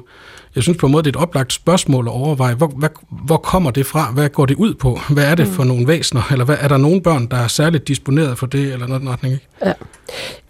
jeg 0.54 0.62
synes 0.62 0.78
på 0.78 0.86
en 0.86 0.92
måde, 0.92 1.02
det 1.02 1.16
er 1.16 1.18
et 1.18 1.22
oplagt 1.22 1.52
spørgsmål 1.52 2.06
at 2.08 2.12
overveje, 2.12 2.54
hvor, 2.54 2.66
hvad, 2.66 2.88
hvor 3.10 3.36
kommer 3.36 3.70
det 3.70 3.86
fra? 3.86 4.10
Hvad 4.10 4.28
går 4.28 4.46
det 4.46 4.56
ud 4.56 4.74
på? 4.74 5.00
Hvad 5.10 5.24
er 5.24 5.34
det 5.34 5.48
for 5.48 5.62
mm. 5.62 5.68
nogle 5.68 5.88
væsener? 5.88 6.22
Eller 6.32 6.44
hvad, 6.44 6.56
er 6.60 6.68
der 6.68 6.76
nogle 6.76 7.02
børn, 7.02 7.26
der 7.26 7.36
er 7.36 7.48
særligt 7.48 7.88
disponeret 7.88 8.38
for 8.38 8.46
det, 8.46 8.72
eller 8.72 8.86
noget 8.86 9.00
den 9.00 9.10
retning? 9.10 9.34
Ikke? 9.34 9.46
Ja. 9.64 9.72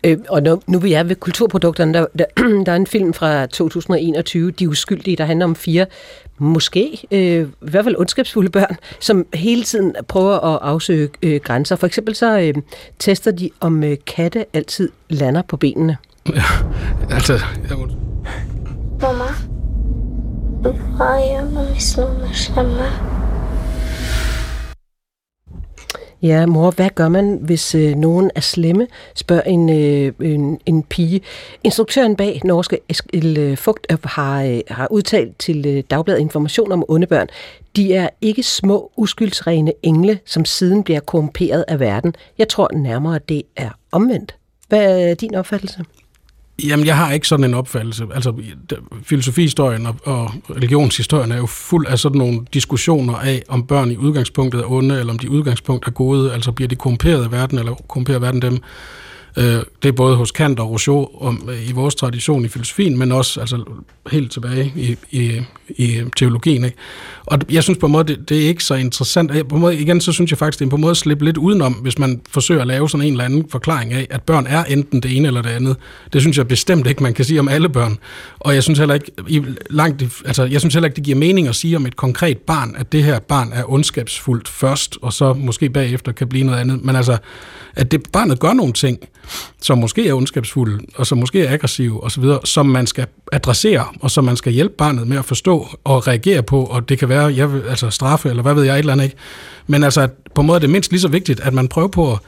Øh, 0.05 0.19
og 0.29 0.43
nu, 0.43 0.61
nu 0.67 0.79
vi 0.79 0.93
er 0.93 1.03
ved 1.03 1.17
kulturprodukterne, 1.17 1.95
der, 1.95 2.07
der, 2.19 2.25
der 2.67 2.73
er 2.73 2.77
en 2.77 2.87
film 2.87 3.13
fra 3.13 3.47
2021, 3.47 4.51
De 4.51 4.69
Uskyldige, 4.69 5.17
der 5.17 5.25
handler 5.25 5.45
om 5.45 5.55
fire 5.55 5.87
måske, 6.39 7.07
øh, 7.11 7.43
i 7.43 7.47
hvert 7.61 7.85
fald 7.85 7.97
ondskabsfulde 7.99 8.51
børn, 8.51 8.77
som 9.01 9.27
hele 9.35 9.63
tiden 9.63 9.95
prøver 10.09 10.55
at 10.55 10.59
afsøge 10.63 11.09
øh, 11.23 11.41
grænser. 11.45 11.77
For 11.77 11.87
eksempel 11.87 12.15
så 12.15 12.39
øh, 12.39 12.55
tester 12.99 13.31
de, 13.31 13.51
om 13.61 13.85
øh, 13.85 13.97
katte 14.07 14.45
altid 14.53 14.91
lander 15.09 15.43
på 15.43 15.57
benene. 15.57 15.97
Ja, 16.29 16.43
altså... 17.11 17.33
Jeg 17.69 17.77
må... 17.79 17.87
Mama, 19.01 19.25
vad 20.63 20.73
gör 20.73 21.51
man 21.51 21.73
hvis 21.73 21.97
nogen 21.97 22.17
er 22.23 23.26
Ja, 26.27 26.47
mor, 26.47 26.71
hvad 26.71 26.91
gør 26.95 27.09
man, 27.09 27.39
hvis 27.43 27.75
øh, 27.75 27.95
nogen 27.95 28.31
er 28.35 28.41
slemme, 28.41 28.87
spørger 29.15 29.43
en, 29.43 29.69
øh, 29.71 30.13
en, 30.21 30.61
en 30.67 30.83
pige. 30.83 31.21
Instruktøren 31.65 32.17
bag 32.17 32.41
norske 32.45 32.79
Eskil 32.89 33.39
øh, 33.39 33.57
Fugt 33.57 33.87
øh, 33.91 33.99
har, 34.05 34.43
øh, 34.43 34.61
har 34.69 34.89
udtalt 34.91 35.39
til 35.39 35.67
øh, 35.67 35.83
Dagbladet 35.91 36.21
Information 36.21 36.73
om 36.73 36.85
onde 36.89 37.07
børn. 37.07 37.29
De 37.77 37.95
er 37.95 38.09
ikke 38.21 38.43
små, 38.43 38.91
uskyldsrene 38.97 39.73
engle, 39.83 40.19
som 40.25 40.45
siden 40.45 40.85
bliver 40.85 41.01
korrumperet 41.01 41.65
af 41.69 41.81
verden. 41.81 42.15
Jeg 42.39 42.49
tror 42.49 42.71
nærmere, 42.75 43.19
det 43.29 43.43
er 43.57 43.71
omvendt. 43.93 44.37
Hvad 44.69 45.11
er 45.11 45.15
din 45.15 45.35
opfattelse? 45.35 45.85
Jamen, 46.65 46.87
jeg 46.87 46.97
har 46.97 47.13
ikke 47.13 47.29
sådan 47.29 47.45
en 47.45 47.55
opfattelse. 47.55 48.07
Altså, 48.15 48.33
filosofihistorien 49.03 49.87
og, 49.87 49.97
og 50.05 50.31
religionshistorien 50.51 51.33
er 51.33 51.37
jo 51.37 51.47
fuld 51.47 51.87
af 51.87 51.99
sådan 51.99 52.19
nogle 52.19 52.41
diskussioner 52.55 53.15
af, 53.15 53.43
om 53.49 53.67
børn 53.67 53.91
i 53.91 53.97
udgangspunktet 53.97 54.61
er 54.61 54.71
onde, 54.71 55.01
eller 55.01 55.13
om 55.13 55.19
de 55.19 55.31
udgangspunkt 55.31 55.87
er 55.87 55.91
gode. 55.91 56.33
Altså, 56.33 56.53
bliver 56.53 56.69
de 56.69 56.77
korrumperet 56.77 57.25
af 57.25 57.33
verden, 57.33 57.59
eller 57.59 57.75
korrumperer 57.89 58.19
verden 58.19 58.43
dem? 58.43 58.59
Øh, 59.39 59.63
det 59.83 59.89
er 59.89 59.93
både 59.93 60.17
hos 60.17 60.31
Kant 60.31 60.61
og 60.61 60.71
Rousseau 60.71 61.09
om, 61.21 61.49
øh, 61.53 61.69
i 61.69 61.73
vores 61.73 61.95
tradition 61.95 62.45
i 62.45 62.49
filosofien, 62.49 62.99
men 62.99 63.13
også 63.13 63.41
altså, 63.41 63.65
helt 64.11 64.33
tilbage 64.33 64.73
i, 64.77 64.97
i, 65.11 65.41
i 65.69 66.03
teologien. 66.17 66.65
Ikke? 66.65 66.77
Og 67.27 67.39
jeg 67.51 67.63
synes 67.63 67.79
på 67.79 67.87
en 67.87 67.93
måde, 67.93 68.05
det, 68.05 68.29
det 68.29 68.45
er 68.45 68.49
ikke 68.49 68.65
så 68.65 68.75
interessant. 68.75 69.49
På 69.49 69.55
en 69.55 69.61
måde, 69.61 69.79
igen, 69.79 70.01
så 70.01 70.13
synes 70.13 70.31
jeg 70.31 70.39
faktisk, 70.39 70.59
det 70.59 70.67
er 70.67 70.71
på 70.71 70.77
en 70.77 70.81
måde 70.81 70.91
at 70.91 70.97
slippe 70.97 71.25
lidt 71.25 71.37
udenom, 71.37 71.73
hvis 71.73 71.99
man 71.99 72.21
forsøger 72.31 72.61
at 72.61 72.67
lave 72.67 72.91
sådan 72.91 73.07
en 73.07 73.13
eller 73.13 73.25
anden 73.25 73.45
forklaring 73.49 73.93
af, 73.93 74.07
at 74.11 74.23
børn 74.23 74.47
er 74.47 74.65
enten 74.65 75.01
det 75.01 75.17
ene 75.17 75.29
eller 75.29 75.43
det 75.43 75.51
andet. 75.51 75.77
Det 76.13 76.21
synes 76.21 76.39
jeg 76.39 76.49
bestemt 76.49 76.87
ikke, 76.87 77.03
man 77.03 77.15
kan 77.15 77.25
sige 77.25 77.41
om 77.41 77.49
alle 77.49 77.69
børn. 77.69 77.99
Og 78.39 78.55
jeg 78.55 78.63
synes 78.63 78.79
heller 78.79 78.95
ikke, 78.95 79.11
i 79.29 79.43
langt, 79.71 80.03
altså, 80.25 80.45
jeg 80.45 80.61
synes 80.61 80.75
heller 80.75 80.87
ikke, 80.89 80.97
det 80.97 81.05
giver 81.05 81.19
mening 81.19 81.49
at 81.49 81.55
sige 81.55 81.77
om 81.77 81.87
et 81.87 81.97
konkret 81.97 82.39
barn, 82.39 82.75
at 82.79 82.93
det 82.93 83.05
her 83.05 83.19
barn 83.19 83.53
er 83.53 83.73
ondskabsfuldt 83.73 84.49
først, 84.49 84.99
og 85.03 85.13
så 85.13 85.33
måske 85.33 85.71
bagefter 85.71 86.13
kan 86.13 86.29
blive 86.29 86.45
noget 86.45 86.59
andet. 86.59 86.85
Men 86.85 86.97
altså, 86.97 87.19
at 87.77 87.93
det 87.93 88.03
barnet 88.13 88.41
gør 88.41 88.53
nogle 88.53 88.73
ting, 88.73 88.99
som 89.63 89.79
måske 89.79 90.09
er 90.09 90.15
ondskabsfulde, 90.15 90.79
og 90.95 91.07
som 91.07 91.19
måske 91.19 91.45
er 91.45 91.53
aggressive 91.53 92.05
osv., 92.05 92.25
som 92.45 92.67
man 92.67 92.87
skal 92.87 93.07
adressere, 93.33 93.85
og 94.01 94.11
som 94.11 94.25
man 94.25 94.37
skal 94.37 94.53
hjælpe 94.53 94.75
barnet 94.79 95.07
med 95.09 95.19
at 95.19 95.25
forstå 95.25 95.67
og 95.85 96.07
reagere 96.07 96.43
på, 96.43 96.65
og 96.65 96.89
det 96.89 96.99
kan 96.99 97.09
være 97.09 97.37
jeg 97.37 97.53
vil, 97.53 97.63
altså 97.69 97.91
straffe, 97.91 98.29
eller 98.29 98.43
hvad 98.43 98.55
ved 98.55 98.65
jeg, 98.65 98.75
et 98.75 98.79
eller 98.79 98.93
andet 98.93 99.05
ikke. 99.05 99.17
Men 99.67 99.85
altså, 99.85 100.09
på 100.35 100.41
en 100.41 100.47
måde 100.47 100.57
er 100.57 100.61
det 100.61 100.71
mindst 100.71 100.91
lige 100.91 101.01
så 101.01 101.09
vigtigt, 101.09 101.41
at 101.41 101.55
man 101.55 101.69
prøver 101.69 101.89
på 101.89 102.13
at, 102.13 102.19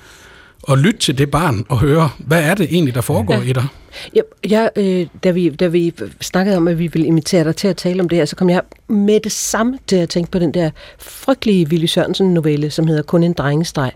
at 0.73 0.79
lytte 0.79 1.01
til 1.01 1.19
det 1.19 1.31
barn 1.31 1.65
og 1.69 1.79
høre, 1.79 2.11
hvad 2.19 2.43
er 2.43 2.55
det 2.55 2.69
egentlig, 2.71 2.95
der 2.95 3.01
foregår 3.01 3.35
ja. 3.35 3.43
i 3.43 3.53
dig? 3.53 3.67
Ja, 4.15 4.21
jeg, 4.49 4.71
øh, 4.77 5.07
da, 5.25 5.31
vi, 5.31 5.49
da 5.49 5.67
vi 5.67 5.95
snakkede 6.21 6.57
om, 6.57 6.69
at 6.69 6.79
vi 6.79 6.87
ville 6.87 7.07
invitere 7.07 7.45
dig 7.45 7.57
til 7.57 7.69
at 7.69 7.77
tale 7.77 8.03
om 8.03 8.09
det 8.09 8.19
her, 8.19 8.25
så 8.25 8.37
kom 8.37 8.51
jeg 8.51 8.63
med 8.89 9.21
det 9.21 9.33
samme 9.33 9.79
til 9.87 9.97
at 9.97 10.09
tænke 10.09 10.31
på 10.31 10.39
den 10.39 10.55
der 10.55 10.71
frygtelige 10.99 11.67
Willy 11.69 11.87
Sørensen-novelle, 11.87 12.71
som 12.71 12.87
hedder 12.87 13.03
Kun 13.03 13.23
en 13.23 13.33
drengestreg, 13.33 13.93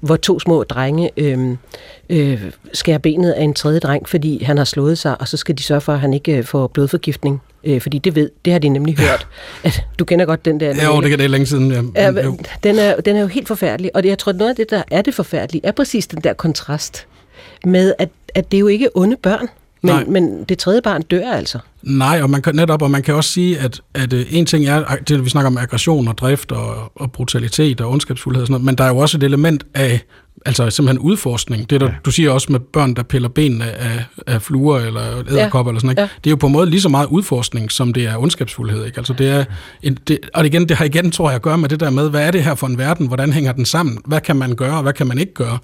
hvor 0.00 0.16
to 0.16 0.40
små 0.40 0.64
drenge 0.64 1.10
øh, 1.16 1.56
øh, 2.10 2.42
skærer 2.72 2.98
benet 2.98 3.32
af 3.32 3.42
en 3.42 3.54
tredje 3.54 3.80
dreng, 3.80 4.08
fordi 4.08 4.44
han 4.44 4.58
har 4.58 4.64
slået 4.64 4.98
sig, 4.98 5.20
og 5.20 5.28
så 5.28 5.36
skal 5.36 5.58
de 5.58 5.62
sørge 5.62 5.80
for, 5.80 5.92
at 5.92 6.00
han 6.00 6.14
ikke 6.14 6.36
øh, 6.36 6.44
får 6.44 6.66
blodforgiftning. 6.66 7.42
Øh, 7.64 7.80
fordi 7.80 7.98
det 7.98 8.14
ved, 8.14 8.30
det 8.44 8.52
har 8.52 8.60
de 8.60 8.68
nemlig 8.68 8.98
hørt. 8.98 9.26
At, 9.64 9.84
du 9.98 10.04
kender 10.04 10.24
godt 10.24 10.44
den 10.44 10.60
der... 10.60 10.66
Ja, 10.66 10.84
jo, 10.94 11.00
det 11.00 11.10
kan 11.10 11.18
det 11.18 11.30
længe 11.30 11.46
siden. 11.46 11.92
Ja. 11.96 12.02
Ja, 12.02 12.12
den, 12.62 12.78
er, 12.78 13.00
den 13.00 13.16
er 13.16 13.20
jo 13.20 13.26
helt 13.26 13.48
forfærdelig, 13.48 13.90
og 13.94 14.04
jeg 14.04 14.18
tror, 14.18 14.32
noget 14.32 14.50
af 14.50 14.56
det, 14.56 14.70
der 14.70 14.82
er 14.90 15.02
det 15.02 15.14
forfærdelige, 15.14 15.66
er 15.66 15.72
præcis 15.72 16.06
den 16.06 16.20
der 16.24 16.32
kontrast 16.32 17.06
med, 17.64 17.94
at, 17.98 18.08
at 18.34 18.50
det 18.50 18.56
er 18.56 18.60
jo 18.60 18.66
ikke 18.66 18.88
onde 18.94 19.16
børn, 19.16 19.48
men, 19.82 19.94
Nej. 19.94 20.04
men 20.04 20.44
det 20.44 20.58
tredje 20.58 20.82
barn 20.82 21.02
dør 21.02 21.30
altså. 21.30 21.58
Nej, 21.82 22.22
og 22.22 22.30
man 22.30 22.42
kan 22.42 22.54
netop, 22.54 22.82
og 22.82 22.90
man 22.90 23.02
kan 23.02 23.14
også 23.14 23.30
sige, 23.30 23.58
at, 23.58 23.80
at 23.94 24.12
uh, 24.12 24.34
en 24.34 24.46
ting 24.46 24.66
er, 24.66 24.84
det 25.08 25.24
vi 25.24 25.30
snakker 25.30 25.46
om 25.46 25.58
aggression 25.58 26.08
og 26.08 26.18
drift 26.18 26.52
og, 26.52 26.92
og 26.94 27.12
brutalitet 27.12 27.80
og 27.80 27.90
ondskabsfuldhed 27.90 28.42
og 28.42 28.46
sådan 28.46 28.52
noget, 28.52 28.64
men 28.64 28.74
der 28.74 28.84
er 28.84 28.88
jo 28.88 28.96
også 28.96 29.16
et 29.16 29.22
element 29.22 29.64
af 29.74 30.00
altså 30.46 30.70
simpelthen 30.70 30.98
udforskning. 30.98 31.70
Det 31.70 31.80
der, 31.80 31.86
ja. 31.86 31.92
du 32.04 32.10
siger 32.10 32.30
også 32.30 32.52
med 32.52 32.60
børn, 32.60 32.94
der 32.94 33.02
piller 33.02 33.28
benene 33.28 33.70
af, 33.70 34.04
af 34.26 34.42
fluer 34.42 34.78
eller 34.78 35.02
æderkopper 35.30 35.70
ja. 35.70 35.72
eller 35.72 35.80
sådan 35.80 35.96
noget. 35.96 36.08
Ja. 36.08 36.14
Det 36.24 36.26
er 36.26 36.30
jo 36.30 36.36
på 36.36 36.46
en 36.46 36.52
måde 36.52 36.70
lige 36.70 36.80
så 36.80 36.88
meget 36.88 37.06
udforskning, 37.06 37.72
som 37.72 37.92
det 37.92 38.04
er 38.04 38.16
ondskabsfuldhed. 38.16 38.84
Ikke? 38.86 38.98
Altså 38.98 39.12
det 39.12 39.28
er 39.28 39.44
en, 39.82 39.98
det, 40.08 40.18
og 40.34 40.46
igen, 40.46 40.68
det 40.68 40.76
har 40.76 40.84
igen, 40.84 41.10
tror 41.10 41.28
jeg, 41.28 41.36
at 41.36 41.42
gøre 41.42 41.58
med 41.58 41.68
det 41.68 41.80
der 41.80 41.90
med, 41.90 42.10
hvad 42.10 42.26
er 42.26 42.30
det 42.30 42.44
her 42.44 42.54
for 42.54 42.66
en 42.66 42.78
verden? 42.78 43.06
Hvordan 43.06 43.32
hænger 43.32 43.52
den 43.52 43.64
sammen? 43.64 43.98
Hvad 44.06 44.20
kan 44.20 44.36
man 44.36 44.54
gøre, 44.54 44.76
og 44.76 44.82
hvad 44.82 44.92
kan 44.92 45.06
man 45.06 45.18
ikke 45.18 45.34
gøre? 45.34 45.58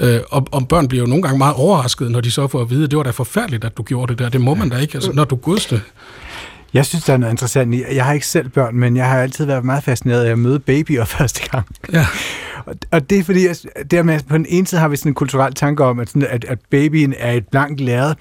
Øh, 0.00 0.20
og, 0.30 0.46
og 0.52 0.68
børn 0.68 0.88
bliver 0.88 1.02
jo 1.02 1.08
nogle 1.08 1.22
gange 1.22 1.38
meget 1.38 1.54
overrasket, 1.54 2.10
når 2.10 2.20
de 2.20 2.30
så 2.30 2.46
får 2.46 2.60
at 2.60 2.70
vide, 2.70 2.84
at 2.84 2.90
det 2.90 2.96
var 2.96 3.02
da 3.02 3.10
forfærdeligt, 3.10 3.64
at 3.64 3.76
du 3.76 3.82
gjorde 3.82 4.12
det 4.12 4.18
der. 4.18 4.28
Det 4.28 4.40
må 4.40 4.54
man 4.54 4.68
da 4.68 4.76
ikke, 4.76 4.94
altså, 4.94 5.12
når 5.12 5.24
du 5.24 5.36
godste. 5.36 5.80
Jeg 6.74 6.86
synes, 6.86 7.04
der 7.04 7.12
er 7.12 7.16
noget 7.16 7.32
interessant 7.32 7.74
i. 7.74 7.82
Jeg 7.92 8.04
har 8.04 8.12
ikke 8.12 8.26
selv 8.26 8.48
børn, 8.48 8.76
men 8.76 8.96
jeg 8.96 9.08
har 9.08 9.22
altid 9.22 9.44
været 9.44 9.64
meget 9.64 9.84
fascineret 9.84 10.24
af 10.24 10.30
at 10.30 10.38
møde 10.38 10.58
babyer 10.58 11.04
første 11.18 11.48
gang. 11.50 11.66
Ja. 11.92 12.06
Og 12.90 13.10
det 13.10 13.18
er 13.18 13.22
fordi, 13.22 13.46
at 13.46 13.66
dermed 13.90 14.20
på 14.28 14.36
den 14.36 14.46
ene 14.48 14.66
side 14.66 14.80
har 14.80 14.88
vi 14.88 14.96
sådan 14.96 15.10
en 15.10 15.14
kulturel 15.14 15.54
tanke 15.54 15.84
om, 15.84 15.98
at, 15.98 16.08
sådan, 16.08 16.28
at, 16.30 16.44
at 16.44 16.58
babyen 16.70 17.14
er 17.18 17.32
et 17.32 17.48
blankt 17.48 17.80
lærred. 17.80 18.14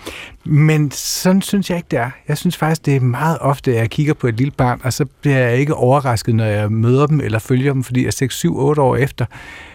Men 0.44 0.92
sådan 0.92 1.42
synes 1.42 1.70
jeg 1.70 1.78
ikke, 1.78 1.88
det 1.92 2.00
er. 2.00 2.10
Jeg 2.28 2.38
synes 2.38 2.58
faktisk, 2.58 2.86
det 2.86 2.96
er 2.96 3.00
meget 3.00 3.38
ofte, 3.42 3.72
at 3.72 3.78
jeg 3.78 3.90
kigger 3.90 4.14
på 4.14 4.28
et 4.28 4.38
lille 4.38 4.52
barn, 4.52 4.82
og 4.84 4.94
så 4.94 5.06
bliver 5.22 5.38
jeg 5.38 5.58
ikke 5.58 5.74
overrasket, 5.74 6.36
når 6.36 6.46
jeg 6.46 6.72
møder 6.72 7.08
dem 7.08 7.20
eller 7.20 7.40
følger 7.40 7.74
dem, 7.74 7.84
fordi 7.84 8.00
jeg 8.00 8.08
er 8.08 8.12
6, 8.12 8.36
7, 8.36 8.58
8 8.58 8.82
år 8.82 8.96
efter, 8.96 9.26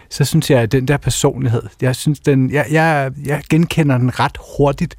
så 0.09 0.25
synes 0.25 0.49
jeg, 0.49 0.59
at 0.59 0.71
den 0.71 0.87
der 0.87 0.97
personlighed, 0.97 1.63
jeg 1.81 1.95
synes, 1.95 2.19
den, 2.19 2.51
jeg, 2.51 2.65
jeg, 2.71 3.11
jeg 3.25 3.41
genkender 3.49 3.97
den 3.97 4.19
ret 4.19 4.37
hurtigt. 4.57 4.95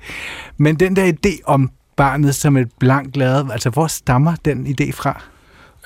Men 0.56 0.76
den 0.76 0.96
der 0.96 1.12
idé 1.12 1.40
om 1.44 1.70
barnet 1.96 2.34
som 2.34 2.56
et 2.56 2.70
blankt 2.78 3.16
lade, 3.16 3.48
altså 3.52 3.70
hvor 3.70 3.86
stammer 3.86 4.34
den 4.44 4.66
idé 4.66 4.92
fra? 4.92 5.22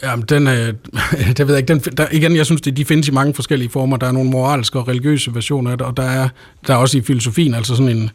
Jamen, 0.02 0.24
den, 0.28 0.46
øh, 0.46 0.74
det 1.36 1.38
ved 1.38 1.54
jeg 1.54 1.58
ikke. 1.58 1.74
Den, 1.74 1.80
der, 1.96 2.06
igen, 2.12 2.36
jeg 2.36 2.46
synes, 2.46 2.60
det, 2.60 2.76
de 2.76 2.84
findes 2.84 3.08
i 3.08 3.10
mange 3.10 3.34
forskellige 3.34 3.68
former. 3.68 3.96
Der 3.96 4.06
er 4.06 4.12
nogle 4.12 4.30
moralske 4.30 4.78
og 4.78 4.88
religiøse 4.88 5.34
versioner 5.34 5.70
af 5.70 5.78
det, 5.78 5.86
og 5.86 5.96
der 5.96 6.02
er, 6.02 6.28
der 6.66 6.74
er 6.74 6.78
også 6.78 6.98
i 6.98 7.02
filosofien 7.02 7.54
altså 7.54 7.76
sådan 7.76 7.96
en, 7.96 8.10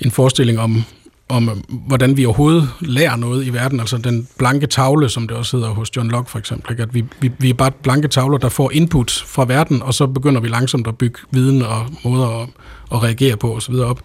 en 0.00 0.10
forestilling 0.10 0.58
om, 0.58 0.84
om 1.28 1.48
øh, 1.48 1.56
hvordan 1.86 2.16
vi 2.16 2.24
overhovedet 2.24 2.68
lærer 2.80 3.16
noget 3.16 3.46
i 3.46 3.52
verden, 3.52 3.80
altså 3.80 3.98
den 3.98 4.28
blanke 4.38 4.66
tavle, 4.66 5.08
som 5.08 5.28
det 5.28 5.36
også 5.36 5.56
hedder 5.56 5.70
hos 5.70 5.96
John 5.96 6.08
Locke 6.08 6.30
for 6.30 6.38
eksempel, 6.38 6.72
ikke? 6.72 6.82
at 6.82 6.94
vi, 6.94 7.04
vi, 7.20 7.30
vi 7.38 7.50
er 7.50 7.54
bare 7.54 7.70
blanke 7.70 8.08
tavler, 8.08 8.38
der 8.38 8.48
får 8.48 8.70
input 8.72 9.24
fra 9.26 9.44
verden, 9.44 9.82
og 9.82 9.94
så 9.94 10.06
begynder 10.06 10.40
vi 10.40 10.48
langsomt 10.48 10.86
at 10.86 10.98
bygge 10.98 11.18
viden 11.30 11.62
og 11.62 11.86
måder 12.04 12.42
at, 12.42 12.48
at 12.92 13.02
reagere 13.02 13.36
på 13.36 13.56
osv. 13.56 13.74
op. 13.74 14.00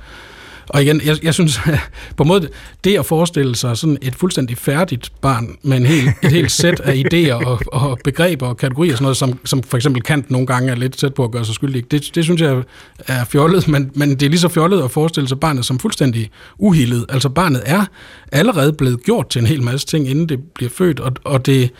Og 0.74 0.84
igen, 0.84 1.02
jeg, 1.06 1.24
jeg 1.24 1.34
synes, 1.34 1.60
på 2.18 2.24
en 2.24 2.28
måde, 2.28 2.50
det 2.84 3.00
at 3.00 3.06
forestille 3.06 3.56
sig 3.56 3.78
sådan 3.78 3.98
et 4.02 4.16
fuldstændig 4.16 4.58
færdigt 4.58 5.12
barn 5.22 5.58
med 5.64 5.78
en 5.78 5.86
hel, 5.86 6.14
et 6.24 6.32
helt 6.32 6.52
sæt 6.52 6.80
af 6.80 7.04
idéer 7.06 7.46
og, 7.46 7.62
og 7.68 8.00
begreber 8.04 8.48
og 8.48 8.58
kategorier, 8.58 8.94
sådan 8.94 9.04
noget, 9.04 9.18
som, 9.18 9.40
som 9.46 9.64
for 9.64 9.78
eksempel 9.78 10.02
Kant 10.02 10.32
nogle 10.32 10.48
gange 10.48 10.72
er 10.72 10.76
lidt 10.76 10.98
tæt 10.98 11.14
på 11.14 11.24
at 11.24 11.32
gøre 11.32 11.46
sig 11.46 11.56
skyldig, 11.56 11.92
det, 11.92 12.16
det 12.16 12.24
synes 12.24 12.42
jeg 12.42 12.64
er 13.08 13.26
fjollet, 13.26 13.68
men, 13.68 13.92
men 13.96 14.10
det 14.10 14.24
er 14.24 14.30
lige 14.30 14.40
så 14.40 14.50
fjollet 14.50 14.84
at 14.84 14.92
forestille 14.92 15.28
sig 15.28 15.40
barnet 15.40 15.66
som 15.66 15.80
fuldstændig 15.80 16.30
uhildet. 16.58 17.06
Altså 17.10 17.30
barnet 17.30 17.62
er 17.66 17.86
allerede 18.32 18.74
blevet 18.74 19.04
gjort 19.04 19.30
til 19.30 19.40
en 19.40 19.46
hel 19.46 19.64
masse 19.64 19.88
ting, 19.88 20.10
inden 20.10 20.30
det 20.30 20.40
bliver 20.56 20.70
født, 20.70 21.00
og, 21.00 21.12
og, 21.24 21.46
det, 21.46 21.72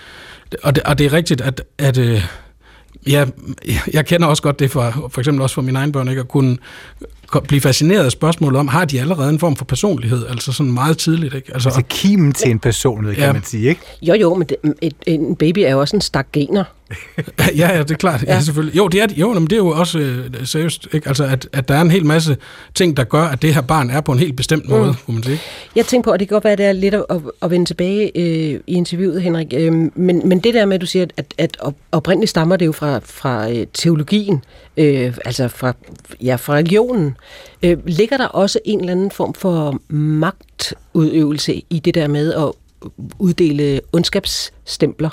og, 0.64 0.76
det, 0.76 0.84
og 0.84 0.98
det 0.98 1.06
er 1.06 1.14
rigtigt, 1.14 1.42
at, 1.42 1.64
at 1.78 1.98
øh, 1.98 2.24
Ja, 3.08 3.26
jeg 3.94 4.06
kender 4.06 4.28
også 4.28 4.44
godt 4.44 4.60
det 4.60 4.72
for, 4.72 5.10
for 5.12 5.22
eksempel 5.22 5.42
også 5.42 5.54
for 5.54 5.62
mine 5.62 5.80
egne 5.80 5.92
børn, 5.92 6.08
ikke? 6.08 6.22
at 6.22 6.28
kunne 6.28 6.58
blive 7.40 7.62
fascineret 7.62 8.06
af 8.06 8.12
spørgsmålet 8.12 8.60
om, 8.60 8.68
har 8.68 8.86
de 8.86 9.00
allerede 9.00 9.30
en 9.30 9.40
form 9.40 9.56
for 9.56 9.66
personlighed, 9.66 10.28
altså 10.28 10.52
sådan 10.52 10.72
meget 10.72 10.98
tidligt. 10.98 11.34
Ikke? 11.34 11.54
Altså, 11.54 11.70
altså 11.70 11.82
kimen 11.90 12.32
til 12.32 12.52
en 12.52 12.60
personlighed, 12.60 13.16
kan 13.16 13.26
ja. 13.26 13.34
man 13.34 13.44
sige, 13.44 13.70
ikke? 13.70 13.82
Jo, 14.02 14.14
jo, 14.14 14.36
men 14.36 14.48
det, 14.48 14.58
et, 14.82 14.94
en 15.08 15.36
baby 15.36 15.60
er 15.60 15.72
jo 15.72 15.80
også 15.80 15.96
en 15.96 16.02
stak 16.02 16.28
gener. 16.34 16.64
ja, 17.62 17.76
ja, 17.76 17.84
det 17.84 17.92
er 17.92 17.96
klart. 17.96 18.24
Ja. 18.24 18.34
Ja, 18.34 18.42
selvfølgelig. 18.42 18.78
Jo, 18.78 18.88
det 18.88 19.02
er, 19.02 19.08
jo, 19.18 19.34
men 19.34 19.44
det 19.44 19.52
er 19.52 19.58
jo 19.58 19.68
også 19.68 20.00
øh, 20.00 20.30
seriøst, 20.44 20.88
ikke? 20.94 21.08
Altså, 21.08 21.24
at, 21.24 21.48
at 21.54 21.68
der 21.68 21.76
er 21.76 21.82
en 21.82 21.92
hel 21.92 22.06
masse 22.06 22.38
ting, 22.76 22.98
der 22.98 23.04
gør, 23.04 23.24
at 23.24 23.42
det 23.42 23.54
her 23.54 23.62
barn 23.62 23.90
er 23.90 24.02
på 24.02 24.12
en 24.12 24.20
helt 24.20 24.36
bestemt 24.36 24.70
måde, 24.70 24.88
mm. 24.88 24.96
kunne 25.06 25.14
man 25.16 25.24
sige. 25.24 25.40
Jeg 25.76 25.86
tænker 25.86 26.04
på, 26.04 26.12
at 26.12 26.20
det 26.20 26.28
kan 26.28 26.36
godt 26.36 26.44
være, 26.44 26.54
at 26.54 26.58
det 26.58 26.66
er 26.66 26.72
lidt 26.72 26.94
at, 26.94 27.06
at, 27.10 27.22
at 27.42 27.52
vende 27.52 27.66
tilbage 27.66 28.12
øh, 28.16 28.60
i 28.68 28.74
interviewet, 28.74 29.22
Henrik, 29.22 29.54
øh, 29.54 29.74
men, 29.96 30.22
men 30.30 30.40
det 30.40 30.54
der 30.54 30.66
med, 30.66 30.76
at 30.76 30.82
du 30.82 30.86
siger, 30.86 31.06
at, 31.18 31.34
at 31.38 31.58
oprindeligt 31.92 32.30
stammer 32.30 32.56
det 32.56 32.66
jo 32.66 32.72
fra, 32.72 33.00
fra 33.04 33.52
øh, 33.52 33.68
teologien, 33.74 34.44
øh, 34.78 35.18
altså 35.26 35.48
fra, 35.48 35.74
ja, 36.22 36.36
fra 36.36 36.54
religionen. 36.54 37.18
Øh, 37.64 37.78
ligger 37.88 38.18
der 38.18 38.28
også 38.28 38.60
en 38.66 38.80
eller 38.80 38.92
anden 38.92 39.12
form 39.12 39.34
for 39.34 39.82
magtudøvelse 39.90 41.62
i 41.70 41.80
det 41.80 41.96
der 41.96 42.08
med 42.08 42.34
at 42.34 42.52
uddele 43.20 43.82
ondskabsstempler? 43.94 45.10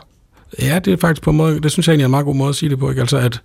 Ja, 0.62 0.78
det 0.78 0.92
er 0.92 0.96
faktisk 0.96 1.22
på 1.22 1.30
en 1.30 1.36
måde, 1.36 1.60
det 1.60 1.72
synes 1.72 1.88
jeg 1.88 1.92
egentlig 1.92 2.04
er 2.04 2.08
en 2.08 2.10
meget 2.10 2.24
god 2.24 2.34
måde 2.34 2.48
at 2.48 2.54
sige 2.54 2.70
det 2.70 2.78
på, 2.78 2.90
ikke? 2.90 3.00
Altså 3.00 3.18
at, 3.18 3.42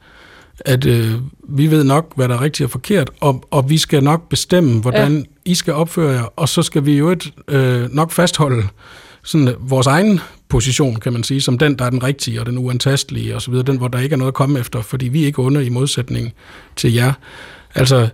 at 0.60 0.86
øh, 0.86 1.12
vi 1.49 1.72
ved 1.72 1.84
nok, 1.84 2.16
hvad 2.16 2.28
der 2.28 2.36
er 2.36 2.41
rigtigt 2.41 2.66
og 2.66 2.72
forkert, 2.72 3.12
og, 3.20 3.43
og 3.51 3.70
vi 3.70 3.78
skal 3.78 4.04
nok 4.04 4.30
bestemme, 4.30 4.82
hvordan 4.82 5.18
ja. 5.18 5.24
I 5.45 5.56
skal 5.56 5.74
opføre 5.74 6.12
jer, 6.12 6.24
og 6.36 6.49
så 6.49 6.62
skal 6.62 6.86
vi 6.86 6.97
jo 6.97 7.10
et, 7.10 7.34
øh, 7.47 7.93
nok 7.93 8.12
fastholde 8.12 8.68
sådan, 9.24 9.47
øh, 9.47 9.70
vores 9.70 9.88
egen 9.88 10.20
position, 10.49 10.95
kan 10.95 11.14
man 11.14 11.24
sige, 11.24 11.41
som 11.41 11.58
den, 11.58 11.80
der 11.80 11.86
er 11.86 11.89
den 11.89 12.04
rigtige 12.04 12.39
og 12.39 12.45
den 12.45 12.58
uantastelige 12.58 13.36
osv., 13.36 13.54
den, 13.54 13.78
hvor 13.78 13.88
der 13.88 13.99
ikke 13.99 14.14
er 14.14 14.18
noget 14.18 14.32
at 14.32 14.36
komme 14.36 14.60
efter, 14.60 14.82
fordi 14.82 15.08
vi 15.08 15.22
er 15.22 15.26
ikke 15.26 15.39
under 15.39 15.62
i 15.62 15.70
modsætning 15.70 16.34
til 16.76 16.93
jer. 16.93 17.14
Altså, 17.76 18.10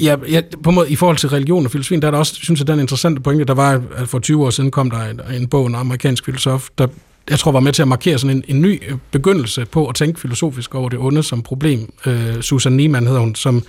Ja, 0.00 0.16
ja, 0.28 0.40
på 0.62 0.70
en 0.70 0.74
måde, 0.74 0.90
i 0.90 0.96
forhold 0.96 1.16
til 1.16 1.28
religion 1.28 1.64
og 1.64 1.70
filosofi, 1.70 1.96
der 1.96 2.06
er 2.06 2.10
der 2.10 2.18
også, 2.18 2.34
synes 2.34 2.60
jeg, 2.60 2.66
den 2.66 2.80
interessante 2.80 3.20
pointe, 3.20 3.44
der 3.44 3.54
var, 3.54 3.82
at 3.96 4.08
for 4.08 4.18
20 4.18 4.46
år 4.46 4.50
siden 4.50 4.70
kom 4.70 4.90
der 4.90 5.04
en, 5.04 5.20
en 5.34 5.48
bog, 5.48 5.66
en 5.66 5.74
amerikansk 5.74 6.24
filosof, 6.24 6.68
der 6.78 6.86
jeg 7.30 7.38
tror 7.38 7.52
var 7.52 7.60
med 7.60 7.72
til 7.72 7.82
at 7.82 7.88
markere 7.88 8.18
sådan 8.18 8.36
en, 8.36 8.44
en 8.48 8.62
ny 8.62 8.82
øh, 8.88 8.98
begyndelse 9.10 9.64
på 9.64 9.86
at 9.86 9.94
tænke 9.94 10.20
filosofisk 10.20 10.74
over 10.74 10.88
det 10.88 10.98
onde 10.98 11.22
som 11.22 11.42
problem. 11.42 11.92
Øh, 12.06 12.40
Susan 12.40 12.72
Neiman 12.72 13.06
hedder 13.06 13.20
hun, 13.20 13.34
som 13.34 13.62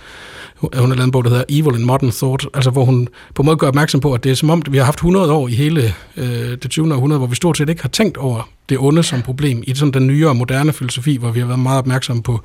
hun 0.56 0.70
har 0.72 0.86
lavet 0.86 1.04
en 1.04 1.10
bog, 1.10 1.24
der 1.24 1.30
hedder 1.30 1.44
Evil 1.48 1.80
in 1.80 1.86
Modern 1.86 2.10
Thought, 2.10 2.46
altså 2.54 2.70
hvor 2.70 2.84
hun 2.84 3.08
på 3.34 3.42
en 3.42 3.46
måde 3.46 3.56
gør 3.56 3.68
opmærksom 3.68 4.00
på, 4.00 4.14
at 4.14 4.24
det 4.24 4.32
er 4.32 4.36
som 4.36 4.50
om, 4.50 4.62
vi 4.70 4.78
har 4.78 4.84
haft 4.84 4.98
100 4.98 5.32
år 5.32 5.48
i 5.48 5.52
hele 5.52 5.94
øh, 6.16 6.50
det 6.62 6.70
20. 6.70 6.94
århundrede, 6.94 7.18
hvor 7.18 7.26
vi 7.26 7.36
stort 7.36 7.56
set 7.56 7.68
ikke 7.68 7.82
har 7.82 7.88
tænkt 7.88 8.16
over 8.16 8.48
det 8.68 8.78
onde 8.78 9.02
som 9.02 9.22
problem 9.22 9.62
i 9.66 9.74
sådan 9.74 9.92
den 9.92 10.06
nyere 10.06 10.34
moderne 10.34 10.72
filosofi, 10.72 11.16
hvor 11.16 11.30
vi 11.30 11.40
har 11.40 11.46
været 11.46 11.58
meget 11.58 11.78
opmærksomme 11.78 12.22
på 12.22 12.40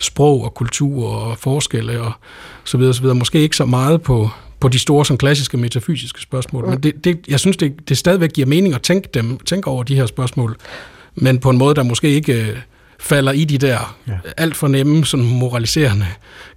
sprog 0.00 0.44
og 0.44 0.54
kultur 0.54 1.08
og 1.08 1.38
forskelle 1.38 2.00
og 2.00 2.12
så 2.64 2.78
videre, 2.78 2.94
så 2.94 3.00
videre. 3.00 3.16
Måske 3.16 3.40
ikke 3.40 3.56
så 3.56 3.64
meget 3.64 4.02
på, 4.02 4.30
på 4.60 4.68
de 4.68 4.78
store 4.78 5.04
sådan 5.04 5.18
klassiske 5.18 5.56
metafysiske 5.56 6.20
spørgsmål, 6.20 6.64
mm. 6.64 6.70
men 6.70 6.80
det, 6.82 7.04
det, 7.04 7.18
jeg 7.28 7.40
synes, 7.40 7.56
det, 7.56 7.88
det 7.88 7.98
stadigvæk 7.98 8.32
giver 8.32 8.46
mening 8.46 8.74
at 8.74 8.82
tænke, 8.82 9.08
dem, 9.14 9.38
tænke 9.38 9.68
over 9.68 9.82
de 9.82 9.94
her 9.94 10.06
spørgsmål, 10.06 10.56
men 11.14 11.38
på 11.38 11.50
en 11.50 11.58
måde, 11.58 11.74
der 11.74 11.82
måske 11.82 12.08
ikke 12.08 12.48
øh, 12.50 12.56
falder 13.00 13.32
i 13.32 13.44
de 13.44 13.58
der 13.58 13.96
ja. 14.08 14.12
alt 14.36 14.56
for 14.56 14.68
nemme, 14.68 15.04
sådan 15.04 15.26
moraliserende 15.26 16.06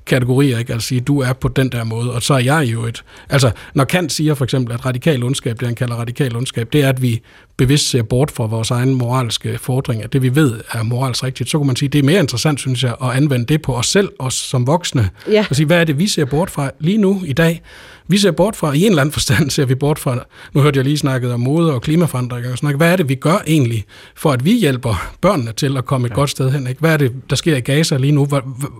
kategorier, 0.06 0.58
ikke? 0.58 0.74
Altså 0.74 0.88
sige, 0.88 1.02
du 1.02 1.22
er 1.22 1.34
på 1.34 1.48
den 1.48 1.70
der 1.70 1.84
måde, 1.84 2.14
og 2.14 2.22
så 2.22 2.34
er 2.34 2.40
jeg 2.40 2.64
jo 2.74 2.84
et... 2.86 3.04
Altså, 3.30 3.52
når 3.74 3.84
Kant 3.84 4.12
siger 4.12 4.34
for 4.34 4.44
eksempel, 4.44 4.74
at 4.74 4.86
radikal 4.86 5.24
ondskab, 5.24 5.60
det 5.60 5.68
han 5.68 5.76
kalder 5.76 5.96
radikal 5.96 6.36
ondskab, 6.36 6.74
det 6.74 6.82
er, 6.82 6.90
at 6.90 7.02
vi 7.02 7.22
bevidst 7.58 7.90
ser 7.90 8.04
bort 8.04 8.32
fra 8.32 8.46
vores 8.46 8.72
egen 8.72 8.94
moralske 8.94 9.58
fordringer, 9.58 10.08
det 10.08 10.22
vi 10.22 10.36
ved 10.36 10.60
er 10.72 10.84
moralsk 10.84 11.24
rigtigt, 11.24 11.50
så 11.50 11.58
kunne 11.58 11.68
man 11.68 11.76
sige, 11.76 11.90
det 11.90 12.00
er 12.00 12.04
mere 12.04 12.20
interessant, 12.20 12.60
synes 12.60 12.84
jeg, 12.84 12.96
at 13.04 13.10
anvende 13.10 13.46
det 13.46 13.62
på 13.62 13.76
os 13.76 13.88
selv, 13.88 14.10
os 14.20 14.34
som 14.34 14.68
voksne, 14.68 15.10
ja. 15.28 15.46
og 15.50 15.56
sige, 15.56 15.66
hvad 15.66 15.80
er 15.80 15.84
det, 15.84 16.00
vi 16.00 16.08
ser 16.08 16.26
bort 16.26 16.50
fra 16.50 16.72
lige 16.80 16.98
nu 16.98 17.22
i 17.26 17.34
dag? 17.34 17.62
Vi 18.08 18.18
ser 18.18 18.32
bort 18.32 18.56
fra, 18.56 18.74
i 18.74 18.82
en 18.82 18.90
eller 18.90 19.02
anden 19.02 19.14
forstand 19.14 19.50
ser 19.50 19.66
vi 19.66 19.76
bort 19.76 20.00
fra, 20.00 20.26
nu 20.54 20.62
hørte 20.62 20.78
jeg 20.78 20.86
lige 20.86 20.98
snakket 20.98 21.34
om 21.34 21.40
mode 21.40 21.74
og 21.74 21.82
klimaforandringer, 21.82 22.52
og 22.52 22.58
snakke, 22.58 22.78
hvad 22.78 22.92
er 22.92 22.96
det, 22.96 23.10
vi 23.10 23.16
gør 23.16 23.44
egentlig, 23.48 23.86
for 24.16 24.32
at 24.32 24.46
vi 24.46 24.54
hjælper 24.54 25.12
børnene 25.22 25.52
til 25.52 25.78
at 25.78 25.86
komme 25.86 26.08
et 26.08 26.10
ja. 26.10 26.16
godt 26.16 26.30
sted 26.30 26.52
hen? 26.52 26.68
Ikke? 26.68 26.80
Hvad 26.80 26.94
er 26.94 26.98
det, 26.98 27.12
der 27.30 27.36
sker 27.36 27.58
i 27.58 27.60
Gaza 27.60 27.98
lige 27.98 28.12
nu? 28.12 28.26
Hvad, 28.26 28.40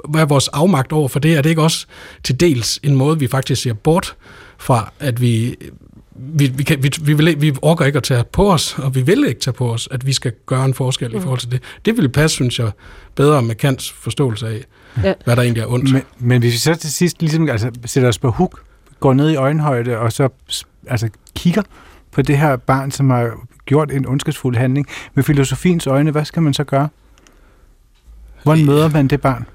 hvad 0.10 0.22
er 0.22 0.26
vores 0.26 0.48
afmagt 0.48 0.92
over 0.92 1.08
for 1.12 1.20
det? 1.20 1.38
Er 1.38 1.42
det 1.42 1.50
ikke 1.50 1.62
også 1.62 1.86
til 2.24 2.40
dels 2.40 2.80
en 2.84 2.96
måde, 2.96 3.20
vi 3.20 3.28
faktisk 3.28 3.62
ser 3.62 3.74
bort 3.74 4.16
fra, 4.58 4.94
at 5.00 5.22
vi 5.22 5.56
vi, 6.16 6.48
vi, 6.48 6.64
kan, 6.64 6.84
vi, 6.84 6.92
vi, 7.02 7.14
vil, 7.14 7.42
vi 7.42 7.54
orker 7.62 7.86
ikke 7.86 7.98
at 7.98 8.04
tage 8.04 8.24
på 8.24 8.54
os, 8.54 8.80
og 8.80 8.96
vi 8.96 9.02
vil 9.02 9.26
ikke 9.28 9.42
tage 9.42 9.54
på 9.54 9.74
os, 9.74 9.88
at 9.92 10.06
vi 10.06 10.14
skal 10.14 10.34
gøre 10.46 10.66
en 10.66 10.74
forskel 10.74 11.12
mm. 11.12 11.18
i 11.18 11.20
forhold 11.22 11.40
til 11.40 11.52
det. 11.52 11.62
Det 11.86 11.98
vil 11.98 12.10
passe, 12.10 12.36
synes 12.36 12.60
jeg, 12.60 12.72
bedre 13.16 13.42
med 13.42 13.56
Kants 13.56 13.92
forståelse 13.92 14.48
af, 14.48 14.66
ja. 15.04 15.14
hvad 15.24 15.36
der 15.36 15.42
egentlig 15.42 15.62
er 15.62 15.68
ondt. 15.68 15.94
Men, 15.94 16.02
men 16.20 16.42
hvis 16.42 16.54
vi 16.54 16.58
så 16.58 16.76
til 16.76 16.92
sidst 16.92 17.22
ligesom, 17.22 17.50
altså, 17.50 17.72
sætter 17.86 18.10
os 18.10 18.18
på 18.18 18.32
huk, 18.32 18.64
går 19.00 19.14
ned 19.14 19.30
i 19.30 19.36
øjenhøjde, 19.36 19.98
og 19.98 20.12
så 20.12 20.30
altså, 20.88 21.10
kigger 21.36 21.62
på 22.12 22.22
det 22.22 22.38
her 22.38 22.56
barn, 22.56 22.92
som 22.92 23.10
har 23.10 23.32
gjort 23.66 23.92
en 23.92 24.06
ondskabsfuld 24.06 24.58
handling, 24.58 24.88
med 25.14 25.24
filosofiens 25.24 25.88
øjne, 25.88 26.12
hvad 26.12 26.26
skal 26.26 26.42
man 26.42 26.54
så 26.54 26.64
gøre? 26.64 26.90
Hvordan 28.44 28.66
møder 28.66 28.90
man 28.90 29.08
det 29.08 29.22
barn? 29.22 29.46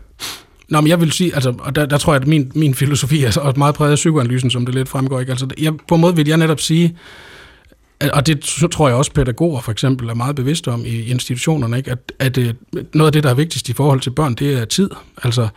Nå, 0.68 0.80
men 0.80 0.88
jeg 0.88 1.00
vil 1.00 1.12
sige, 1.12 1.34
altså, 1.34 1.54
og 1.58 1.74
der, 1.74 1.86
der 1.86 1.98
tror 1.98 2.12
jeg, 2.12 2.22
at 2.22 2.28
min, 2.28 2.52
min 2.54 2.74
filosofi 2.74 3.24
er 3.24 3.26
også 3.26 3.58
meget 3.58 3.74
præget 3.74 3.92
af 3.92 3.96
psykoanalysen, 3.96 4.50
som 4.50 4.66
det 4.66 4.74
lidt 4.74 4.88
fremgår. 4.88 5.20
Ikke? 5.20 5.32
Altså, 5.32 5.48
jeg, 5.58 5.72
på 5.88 5.94
en 5.94 6.00
måde 6.00 6.16
vil 6.16 6.28
jeg 6.28 6.36
netop 6.36 6.60
sige, 6.60 6.96
og 8.12 8.26
det 8.26 8.40
tror 8.72 8.88
jeg 8.88 8.96
også 8.96 9.12
pædagoger 9.12 9.60
for 9.60 9.72
eksempel 9.72 10.08
er 10.08 10.14
meget 10.14 10.36
bevidste 10.36 10.68
om 10.68 10.84
i 10.84 11.00
institutionerne, 11.00 11.76
ikke? 11.76 11.90
At, 11.90 12.12
at 12.18 12.38
at 12.38 12.56
noget 12.94 13.06
af 13.06 13.12
det, 13.12 13.22
der 13.24 13.30
er 13.30 13.34
vigtigst 13.34 13.68
i 13.68 13.72
forhold 13.72 14.00
til 14.00 14.10
børn, 14.10 14.34
det 14.34 14.58
er 14.58 14.64
tid. 14.64 14.90
Altså, 15.22 15.48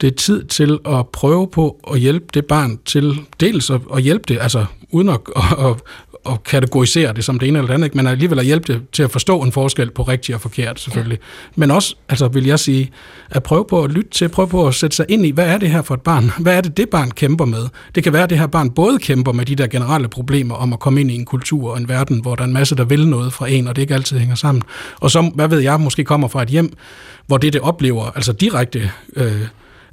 det 0.00 0.06
er 0.06 0.16
tid 0.16 0.44
til 0.44 0.78
at 0.88 1.08
prøve 1.08 1.48
på 1.48 1.80
at 1.92 2.00
hjælpe 2.00 2.26
det 2.34 2.44
barn 2.44 2.78
til 2.84 3.20
dels 3.40 3.70
at, 3.70 3.80
at 3.94 4.02
hjælpe 4.02 4.24
det, 4.28 4.38
altså 4.40 4.64
uden 4.90 5.08
at, 5.08 5.20
at, 5.36 5.58
at 5.64 5.76
kategorisere 6.44 7.12
det 7.12 7.24
som 7.24 7.38
det 7.38 7.48
ene 7.48 7.58
eller 7.58 7.66
det 7.66 7.74
andet, 7.74 7.94
men 7.94 8.06
alligevel 8.06 8.38
at 8.38 8.44
hjælpe 8.44 8.72
det 8.72 8.82
til 8.92 9.02
at 9.02 9.10
forstå 9.10 9.42
en 9.42 9.52
forskel 9.52 9.90
på 9.90 10.02
rigtigt 10.02 10.34
og 10.34 10.40
forkert, 10.40 10.80
selvfølgelig. 10.80 11.18
Ja. 11.20 11.60
Men 11.60 11.70
også, 11.70 11.94
altså 12.08 12.28
vil 12.28 12.46
jeg 12.46 12.58
sige, 12.58 12.90
at 13.30 13.42
prøve 13.42 13.64
på 13.68 13.84
at 13.84 13.90
lytte 13.90 14.10
til, 14.10 14.28
prøve 14.28 14.48
på 14.48 14.66
at 14.66 14.74
sætte 14.74 14.96
sig 14.96 15.06
ind 15.08 15.26
i, 15.26 15.30
hvad 15.30 15.46
er 15.46 15.58
det 15.58 15.70
her 15.70 15.82
for 15.82 15.94
et 15.94 16.00
barn? 16.00 16.30
Hvad 16.42 16.56
er 16.56 16.60
det, 16.60 16.76
det 16.76 16.88
barn 16.88 17.10
kæmper 17.10 17.44
med? 17.44 17.68
Det 17.94 18.04
kan 18.04 18.12
være, 18.12 18.22
at 18.22 18.30
det 18.30 18.38
her 18.38 18.46
barn 18.46 18.70
både 18.70 18.98
kæmper 18.98 19.32
med 19.32 19.46
de 19.46 19.54
der 19.54 19.66
generelle 19.66 20.08
problemer 20.08 20.54
om 20.54 20.72
at 20.72 20.78
komme 20.78 21.00
ind 21.00 21.10
i 21.10 21.14
en 21.14 21.24
kultur 21.24 21.70
og 21.70 21.78
en 21.78 21.88
verden, 21.88 22.20
hvor 22.20 22.34
der 22.34 22.42
er 22.42 22.46
en 22.46 22.52
masse, 22.52 22.76
der 22.76 22.84
vil 22.84 23.08
noget 23.08 23.32
fra 23.32 23.48
en, 23.50 23.68
og 23.68 23.76
det 23.76 23.82
ikke 23.82 23.94
altid 23.94 24.18
hænger 24.18 24.34
sammen. 24.34 24.62
Og 25.00 25.10
så, 25.10 25.30
hvad 25.34 25.48
ved 25.48 25.58
jeg, 25.58 25.80
måske 25.80 26.04
kommer 26.04 26.28
fra 26.28 26.42
et 26.42 26.48
hjem, 26.48 26.72
hvor 27.26 27.36
det, 27.36 27.52
det 27.52 27.60
oplever, 27.60 28.10
altså 28.14 28.32
direkte 28.32 28.90
øh, 29.16 29.46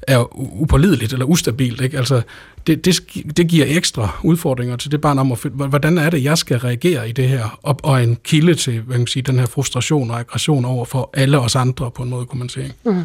er 0.08 0.38
upålideligt 0.62 1.14
eller 1.14 1.26
ustabilt. 1.26 1.82
Ikke? 1.82 1.98
Altså, 1.98 2.22
det, 2.68 2.86
det, 2.86 3.00
det 3.38 3.48
giver 3.48 3.66
ekstra 3.70 4.20
udfordringer 4.24 4.76
til 4.76 4.92
det 4.92 5.02
barn 5.02 5.20
om, 5.20 5.32
at, 5.32 5.40
hvordan 5.54 5.98
er 5.98 6.10
det, 6.10 6.24
jeg 6.24 6.38
skal 6.38 6.58
reagere 6.58 7.10
i 7.10 7.12
det 7.12 7.30
her, 7.30 7.60
og, 7.64 7.80
og 7.84 8.04
en 8.04 8.18
kilde 8.24 8.56
til 8.56 8.82
hvad 8.82 8.98
man 8.98 9.08
sige, 9.08 9.24
den 9.24 9.40
her 9.40 9.46
frustration 9.46 10.12
og 10.12 10.20
aggression 10.20 10.66
over 10.66 10.86
for 10.86 11.10
alle 11.14 11.40
os 11.40 11.56
andre, 11.56 11.92
på 11.92 12.04
en 12.04 12.10
måde, 12.10 12.26
kunne 12.26 12.40
man 12.40 12.50
sige. 12.50 12.74
Mm. 12.86 13.04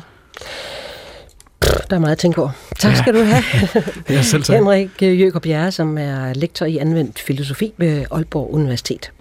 Der 1.91 1.97
er 1.97 1.99
meget 1.99 2.13
at 2.13 2.19
tænke 2.19 2.41
over. 2.41 2.51
Tak 2.79 2.97
skal 2.97 3.15
ja. 3.15 3.21
du 3.21 3.27
have. 3.27 3.43
ja, 4.17 4.23
selv 4.23 4.43
tak. 4.43 4.57
Henrik 4.57 5.03
Jøger 5.03 5.39
Bjerre, 5.39 5.73
som 5.73 5.99
er 5.99 6.35
lektor 6.35 6.67
i 6.67 6.77
anvendt 6.77 7.19
filosofi 7.19 7.73
ved 7.77 8.05
Aalborg 8.11 8.55
Universitet. 8.55 9.13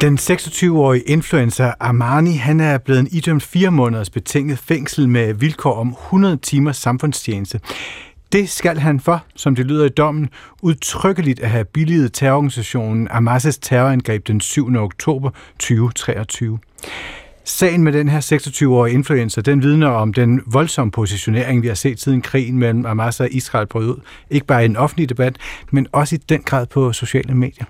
Den 0.00 0.18
26-årige 0.18 1.02
influencer 1.02 1.72
Armani 1.80 2.32
han 2.36 2.60
er 2.60 2.78
blevet 2.78 3.00
en 3.00 3.08
idømt 3.10 3.42
fire 3.42 3.70
måneders 3.70 4.10
betinget 4.10 4.58
fængsel 4.58 5.08
med 5.08 5.34
vilkår 5.34 5.74
om 5.74 5.88
100 5.88 6.36
timers 6.36 6.76
samfundstjeneste. 6.76 7.60
Det 8.32 8.48
skal 8.48 8.78
han 8.78 9.00
for, 9.00 9.24
som 9.36 9.54
det 9.54 9.66
lyder 9.66 9.84
i 9.84 9.88
dommen, 9.88 10.28
udtrykkeligt 10.62 11.40
at 11.40 11.50
have 11.50 11.64
billiget 11.64 12.12
terrororganisationen 12.12 13.08
Hamas' 13.08 13.58
terrorangreb 13.62 14.26
den 14.26 14.40
7. 14.40 14.76
oktober 14.76 15.30
2023. 15.58 16.58
Sagen 17.44 17.82
med 17.82 17.92
den 17.92 18.08
her 18.08 18.20
26-årige 18.20 18.94
influencer, 18.94 19.42
den 19.42 19.62
vidner 19.62 19.88
om 19.88 20.12
den 20.12 20.40
voldsomme 20.46 20.90
positionering, 20.90 21.62
vi 21.62 21.68
har 21.68 21.74
set 21.74 22.00
siden 22.00 22.22
krigen 22.22 22.58
mellem 22.58 22.84
Hamas 22.84 23.20
og 23.20 23.28
Israel 23.30 23.66
brød 23.66 23.88
ud. 23.88 24.00
Ikke 24.30 24.46
bare 24.46 24.64
i 24.64 24.68
den 24.68 24.76
offentlige 24.76 25.06
debat, 25.06 25.36
men 25.70 25.86
også 25.92 26.14
i 26.14 26.18
den 26.18 26.42
grad 26.42 26.66
på 26.66 26.92
sociale 26.92 27.34
medier 27.34 27.64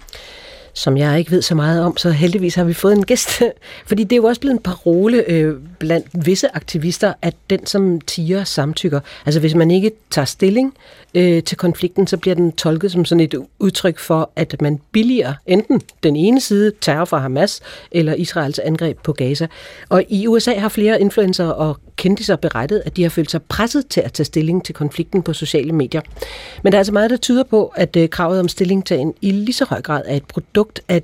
som 0.76 0.96
jeg 0.96 1.18
ikke 1.18 1.30
ved 1.30 1.42
så 1.42 1.54
meget 1.54 1.82
om, 1.82 1.96
så 1.96 2.10
heldigvis 2.10 2.54
har 2.54 2.64
vi 2.64 2.72
fået 2.72 2.92
en 2.92 3.04
gæst. 3.04 3.42
Fordi 3.88 4.04
det 4.04 4.12
er 4.12 4.16
jo 4.16 4.24
også 4.24 4.40
blevet 4.40 4.54
en 4.54 4.62
parole 4.62 5.30
øh, 5.30 5.54
blandt 5.78 6.06
visse 6.26 6.56
aktivister, 6.56 7.12
at 7.22 7.34
den, 7.50 7.66
som 7.66 8.00
tiger, 8.00 8.44
samtykker. 8.44 9.00
Altså 9.26 9.40
hvis 9.40 9.54
man 9.54 9.70
ikke 9.70 9.90
tager 10.10 10.26
stilling 10.26 10.74
øh, 11.14 11.42
til 11.42 11.56
konflikten, 11.56 12.06
så 12.06 12.16
bliver 12.16 12.34
den 12.34 12.52
tolket 12.52 12.92
som 12.92 13.04
sådan 13.04 13.20
et 13.20 13.34
udtryk 13.58 13.98
for, 13.98 14.30
at 14.36 14.62
man 14.62 14.80
billiger 14.92 15.34
enten 15.46 15.80
den 16.02 16.16
ene 16.16 16.40
side, 16.40 16.72
terror 16.80 17.04
fra 17.04 17.18
Hamas, 17.18 17.60
eller 17.90 18.14
Israels 18.14 18.58
angreb 18.58 18.98
på 19.02 19.12
Gaza. 19.12 19.46
Og 19.88 20.04
i 20.08 20.26
USA 20.26 20.54
har 20.54 20.68
flere 20.68 21.00
influencer 21.00 21.46
og 21.46 21.76
kendtiser 21.96 22.36
berettet, 22.36 22.82
at 22.86 22.96
de 22.96 23.02
har 23.02 23.10
følt 23.10 23.30
sig 23.30 23.42
presset 23.42 23.86
til 23.86 24.00
at 24.00 24.12
tage 24.12 24.24
stilling 24.24 24.64
til 24.64 24.74
konflikten 24.74 25.22
på 25.22 25.32
sociale 25.32 25.72
medier. 25.72 26.00
Men 26.62 26.72
der 26.72 26.76
er 26.76 26.80
altså 26.80 26.92
meget, 26.92 27.10
der 27.10 27.16
tyder 27.16 27.44
på, 27.44 27.72
at 27.76 27.96
øh, 27.96 28.08
kravet 28.08 28.40
om 28.40 28.48
stillingtagen 28.48 29.14
i 29.20 29.30
lige 29.30 29.54
så 29.54 29.64
høj 29.64 29.82
grad 29.82 30.02
er 30.06 30.16
et 30.16 30.24
produkt 30.24 30.65
af 30.88 31.02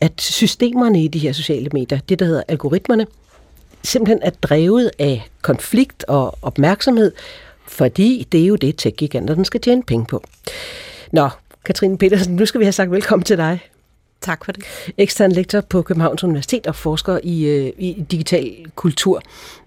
at 0.00 0.20
systemerne 0.20 1.04
i 1.04 1.08
de 1.08 1.18
her 1.18 1.32
sociale 1.32 1.68
medier, 1.72 1.98
det 2.08 2.18
der 2.18 2.24
hedder 2.24 2.42
algoritmerne, 2.48 3.06
simpelthen 3.82 4.22
er 4.22 4.30
drevet 4.30 4.90
af 4.98 5.28
konflikt 5.42 6.04
og 6.04 6.38
opmærksomhed, 6.42 7.12
fordi 7.66 8.26
det 8.32 8.42
er 8.42 8.46
jo 8.46 8.56
det, 8.56 8.76
tech-giganterne 8.76 9.44
skal 9.44 9.60
tjene 9.60 9.82
penge 9.82 10.06
på. 10.06 10.22
Nå, 11.12 11.28
Katrine 11.64 11.98
Petersen, 11.98 12.36
nu 12.36 12.46
skal 12.46 12.58
vi 12.58 12.64
have 12.64 12.72
sagt 12.72 12.90
velkommen 12.90 13.24
til 13.24 13.36
dig. 13.36 13.60
Tak 14.20 14.44
for 14.44 14.52
det. 14.52 14.64
Ekstern 14.98 15.32
lektor 15.32 15.60
på 15.60 15.82
Københavns 15.82 16.24
Universitet 16.24 16.66
og 16.66 16.74
forsker 16.74 17.18
i, 17.22 17.44
øh, 17.44 17.72
i 17.78 18.04
digital 18.10 18.66
kultur. 18.74 19.22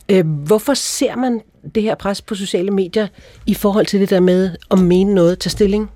Øh, 0.10 0.28
hvorfor 0.28 0.74
ser 0.74 1.16
man 1.16 1.42
det 1.76 1.84
her 1.84 1.96
pres 1.96 2.22
på 2.22 2.36
sociale 2.36 2.72
medier 2.72 3.08
i 3.46 3.54
forhold 3.54 3.86
til 3.86 4.00
det 4.00 4.10
der 4.10 4.20
med 4.20 4.56
at 4.72 4.80
mene 4.80 5.14
noget, 5.16 5.40
til 5.40 5.52
stilling? 5.52 5.92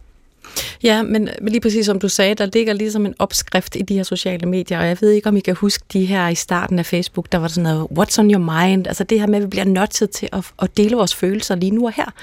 Ja, 0.84 1.04
men 1.04 1.30
lige 1.42 1.62
præcis 1.62 1.86
som 1.86 2.00
du 2.00 2.10
sagde, 2.10 2.36
der 2.36 2.46
ligger 2.46 2.74
ligesom 2.74 3.06
en 3.06 3.16
opskrift 3.20 3.76
i 3.76 3.82
de 3.82 3.96
her 3.96 4.04
sociale 4.04 4.46
medier, 4.46 4.80
og 4.80 4.88
jeg 4.88 4.98
ved 5.02 5.12
ikke, 5.12 5.30
om 5.30 5.38
I 5.38 5.40
kan 5.40 5.56
huske 5.56 5.84
de 5.94 6.06
her 6.06 6.28
i 6.28 6.36
starten 6.36 6.80
af 6.80 6.86
Facebook, 6.86 7.32
der 7.32 7.38
var 7.38 7.48
sådan 7.48 7.64
noget, 7.64 7.88
what's 8.00 8.20
on 8.20 8.32
your 8.32 8.62
mind? 8.62 8.88
Altså 8.88 9.04
det 9.04 9.20
her 9.20 9.28
med, 9.28 9.36
at 9.36 9.44
vi 9.44 9.48
bliver 9.48 9.66
nødt 9.66 9.90
til 10.12 10.30
at, 10.32 10.46
at 10.62 10.78
dele 10.78 10.96
vores 10.96 11.16
følelser 11.16 11.56
lige 11.56 11.72
nu 11.72 11.86
og 11.86 11.94
her. 11.94 12.14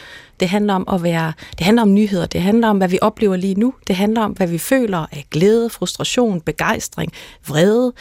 Det 0.41 0.49
handler 0.49 0.75
om 0.75 0.89
at 0.93 1.03
være, 1.03 1.33
det 1.59 1.65
handler 1.65 1.83
om 1.83 1.95
nyheder, 1.95 2.27
det 2.27 2.41
handler 2.41 2.69
om, 2.69 2.77
hvad 2.77 2.89
vi 2.89 2.99
oplever 3.03 3.37
lige 3.37 3.55
nu, 3.55 3.75
det 3.87 3.97
handler 3.97 4.21
om, 4.21 4.33
hvad 4.33 4.47
vi 4.47 4.59
føler 4.59 4.99
af 4.99 5.27
glæde, 5.31 5.71
frustration, 5.71 6.41
begejstring, 6.41 7.13
vrede. 7.49 7.93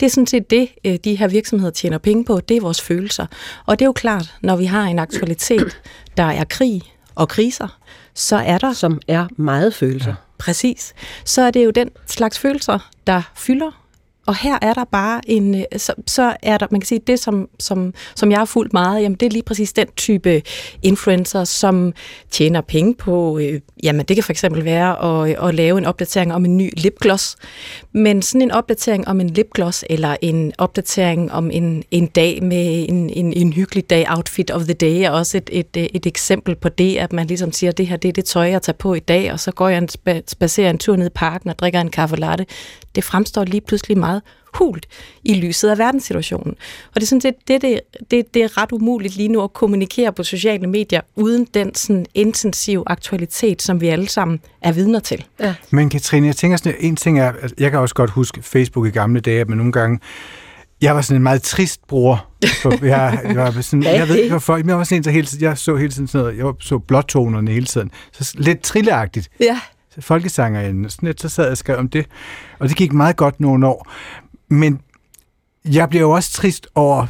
Det 0.00 0.06
er 0.06 0.10
sådan 0.10 0.26
set 0.26 0.50
det, 0.50 0.68
øh, 0.84 0.98
de 1.04 1.14
her 1.14 1.28
virksomheder 1.28 1.72
tjener 1.72 1.98
penge 1.98 2.24
på, 2.24 2.40
det 2.40 2.56
er 2.56 2.60
vores 2.60 2.80
følelser. 2.80 3.26
Og 3.66 3.78
det 3.78 3.84
er 3.84 3.88
jo 3.88 3.92
klart, 3.92 4.34
når 4.42 4.56
vi 4.56 4.64
har 4.64 4.84
en 4.84 4.98
aktualitet, 4.98 5.80
der 6.16 6.22
er 6.24 6.44
krig 6.44 6.82
og 7.14 7.28
kriser, 7.28 7.78
så 8.14 8.36
er 8.36 8.58
der... 8.58 8.72
Som 8.72 9.00
er 9.08 9.26
meget 9.36 9.74
følelser. 9.74 10.10
Ja. 10.10 10.14
Præcis. 10.38 10.94
Så 11.24 11.42
er 11.42 11.50
det 11.50 11.64
jo 11.64 11.70
den 11.70 11.90
slags 12.06 12.38
følelser, 12.38 12.90
der 13.06 13.22
fylder 13.34 13.81
og 14.26 14.36
her 14.36 14.58
er 14.62 14.74
der 14.74 14.84
bare 14.84 15.20
en, 15.26 15.54
øh, 15.54 15.62
så, 15.76 15.94
så 16.06 16.36
er 16.42 16.58
der, 16.58 16.66
man 16.70 16.80
kan 16.80 16.86
sige, 16.86 17.00
det 17.06 17.18
som, 17.18 17.48
som, 17.58 17.94
som 18.16 18.30
jeg 18.30 18.38
har 18.38 18.44
fulgt 18.44 18.72
meget, 18.72 19.02
jamen 19.02 19.16
det 19.16 19.26
er 19.26 19.30
lige 19.30 19.42
præcis 19.42 19.72
den 19.72 19.86
type 19.96 20.42
influencer, 20.82 21.44
som 21.44 21.92
tjener 22.30 22.60
penge 22.60 22.94
på, 22.94 23.38
øh, 23.38 23.60
jamen 23.82 24.06
det 24.06 24.16
kan 24.16 24.24
for 24.24 24.32
eksempel 24.32 24.64
være 24.64 25.22
at, 25.22 25.30
øh, 25.30 25.48
at 25.48 25.54
lave 25.54 25.78
en 25.78 25.84
opdatering 25.84 26.34
om 26.34 26.44
en 26.44 26.56
ny 26.56 26.70
lipgloss, 26.76 27.36
men 27.92 28.22
sådan 28.22 28.42
en 28.42 28.50
opdatering 28.50 29.08
om 29.08 29.20
en 29.20 29.30
lipgloss, 29.30 29.84
eller 29.90 30.16
en 30.22 30.52
opdatering 30.58 31.32
om 31.32 31.50
en, 31.50 31.84
en 31.90 32.06
dag 32.06 32.42
med 32.42 32.86
en, 32.88 33.10
en, 33.10 33.32
en 33.32 33.52
hyggelig 33.52 33.90
dag, 33.90 34.06
outfit 34.08 34.50
of 34.50 34.62
the 34.62 34.74
day, 34.74 35.02
er 35.02 35.10
også 35.10 35.36
et, 35.36 35.50
et, 35.52 35.76
øh, 35.76 35.84
et 35.94 36.06
eksempel 36.06 36.54
på 36.54 36.68
det, 36.68 36.96
at 36.96 37.12
man 37.12 37.26
ligesom 37.26 37.52
siger, 37.52 37.72
det 37.72 37.86
her 37.86 37.96
det 37.96 38.08
er 38.08 38.12
det 38.12 38.24
tøj, 38.24 38.48
jeg 38.48 38.62
tager 38.62 38.76
på 38.76 38.94
i 38.94 39.00
dag, 39.00 39.32
og 39.32 39.40
så 39.40 39.52
går 39.52 39.68
jeg 39.68 39.78
en, 39.78 40.22
spacerer 40.26 40.70
en 40.70 40.78
tur 40.78 40.96
ned 40.96 41.06
i 41.06 41.14
parken 41.14 41.50
og 41.50 41.58
drikker 41.58 41.80
en 41.80 41.90
kaffe 41.90 42.16
latte. 42.16 42.46
Det 42.94 43.04
fremstår 43.04 43.44
lige 43.44 43.60
pludselig 43.60 43.98
meget 43.98 44.11
meget 44.12 44.22
hult 44.54 44.86
i 45.24 45.34
lyset 45.34 45.68
af 45.68 45.78
verdenssituationen. 45.78 46.54
Og 46.88 46.94
det 46.94 47.02
er 47.02 47.06
sådan 47.06 47.20
set, 47.20 47.34
det, 47.48 47.62
det, 47.62 47.80
det, 48.10 48.34
det 48.34 48.42
er 48.42 48.62
ret 48.62 48.72
umuligt 48.72 49.16
lige 49.16 49.28
nu 49.28 49.42
at 49.42 49.52
kommunikere 49.52 50.12
på 50.12 50.22
sociale 50.22 50.66
medier, 50.66 51.00
uden 51.16 51.46
den 51.54 51.74
sådan 51.74 52.06
intensiv 52.14 52.82
aktualitet, 52.86 53.62
som 53.62 53.80
vi 53.80 53.88
alle 53.88 54.08
sammen 54.08 54.40
er 54.62 54.72
vidner 54.72 55.00
til. 55.00 55.24
Ja. 55.40 55.54
Men 55.70 55.90
Katrine, 55.90 56.26
jeg 56.26 56.36
tænker 56.36 56.56
sådan, 56.56 56.74
en 56.78 56.96
ting 56.96 57.20
er, 57.20 57.32
at 57.40 57.54
jeg 57.58 57.70
kan 57.70 57.80
også 57.80 57.94
godt 57.94 58.10
huske 58.10 58.42
Facebook 58.42 58.86
i 58.86 58.90
gamle 58.90 59.20
dage, 59.20 59.44
men 59.44 59.56
nogle 59.56 59.72
gange, 59.72 60.00
jeg 60.80 60.94
var 60.94 61.00
sådan 61.00 61.16
en 61.16 61.22
meget 61.22 61.42
trist 61.42 61.86
bror. 61.86 62.26
Jeg, 62.82 63.20
jeg, 63.24 63.36
var 63.36 63.60
sådan, 63.60 63.82
jeg 63.82 64.08
ved 64.08 64.16
ikke 64.16 64.30
hvorfor, 64.30 64.56
jeg 64.56 64.78
var 64.78 64.84
sådan 64.84 64.98
en, 64.98 65.04
der 65.04 65.10
hele 65.10 65.26
tiden, 65.26 65.44
jeg 65.44 65.58
så 65.58 65.76
hele 65.76 65.92
tiden 65.92 66.08
sådan 66.08 66.24
noget, 66.24 66.38
jeg 66.38 66.52
så 66.60 66.78
blåtonerne 66.78 67.50
hele 67.50 67.66
tiden. 67.66 67.90
Så 68.12 68.34
lidt 68.38 68.62
trilleagtigt. 68.62 69.28
Ja 69.40 69.60
folkesangerinde. 70.00 70.90
Sådan 70.90 71.06
lidt, 71.06 71.20
så 71.20 71.28
sad 71.28 71.44
jeg 71.44 71.50
og 71.50 71.56
skrev 71.56 71.78
om 71.78 71.88
det. 71.88 72.06
Og 72.58 72.68
det 72.68 72.76
gik 72.76 72.92
meget 72.92 73.16
godt 73.16 73.40
nogle 73.40 73.66
år. 73.66 73.90
Men 74.48 74.80
jeg 75.64 75.88
bliver 75.88 76.02
jo 76.02 76.10
også 76.10 76.32
trist 76.32 76.66
over 76.74 77.06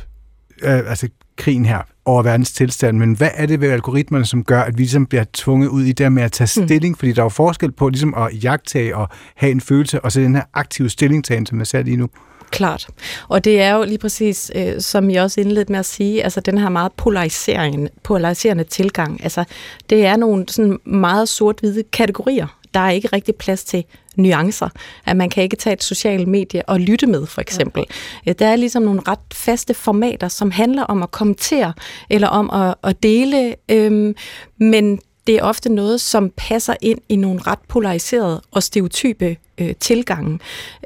øh, 0.62 0.78
altså 0.90 1.08
krigen 1.36 1.64
her, 1.64 1.80
over 2.04 2.22
verdens 2.22 2.52
tilstand, 2.52 2.98
men 2.98 3.12
hvad 3.12 3.30
er 3.34 3.46
det 3.46 3.60
ved 3.60 3.70
algoritmerne, 3.70 4.24
som 4.24 4.44
gør, 4.44 4.60
at 4.60 4.78
vi 4.78 4.82
ligesom 4.82 5.06
bliver 5.06 5.24
tvunget 5.32 5.68
ud 5.68 5.82
i 5.82 5.92
det 5.92 6.12
med 6.12 6.22
at 6.22 6.32
tage 6.32 6.60
mm. 6.60 6.66
stilling? 6.66 6.92
Mm. 6.92 6.96
Fordi 6.96 7.12
der 7.12 7.20
er 7.20 7.24
jo 7.24 7.28
forskel 7.28 7.72
på 7.72 7.88
ligesom 7.88 8.14
at 8.14 8.44
jagtage 8.44 8.96
og 8.96 9.08
have 9.34 9.52
en 9.52 9.60
følelse, 9.60 10.00
og 10.00 10.12
så 10.12 10.20
den 10.20 10.34
her 10.34 10.42
aktive 10.54 10.90
stillingtagen, 10.90 11.46
som 11.46 11.58
jeg 11.58 11.66
ser 11.66 11.82
lige 11.82 11.96
nu. 11.96 12.08
Klart. 12.50 12.88
Og 13.28 13.44
det 13.44 13.60
er 13.60 13.74
jo 13.74 13.84
lige 13.84 13.98
præcis, 13.98 14.50
øh, 14.54 14.80
som 14.80 15.10
jeg 15.10 15.22
også 15.22 15.40
indledte 15.40 15.72
med 15.72 15.78
at 15.78 15.86
sige, 15.86 16.24
altså 16.24 16.40
den 16.40 16.58
her 16.58 16.68
meget 16.68 16.92
polariserende, 16.92 17.88
polariserende 18.02 18.64
tilgang. 18.64 19.22
Altså 19.22 19.44
det 19.90 20.06
er 20.06 20.16
nogle 20.16 20.44
sådan 20.48 20.78
meget 20.84 21.28
sort-hvide 21.28 21.82
kategorier, 21.92 22.58
der 22.74 22.80
er 22.80 22.90
ikke 22.90 23.08
rigtig 23.12 23.34
plads 23.34 23.64
til 23.64 23.84
nuancer. 24.16 24.68
At 25.06 25.16
man 25.16 25.30
kan 25.30 25.42
ikke 25.42 25.56
tage 25.56 25.74
et 25.74 25.84
socialt 25.84 26.28
medie 26.28 26.68
og 26.68 26.80
lytte 26.80 27.06
med, 27.06 27.26
for 27.26 27.40
eksempel. 27.40 27.84
Ja. 28.26 28.32
Der 28.32 28.46
er 28.46 28.56
ligesom 28.56 28.82
nogle 28.82 29.00
ret 29.08 29.18
faste 29.32 29.74
formater, 29.74 30.28
som 30.28 30.50
handler 30.50 30.82
om 30.82 31.02
at 31.02 31.10
kommentere, 31.10 31.72
eller 32.10 32.28
om 32.28 32.50
at, 32.50 32.74
at 32.82 33.02
dele, 33.02 33.54
øhm, 33.68 34.14
men 34.58 35.00
det 35.26 35.34
er 35.34 35.42
ofte 35.42 35.68
noget, 35.68 36.00
som 36.00 36.32
passer 36.36 36.74
ind 36.80 36.98
i 37.08 37.16
nogle 37.16 37.40
ret 37.46 37.58
polariserede 37.68 38.42
og 38.50 38.62
stereotype 38.62 39.36
øh, 39.58 39.74
tilgange. 39.80 40.38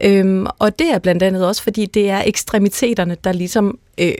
Øhm, 0.02 0.46
og 0.58 0.78
det 0.78 0.90
er 0.90 0.98
blandt 0.98 1.22
andet 1.22 1.46
også, 1.46 1.62
fordi 1.62 1.86
det 1.86 2.10
er 2.10 2.22
ekstremiteterne, 2.26 3.16
der 3.24 3.32
ligesom 3.32 3.78
øh, 3.98 4.12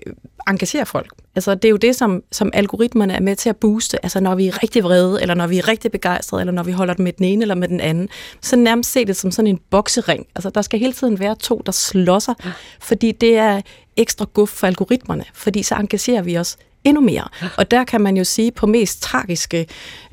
engagerer 0.47 0.85
folk. 0.85 1.13
Altså, 1.35 1.55
det 1.55 1.65
er 1.65 1.71
jo 1.71 1.77
det, 1.77 1.97
som, 1.97 2.23
som 2.33 2.51
algoritmerne 2.53 3.15
er 3.15 3.21
med 3.21 3.37
til 3.37 3.49
at 3.49 3.57
booste. 3.57 4.05
Altså, 4.05 4.21
når 4.21 4.35
vi 4.35 4.47
er 4.47 4.63
rigtig 4.63 4.85
vrede, 4.85 5.23
eller 5.23 5.35
når 5.35 5.47
vi 5.47 5.59
er 5.59 5.69
rigtig 5.69 5.93
begejstrede, 5.93 6.41
eller 6.43 6.53
når 6.53 6.63
vi 6.63 6.73
holder 6.73 6.95
det 6.95 7.03
med 7.03 7.13
den 7.13 7.25
ene 7.25 7.43
eller 7.43 7.55
med 7.55 7.69
den 7.69 7.81
anden. 7.81 8.09
Så 8.41 8.57
nærmest 8.57 8.93
se 8.93 9.05
det 9.05 9.17
som 9.17 9.31
sådan 9.31 9.47
en 9.47 9.61
boksering. 9.71 10.27
Altså, 10.35 10.51
der 10.51 10.63
skal 10.63 10.79
hele 10.79 10.93
tiden 10.93 11.21
være 11.21 11.35
to, 11.35 11.63
der 11.67 11.73
slår 11.73 12.19
sig, 12.19 12.35
fordi 12.81 13.13
det 13.13 13.37
er 13.37 13.61
ekstra 13.97 14.27
guf 14.33 14.49
for 14.49 14.67
algoritmerne, 14.67 15.25
fordi 15.35 15.63
så 15.63 15.75
engagerer 15.75 16.23
vi 16.23 16.39
os 16.39 16.57
endnu 16.85 17.01
mere. 17.01 17.29
Og 17.57 17.71
der 17.71 17.85
kan 17.85 18.01
man 18.01 18.17
jo 18.17 18.25
sige, 18.25 18.53
på 18.53 18.67
mest 18.67 19.03
tragiske 19.03 19.67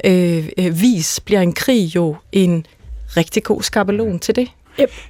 øh, 0.03 0.49
øh, 0.57 0.81
vis 0.81 1.19
bliver 1.19 1.41
en 1.41 1.53
krig 1.53 1.95
jo 1.95 2.15
en 2.31 2.65
rigtig 3.17 3.43
god 3.43 3.61
skabelon 3.61 4.19
til 4.19 4.35
det. 4.35 4.49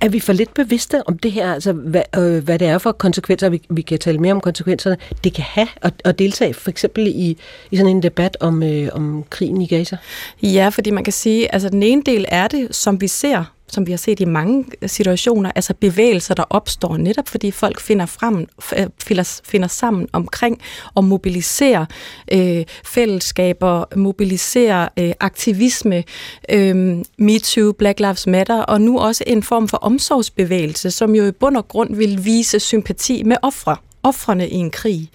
Er 0.01 0.09
vi 0.09 0.19
for 0.19 0.33
lidt 0.33 0.53
bevidste 0.53 1.07
om 1.07 1.17
det 1.17 1.31
her, 1.31 1.53
altså 1.53 1.73
hvad, 1.73 2.01
øh, 2.17 2.43
hvad 2.43 2.59
det 2.59 2.67
er 2.67 2.77
for 2.77 2.91
konsekvenser, 2.91 3.49
vi, 3.49 3.61
vi 3.69 3.81
kan 3.81 3.99
tale 3.99 4.17
mere 4.17 4.33
om 4.33 4.41
konsekvenserne, 4.41 4.97
det 5.23 5.33
kan 5.33 5.43
have 5.47 5.67
at, 5.81 5.93
at 6.05 6.19
deltage 6.19 6.53
for 6.53 6.69
eksempel 6.69 7.07
i, 7.07 7.37
i 7.71 7.77
sådan 7.77 7.91
en 7.91 8.03
debat 8.03 8.37
om, 8.39 8.63
øh, 8.63 8.89
om 8.91 9.23
krigen 9.29 9.61
i 9.61 9.67
Gaza? 9.67 9.97
Ja, 10.43 10.69
fordi 10.69 10.91
man 10.91 11.03
kan 11.03 11.13
sige, 11.13 11.53
altså 11.53 11.69
den 11.69 11.83
ene 11.83 12.01
del 12.05 12.25
er 12.27 12.47
det, 12.47 12.75
som 12.75 13.01
vi 13.01 13.07
ser 13.07 13.52
som 13.73 13.87
vi 13.87 13.91
har 13.91 13.97
set 13.97 14.19
i 14.19 14.25
mange 14.25 14.65
situationer, 14.85 15.51
altså 15.55 15.73
bevægelser, 15.73 16.33
der 16.33 16.43
opstår 16.49 16.97
netop 16.97 17.27
fordi 17.27 17.51
folk 17.51 17.79
finder, 17.79 18.05
frem, 18.05 18.47
øh, 18.77 18.87
finder, 19.03 19.41
finder 19.43 19.67
sammen 19.67 20.07
omkring 20.13 20.61
og 20.93 21.03
mobiliserer 21.03 21.85
øh, 22.31 22.65
fællesskaber, 22.85 23.85
mobiliserer 23.95 24.89
øh, 24.99 25.11
aktivisme, 25.19 26.03
øh, 26.49 27.03
MeToo, 27.17 27.71
Black 27.71 27.99
Lives 27.99 28.27
Matter, 28.27 28.61
og 28.61 28.81
nu 28.81 28.99
også 28.99 29.23
en 29.27 29.43
form 29.43 29.67
for 29.67 29.77
omsorgsbevægelse, 29.77 30.91
som 30.91 31.15
jo 31.15 31.25
i 31.25 31.31
bund 31.31 31.57
og 31.57 31.67
grund 31.67 31.95
vil 31.95 32.25
vise 32.25 32.59
sympati 32.59 33.23
med 33.23 33.37
ofre, 33.41 33.75
ofrene 34.03 34.49
i 34.49 34.55
en 34.55 34.71
krig. 34.71 35.09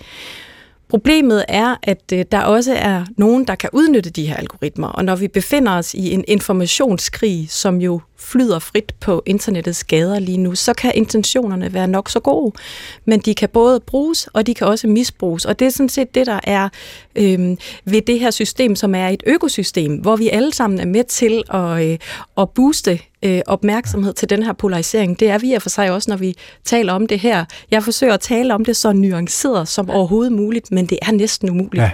Problemet 0.88 1.44
er, 1.48 1.76
at 1.82 2.12
øh, 2.12 2.24
der 2.32 2.40
også 2.40 2.74
er 2.74 3.04
nogen, 3.16 3.44
der 3.44 3.54
kan 3.54 3.70
udnytte 3.72 4.10
de 4.10 4.26
her 4.26 4.36
algoritmer, 4.36 4.88
og 4.88 5.04
når 5.04 5.16
vi 5.16 5.28
befinder 5.28 5.72
os 5.72 5.94
i 5.94 6.12
en 6.12 6.24
informationskrig, 6.28 7.46
som 7.50 7.80
jo 7.80 8.00
flyder 8.18 8.58
frit 8.58 8.94
på 9.00 9.22
internettets 9.26 9.84
gader 9.84 10.18
lige 10.18 10.38
nu, 10.38 10.54
så 10.54 10.74
kan 10.74 10.92
intentionerne 10.94 11.74
være 11.74 11.88
nok 11.88 12.10
så 12.10 12.20
gode, 12.20 12.52
men 13.04 13.20
de 13.20 13.34
kan 13.34 13.48
både 13.48 13.80
bruges, 13.80 14.26
og 14.26 14.46
de 14.46 14.54
kan 14.54 14.66
også 14.66 14.86
misbruges. 14.86 15.44
Og 15.44 15.58
det 15.58 15.66
er 15.66 15.70
sådan 15.70 15.88
set 15.88 16.14
det, 16.14 16.26
der 16.26 16.40
er 16.44 16.68
øh, 17.16 17.56
ved 17.84 18.02
det 18.02 18.20
her 18.20 18.30
system, 18.30 18.76
som 18.76 18.94
er 18.94 19.08
et 19.08 19.22
økosystem, 19.26 19.96
hvor 19.96 20.16
vi 20.16 20.28
alle 20.28 20.54
sammen 20.54 20.80
er 20.80 20.86
med 20.86 21.04
til 21.04 21.42
at, 21.50 21.90
øh, 21.90 21.98
at 22.38 22.50
booste 22.50 23.00
øh, 23.22 23.40
opmærksomhed 23.46 24.12
til 24.12 24.30
den 24.30 24.42
her 24.42 24.52
polarisering. 24.52 25.20
Det 25.20 25.30
er 25.30 25.38
vi 25.38 25.54
i 25.54 25.58
for 25.58 25.68
sig 25.68 25.90
også, 25.90 26.10
når 26.10 26.16
vi 26.16 26.34
taler 26.64 26.92
om 26.92 27.06
det 27.06 27.20
her. 27.20 27.44
Jeg 27.70 27.82
forsøger 27.82 28.14
at 28.14 28.20
tale 28.20 28.54
om 28.54 28.64
det 28.64 28.76
så 28.76 28.92
nuanceret 28.92 29.68
som 29.68 29.90
overhovedet 29.90 30.32
muligt, 30.32 30.70
men 30.70 30.86
det 30.86 30.98
er 31.02 31.12
næsten 31.12 31.50
umuligt. 31.50 31.82
Ja. 31.82 31.90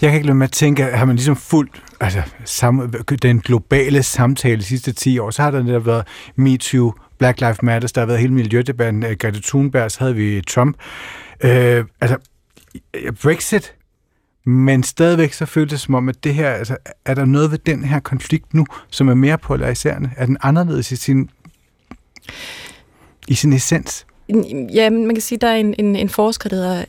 Jeg 0.00 0.10
kan 0.10 0.14
ikke 0.14 0.26
lade 0.26 0.36
med 0.36 0.46
at 0.46 0.52
tænke, 0.52 0.82
har 0.84 1.04
man 1.04 1.16
ligesom 1.16 1.36
fuldt 1.36 1.82
altså, 2.02 2.22
sam, 2.44 2.94
den 3.22 3.40
globale 3.40 4.02
samtale 4.02 4.56
de 4.56 4.64
sidste 4.64 4.92
10 4.92 5.18
år, 5.18 5.30
så 5.30 5.42
har 5.42 5.50
der 5.50 5.62
netop 5.62 5.86
været 5.86 6.06
MeToo, 6.36 6.92
Black 7.18 7.40
Lives 7.40 7.62
Matter, 7.62 7.88
der 7.94 8.00
har 8.00 8.06
været 8.06 8.20
hele 8.20 8.32
miljødebatten, 8.32 9.02
øh, 9.02 9.16
Greta 9.16 9.40
Thunberg, 9.42 9.90
så 9.90 9.98
havde 10.00 10.14
vi 10.14 10.40
Trump. 10.40 10.76
Øh, 11.44 11.84
altså, 12.00 12.16
Brexit, 13.22 13.74
men 14.44 14.82
stadigvæk 14.82 15.32
så 15.32 15.46
føltes 15.46 15.80
det 15.80 15.80
som 15.80 15.94
om, 15.94 16.08
at 16.08 16.24
det 16.24 16.34
her, 16.34 16.50
altså, 16.50 16.76
er 17.04 17.14
der 17.14 17.24
noget 17.24 17.50
ved 17.50 17.58
den 17.58 17.84
her 17.84 18.00
konflikt 18.00 18.54
nu, 18.54 18.66
som 18.90 19.08
er 19.08 19.14
mere 19.14 19.38
polariserende? 19.38 20.10
Er 20.16 20.26
den 20.26 20.36
anderledes 20.42 20.92
i 20.92 20.96
sin, 20.96 21.30
i 23.28 23.34
sin 23.34 23.52
essens? 23.52 24.06
Ja, 24.74 24.90
man 24.90 25.14
kan 25.14 25.20
sige, 25.20 25.36
at 25.36 25.40
der 25.40 25.48
er 25.48 25.56
en, 25.56 25.74
en, 25.78 25.96
en 25.96 26.08
forsker, 26.08 26.48
der 26.48 26.56
hedder 26.56 26.84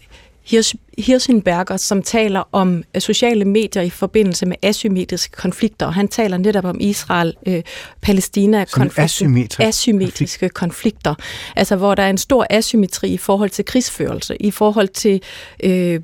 Hirschenberger, 0.97 1.77
som 1.77 2.01
taler 2.01 2.43
om 2.51 2.83
øh, 2.95 3.01
sociale 3.01 3.45
medier 3.45 3.83
i 3.83 3.89
forbindelse 3.89 4.45
med 4.45 4.55
asymmetriske 4.61 5.35
konflikter, 5.35 5.85
og 5.85 5.93
han 5.93 6.07
taler 6.07 6.37
netop 6.37 6.65
om 6.65 6.77
Israel-Palæstina-konflikter. 6.79 9.03
Asymmetriske, 9.03 9.63
asymmetriske 9.63 10.49
konflikter, 10.49 11.15
altså 11.55 11.75
hvor 11.75 11.95
der 11.95 12.03
er 12.03 12.09
en 12.09 12.17
stor 12.17 12.47
asymmetri 12.49 13.09
i 13.09 13.17
forhold 13.17 13.49
til 13.49 13.65
krigsførelse, 13.65 14.37
i 14.39 14.51
forhold 14.51 14.87
til 14.87 15.21
øh, 15.63 15.99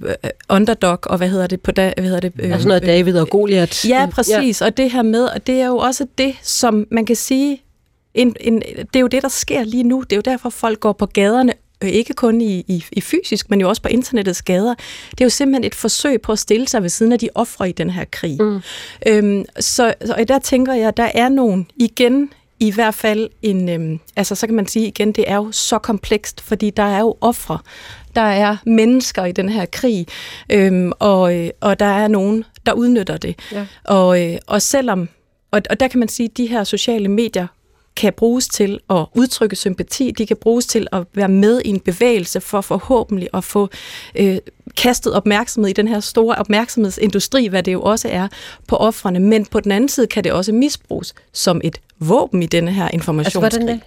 underdog, 0.49 0.99
og 1.03 1.17
hvad 1.17 1.29
hedder 1.29 1.47
det 1.47 1.61
på 1.61 1.71
da, 1.71 1.93
hvad 1.97 2.05
hedder 2.05 2.19
det? 2.19 2.33
Øh, 2.39 2.51
altså 2.51 2.67
noget 2.67 2.83
David 2.83 3.17
og 3.17 3.29
Goliath. 3.29 3.89
Ja, 3.89 4.07
præcis, 4.11 4.61
ja. 4.61 4.65
og 4.65 4.77
det 4.77 4.91
her 4.91 5.01
med, 5.01 5.23
og 5.23 5.47
det 5.47 5.61
er 5.61 5.67
jo 5.67 5.77
også 5.77 6.07
det, 6.17 6.35
som 6.41 6.87
man 6.91 7.05
kan 7.05 7.15
sige, 7.15 7.61
en, 8.13 8.35
en, 8.39 8.61
det 8.61 8.95
er 8.95 8.99
jo 8.99 9.07
det, 9.07 9.21
der 9.21 9.29
sker 9.29 9.63
lige 9.63 9.83
nu. 9.83 10.01
Det 10.01 10.11
er 10.11 10.15
jo 10.15 10.21
derfor, 10.25 10.49
folk 10.49 10.79
går 10.79 10.93
på 10.93 11.05
gaderne 11.05 11.51
Øh, 11.51 11.68
ikke 11.87 12.13
kun 12.13 12.41
i, 12.41 12.59
i, 12.67 12.85
i 12.91 13.01
fysisk, 13.01 13.49
men 13.49 13.61
jo 13.61 13.69
også 13.69 13.81
på 13.81 13.87
internettets 13.87 14.41
gader. 14.41 14.75
Det 15.11 15.21
er 15.21 15.25
jo 15.25 15.29
simpelthen 15.29 15.63
et 15.63 15.75
forsøg 15.75 16.21
på 16.21 16.31
at 16.31 16.39
stille 16.39 16.67
sig 16.67 16.81
ved 16.81 16.89
siden 16.89 17.11
af 17.11 17.19
de 17.19 17.29
ofre 17.35 17.69
i 17.69 17.71
den 17.71 17.89
her 17.89 18.05
krig. 18.11 18.37
Mm. 18.41 18.61
Øhm, 19.07 19.45
så, 19.59 19.93
så 20.05 20.25
der 20.27 20.39
tænker 20.39 20.73
jeg, 20.73 20.97
der 20.97 21.11
er 21.13 21.29
nogen 21.29 21.67
igen 21.75 22.29
i 22.59 22.71
hvert 22.71 22.93
fald 22.93 23.29
en, 23.41 23.69
øhm, 23.69 23.99
altså 24.15 24.35
så 24.35 24.47
kan 24.47 24.55
man 24.55 24.67
sige 24.67 24.87
igen, 24.87 25.11
det 25.11 25.23
er 25.27 25.35
jo 25.35 25.51
så 25.51 25.77
komplekst, 25.77 26.41
fordi 26.41 26.69
der 26.69 26.83
er 26.83 26.99
jo 26.99 27.17
ofre, 27.21 27.59
der 28.15 28.21
er 28.21 28.57
mennesker 28.65 29.25
i 29.25 29.31
den 29.31 29.49
her 29.49 29.65
krig, 29.65 30.07
øhm, 30.49 30.91
og, 30.99 31.35
øh, 31.35 31.49
og 31.61 31.79
der 31.79 31.85
er 31.85 32.07
nogen, 32.07 32.45
der 32.65 32.73
udnytter 32.73 33.17
det. 33.17 33.39
Ja. 33.51 33.65
Og, 33.83 34.23
øh, 34.23 34.37
og 34.47 34.61
selvom, 34.61 35.09
og, 35.51 35.61
og 35.69 35.79
der 35.79 35.87
kan 35.87 35.99
man 35.99 36.07
sige, 36.07 36.29
at 36.29 36.37
de 36.37 36.45
her 36.45 36.63
sociale 36.63 37.07
medier 37.07 37.47
kan 37.99 38.13
bruges 38.13 38.47
til 38.47 38.79
at 38.89 39.05
udtrykke 39.15 39.55
sympati, 39.55 40.11
de 40.11 40.27
kan 40.27 40.37
bruges 40.37 40.65
til 40.65 40.87
at 40.91 41.03
være 41.13 41.27
med 41.27 41.61
i 41.65 41.69
en 41.69 41.79
bevægelse 41.79 42.41
for 42.41 42.61
forhåbentlig 42.61 43.27
at 43.33 43.43
få 43.43 43.69
øh, 44.15 44.37
kastet 44.77 45.13
opmærksomhed 45.13 45.69
i 45.69 45.73
den 45.73 45.87
her 45.87 45.99
store 45.99 46.35
opmærksomhedsindustri, 46.35 47.47
hvad 47.47 47.63
det 47.63 47.73
jo 47.73 47.81
også 47.81 48.07
er 48.11 48.27
på 48.67 48.75
offrene. 48.75 49.19
Men 49.19 49.45
på 49.45 49.59
den 49.59 49.71
anden 49.71 49.89
side 49.89 50.07
kan 50.07 50.23
det 50.23 50.31
også 50.31 50.51
misbruges 50.51 51.13
som 51.33 51.61
et 51.63 51.81
våben 51.99 52.43
i 52.43 52.45
denne 52.45 52.71
her 52.71 52.89
informationskrig. 52.93 53.43
Altså, 53.43 53.59
hvordan 53.59 53.75
det? 53.77 53.85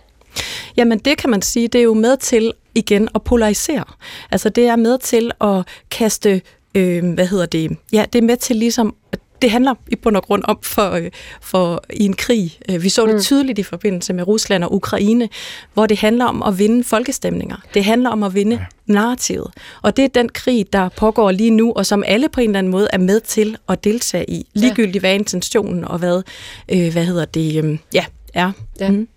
Jamen 0.77 0.99
det 0.99 1.19
kan 1.19 1.31
man 1.31 1.43
sige, 1.43 1.69
det 1.69 1.79
er 1.79 1.83
jo 1.83 1.95
med 1.95 2.17
til 2.17 2.53
igen 2.75 3.09
at 3.15 3.23
polarisere. 3.23 3.85
Altså 4.31 4.49
det 4.49 4.67
er 4.67 4.77
med 4.77 4.99
til 4.99 5.31
at 5.41 5.67
kaste, 5.91 6.43
øh, 6.75 7.15
hvad 7.15 7.27
hedder 7.27 7.47
det, 7.47 7.77
ja, 7.93 8.05
det 8.13 8.19
er 8.19 8.23
med 8.23 8.37
til 8.37 8.57
ligesom 8.57 8.95
det 9.43 9.51
handler 9.51 9.75
i 9.89 9.97
bund 9.97 10.17
og 10.17 10.23
grund 10.23 10.43
om 10.49 10.59
for, 10.63 10.91
øh, 10.91 11.11
for 11.41 11.85
i 11.93 12.05
en 12.05 12.17
krig. 12.17 12.59
Øh, 12.71 12.83
vi 12.83 12.89
så 12.89 13.07
det 13.07 13.15
mm. 13.15 13.21
tydeligt 13.21 13.59
i 13.59 13.63
forbindelse 13.63 14.13
med 14.13 14.27
Rusland 14.27 14.65
og 14.65 14.75
Ukraine, 14.75 15.29
hvor 15.75 15.87
det 15.87 15.99
handler 15.99 16.25
om 16.25 16.43
at 16.43 16.59
vinde 16.59 16.85
folkestemninger. 16.85 17.57
Det 17.75 17.85
handler 17.85 18.11
om 18.11 18.23
at 18.23 18.35
vinde 18.35 18.57
ja. 18.57 18.93
narrativet. 18.93 19.51
Og 19.83 19.97
det 19.97 20.05
er 20.05 20.09
den 20.09 20.29
krig, 20.29 20.73
der 20.73 20.89
pågår 20.89 21.31
lige 21.31 21.51
nu, 21.51 21.73
og 21.73 21.87
som 21.87 22.05
alle 22.07 22.29
på 22.29 22.41
en 22.41 22.51
eller 22.51 22.59
anden 22.59 22.71
måde 22.71 22.89
er 22.93 22.99
med 22.99 23.21
til 23.21 23.57
at 23.69 23.85
deltage 23.85 24.31
i. 24.31 24.47
Ligegyldigt 24.55 25.03
hvad 25.03 25.15
intentionen 25.15 25.85
og 25.85 25.99
hvad, 25.99 26.23
øh, 26.69 26.93
hvad 26.93 27.05
hedder 27.05 27.25
det, 27.25 27.65
øh, 27.65 27.79
ja, 27.95 28.05
er. 28.35 28.53
Ja. 28.81 28.91
Mm. 28.91 29.09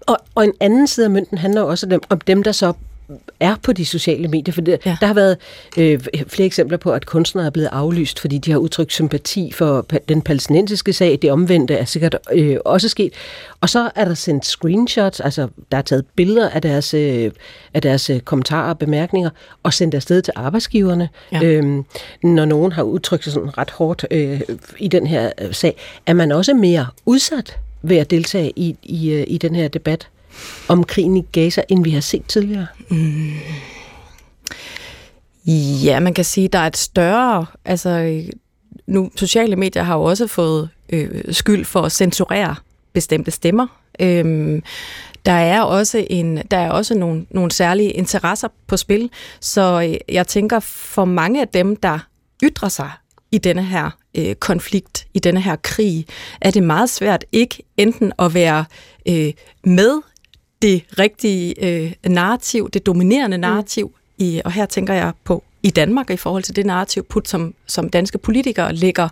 Og, 0.00 0.16
og 0.34 0.44
en 0.44 0.52
anden 0.60 0.86
side 0.86 1.06
af 1.06 1.10
mønten 1.10 1.38
handler 1.38 1.62
også 1.62 1.86
om 1.86 1.90
dem, 1.90 2.00
om 2.08 2.20
dem 2.20 2.42
der 2.42 2.52
så 2.52 2.72
er 3.40 3.56
på 3.62 3.72
de 3.72 3.84
sociale 3.84 4.28
medier. 4.28 4.52
For 4.52 4.60
det, 4.60 4.78
ja. 4.86 4.96
der 5.00 5.06
har 5.06 5.14
været 5.14 5.36
øh, 5.78 6.00
flere 6.26 6.46
eksempler 6.46 6.78
på, 6.78 6.92
at 6.92 7.06
kunstnere 7.06 7.46
er 7.46 7.50
blevet 7.50 7.68
aflyst, 7.72 8.18
fordi 8.18 8.38
de 8.38 8.50
har 8.50 8.58
udtrykt 8.58 8.92
sympati 8.92 9.52
for 9.52 9.86
den 10.08 10.22
palæstinensiske 10.22 10.92
sag. 10.92 11.18
Det 11.22 11.32
omvendte 11.32 11.74
er 11.74 11.84
sikkert 11.84 12.16
øh, 12.32 12.56
også 12.64 12.88
sket. 12.88 13.12
Og 13.60 13.68
så 13.68 13.90
er 13.94 14.04
der 14.04 14.14
sendt 14.14 14.46
screenshots, 14.46 15.20
altså 15.20 15.48
der 15.72 15.78
er 15.78 15.82
taget 15.82 16.04
billeder 16.16 16.50
af 16.50 16.62
deres, 16.62 16.94
øh, 16.94 17.30
af 17.74 17.82
deres 17.82 18.10
øh, 18.10 18.20
kommentarer 18.20 18.68
og 18.68 18.78
bemærkninger, 18.78 19.30
og 19.62 19.72
sendt 19.72 19.94
afsted 19.94 20.22
til 20.22 20.32
arbejdsgiverne. 20.36 21.08
Ja. 21.32 21.44
Øhm, 21.44 21.84
når 22.22 22.44
nogen 22.44 22.72
har 22.72 22.82
udtrykt 22.82 23.24
sig 23.24 23.32
sådan 23.32 23.58
ret 23.58 23.70
hårdt 23.70 24.06
øh, 24.10 24.40
i 24.78 24.88
den 24.88 25.06
her 25.06 25.32
øh, 25.40 25.54
sag, 25.54 25.76
er 26.06 26.12
man 26.12 26.32
også 26.32 26.54
mere 26.54 26.86
udsat 27.06 27.58
ved 27.82 27.96
at 27.96 28.10
deltage 28.10 28.52
i, 28.56 28.76
i, 28.82 29.10
øh, 29.10 29.24
i 29.28 29.38
den 29.38 29.54
her 29.54 29.68
debat? 29.68 30.08
Om 30.68 30.84
krigen 30.84 31.16
i 31.16 31.26
Gaza, 31.32 31.62
end 31.68 31.84
vi 31.84 31.90
har 31.90 32.00
set 32.00 32.26
tidligere? 32.28 32.66
Mm. 32.88 33.32
Ja, 35.84 36.00
man 36.00 36.14
kan 36.14 36.24
sige, 36.24 36.44
at 36.44 36.52
der 36.52 36.58
er 36.58 36.66
et 36.66 36.76
større... 36.76 37.46
Altså, 37.64 38.22
nu, 38.86 39.10
sociale 39.16 39.56
medier 39.56 39.82
har 39.82 39.96
jo 39.96 40.02
også 40.02 40.26
fået 40.26 40.68
øh, 40.88 41.24
skyld 41.30 41.64
for 41.64 41.82
at 41.82 41.92
censurere 41.92 42.54
bestemte 42.92 43.30
stemmer. 43.30 43.66
Øhm, 44.00 44.62
der 45.26 45.32
er 45.32 45.62
også 45.62 46.06
en 46.10 46.36
der 46.50 46.56
er 46.56 46.70
også 46.70 46.94
nogle, 46.94 47.26
nogle 47.30 47.50
særlige 47.50 47.90
interesser 47.90 48.48
på 48.66 48.76
spil, 48.76 49.10
så 49.40 49.88
øh, 49.88 50.14
jeg 50.14 50.26
tænker 50.26 50.60
for 50.60 51.04
mange 51.04 51.40
af 51.40 51.48
dem, 51.48 51.76
der 51.76 51.98
ytrer 52.44 52.68
sig 52.68 52.90
i 53.32 53.38
denne 53.38 53.64
her 53.64 53.90
øh, 54.14 54.34
konflikt, 54.34 55.06
i 55.14 55.18
denne 55.18 55.40
her 55.40 55.56
krig, 55.56 56.06
er 56.40 56.50
det 56.50 56.62
meget 56.62 56.90
svært 56.90 57.24
ikke 57.32 57.62
enten 57.76 58.12
at 58.18 58.34
være 58.34 58.64
øh, 59.08 59.32
med 59.64 60.00
det 60.62 60.84
rigtige 60.98 61.64
øh, 61.64 61.92
narrativ, 62.06 62.70
det 62.70 62.86
dominerende 62.86 63.36
mm. 63.36 63.40
narrativ, 63.40 63.86
mm. 63.86 64.24
i, 64.24 64.40
og 64.44 64.52
her 64.52 64.66
tænker 64.66 64.94
jeg 64.94 65.12
på 65.24 65.44
i 65.62 65.70
Danmark 65.70 66.10
i 66.10 66.16
forhold 66.16 66.42
til 66.42 66.56
det 66.56 66.66
narrativ, 66.66 67.04
put, 67.04 67.28
som, 67.28 67.54
som 67.66 67.90
danske 67.90 68.18
politikere 68.18 68.74
lægger, 68.74 69.08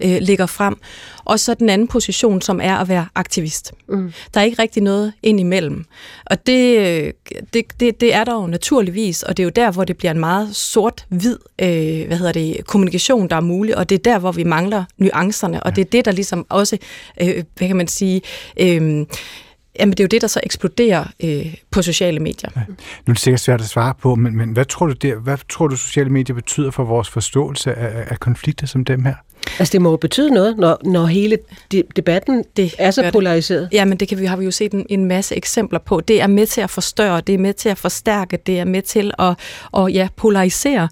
øh, 0.00 0.16
lægger 0.20 0.46
frem. 0.46 0.76
Og 1.24 1.40
så 1.40 1.54
den 1.54 1.68
anden 1.68 1.88
position, 1.88 2.40
som 2.40 2.60
er 2.62 2.76
at 2.76 2.88
være 2.88 3.06
aktivist. 3.14 3.72
Mm. 3.88 4.12
Der 4.34 4.40
er 4.40 4.44
ikke 4.44 4.62
rigtig 4.62 4.82
noget 4.82 5.12
ind 5.22 5.40
imellem. 5.40 5.84
Og 6.26 6.46
det, 6.46 7.12
det, 7.54 7.80
det, 7.80 8.00
det 8.00 8.14
er 8.14 8.24
der 8.24 8.34
jo 8.34 8.46
naturligvis, 8.46 9.22
og 9.22 9.36
det 9.36 9.42
er 9.42 9.44
jo 9.44 9.50
der, 9.50 9.70
hvor 9.70 9.84
det 9.84 9.96
bliver 9.96 10.10
en 10.10 10.20
meget 10.20 10.56
sort-hvid 10.56 11.38
øh, 11.58 12.06
hvad 12.06 12.16
hedder 12.16 12.32
det, 12.32 12.66
kommunikation, 12.66 13.28
der 13.28 13.36
er 13.36 13.40
mulig, 13.40 13.76
og 13.76 13.88
det 13.88 13.94
er 13.94 14.02
der, 14.12 14.18
hvor 14.18 14.32
vi 14.32 14.44
mangler 14.44 14.84
nuancerne, 14.98 15.62
og 15.62 15.76
det 15.76 15.82
er 15.82 15.90
det, 15.90 16.04
der 16.04 16.12
ligesom 16.12 16.46
også, 16.48 16.78
øh, 17.22 17.44
hvad 17.56 17.68
kan 17.68 17.76
man 17.76 17.88
sige... 17.88 18.20
Øh, 18.60 19.06
Jamen, 19.80 19.90
det 19.90 20.00
er 20.00 20.04
jo 20.04 20.08
det, 20.08 20.22
der 20.22 20.28
så 20.28 20.40
eksploderer 20.42 21.04
øh, 21.24 21.54
på 21.70 21.82
sociale 21.82 22.20
medier. 22.20 22.50
Ja. 22.56 22.60
Nu 22.68 22.74
er 23.06 23.12
det 23.12 23.18
sikkert 23.18 23.40
svært 23.40 23.60
at 23.60 23.66
svare 23.66 23.94
på, 24.02 24.14
men, 24.14 24.36
men 24.36 24.50
hvad, 24.50 24.64
tror 24.64 24.86
du, 24.86 24.92
det, 24.92 25.16
hvad 25.16 25.38
tror 25.48 25.68
du, 25.68 25.76
sociale 25.76 26.10
medier 26.10 26.34
betyder 26.34 26.70
for 26.70 26.84
vores 26.84 27.10
forståelse 27.10 27.74
af, 27.74 28.04
af 28.10 28.20
konflikter 28.20 28.66
som 28.66 28.84
dem 28.84 29.04
her? 29.04 29.14
Altså 29.58 29.72
det 29.72 29.82
må 29.82 29.90
jo 29.90 29.96
betyde 29.96 30.30
noget, 30.30 30.58
når, 30.58 30.78
når 30.84 31.06
hele 31.06 31.38
de, 31.72 31.82
debatten 31.96 32.44
det 32.56 32.74
er 32.78 32.90
så 32.90 33.10
polariseret. 33.12 33.68
Ja, 33.72 33.84
men 33.84 33.98
det 33.98 34.08
kan 34.08 34.18
vi, 34.18 34.24
har 34.24 34.36
vi 34.36 34.44
jo 34.44 34.50
set 34.50 34.72
en, 34.72 34.86
en 34.88 35.04
masse 35.04 35.36
eksempler 35.36 35.78
på. 35.78 36.00
Det 36.00 36.20
er 36.22 36.26
med 36.26 36.46
til 36.46 36.60
at 36.60 36.70
forstørre, 36.70 37.20
det 37.20 37.34
er 37.34 37.38
med 37.38 37.54
til 37.54 37.68
at 37.68 37.78
forstærke, 37.78 38.38
det 38.46 38.58
er 38.58 38.64
med 38.64 38.82
til 38.82 39.12
at, 39.18 39.38
at 39.76 39.94
ja, 39.94 40.08
polarisere. 40.16 40.88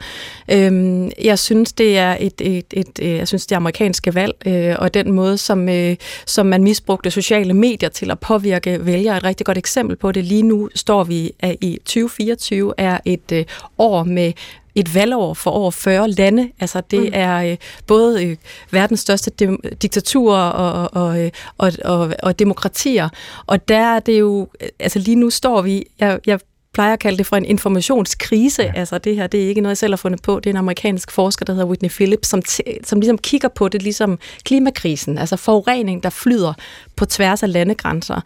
Øhm, 0.50 1.10
jeg 1.22 1.38
synes, 1.38 1.72
det 1.72 1.98
er 1.98 2.16
et, 2.20 2.40
et, 2.40 2.64
et, 2.72 2.98
et 2.98 3.16
jeg 3.16 3.28
synes, 3.28 3.46
det 3.46 3.56
amerikanske 3.56 4.14
valg, 4.14 4.34
øh, 4.46 4.76
og 4.78 4.94
den 4.94 5.12
måde, 5.12 5.38
som, 5.38 5.68
øh, 5.68 5.96
som 6.26 6.46
man 6.46 6.62
misbrugte 6.62 7.10
sociale 7.10 7.54
medier 7.54 7.88
til 7.88 8.10
at 8.10 8.20
påvirke 8.20 8.86
vælgere, 8.86 9.16
et 9.16 9.24
rigtig 9.24 9.46
godt 9.46 9.58
eksempel 9.58 9.96
på 9.96 10.12
det. 10.12 10.24
Lige 10.24 10.42
nu 10.42 10.68
står 10.74 11.04
vi 11.04 11.32
at 11.40 11.56
i 11.60 11.78
2024 11.84 12.74
er 12.78 12.98
et 13.04 13.32
øh, 13.32 13.44
år 13.78 14.04
med 14.04 14.32
et 14.80 14.94
valgår 14.94 15.34
for 15.34 15.50
over 15.50 15.70
40 15.70 16.10
lande. 16.10 16.50
Altså 16.60 16.82
det 16.90 17.00
mm. 17.00 17.10
er 17.12 17.50
øh, 17.50 17.56
både 17.86 18.24
øh, 18.24 18.36
verdens 18.70 19.00
største 19.00 19.30
de- 19.30 19.58
diktaturer 19.82 20.42
og, 20.42 21.02
og, 21.02 21.24
øh, 21.24 21.30
og, 21.58 21.72
og, 21.84 22.14
og 22.22 22.38
demokratier. 22.38 23.08
Og 23.46 23.68
der 23.68 23.78
er 23.96 24.00
det 24.00 24.20
jo, 24.20 24.48
altså 24.80 24.98
lige 24.98 25.16
nu 25.16 25.30
står 25.30 25.62
vi, 25.62 25.84
jeg, 26.00 26.20
jeg 26.26 26.40
plejer 26.72 26.92
at 26.92 26.98
kalde 26.98 27.18
det 27.18 27.26
for 27.26 27.36
en 27.36 27.44
informationskrise. 27.44 28.62
Ja. 28.62 28.72
Altså 28.74 28.98
det 28.98 29.16
her, 29.16 29.26
det 29.26 29.44
er 29.44 29.48
ikke 29.48 29.60
noget, 29.60 29.70
jeg 29.70 29.78
selv 29.78 29.92
har 29.92 29.96
fundet 29.96 30.22
på. 30.22 30.40
Det 30.40 30.46
er 30.46 30.50
en 30.50 30.56
amerikansk 30.56 31.10
forsker, 31.10 31.44
der 31.44 31.52
hedder 31.52 31.66
Whitney 31.66 31.90
Phillips, 31.90 32.28
som, 32.28 32.42
som 32.84 33.00
ligesom 33.00 33.18
kigger 33.18 33.48
på 33.48 33.68
det 33.68 33.82
ligesom 33.82 34.18
klimakrisen, 34.44 35.18
altså 35.18 35.36
forurening, 35.36 36.02
der 36.02 36.10
flyder 36.10 36.52
på 36.96 37.04
tværs 37.04 37.42
af 37.42 37.52
landegrænser. 37.52 38.20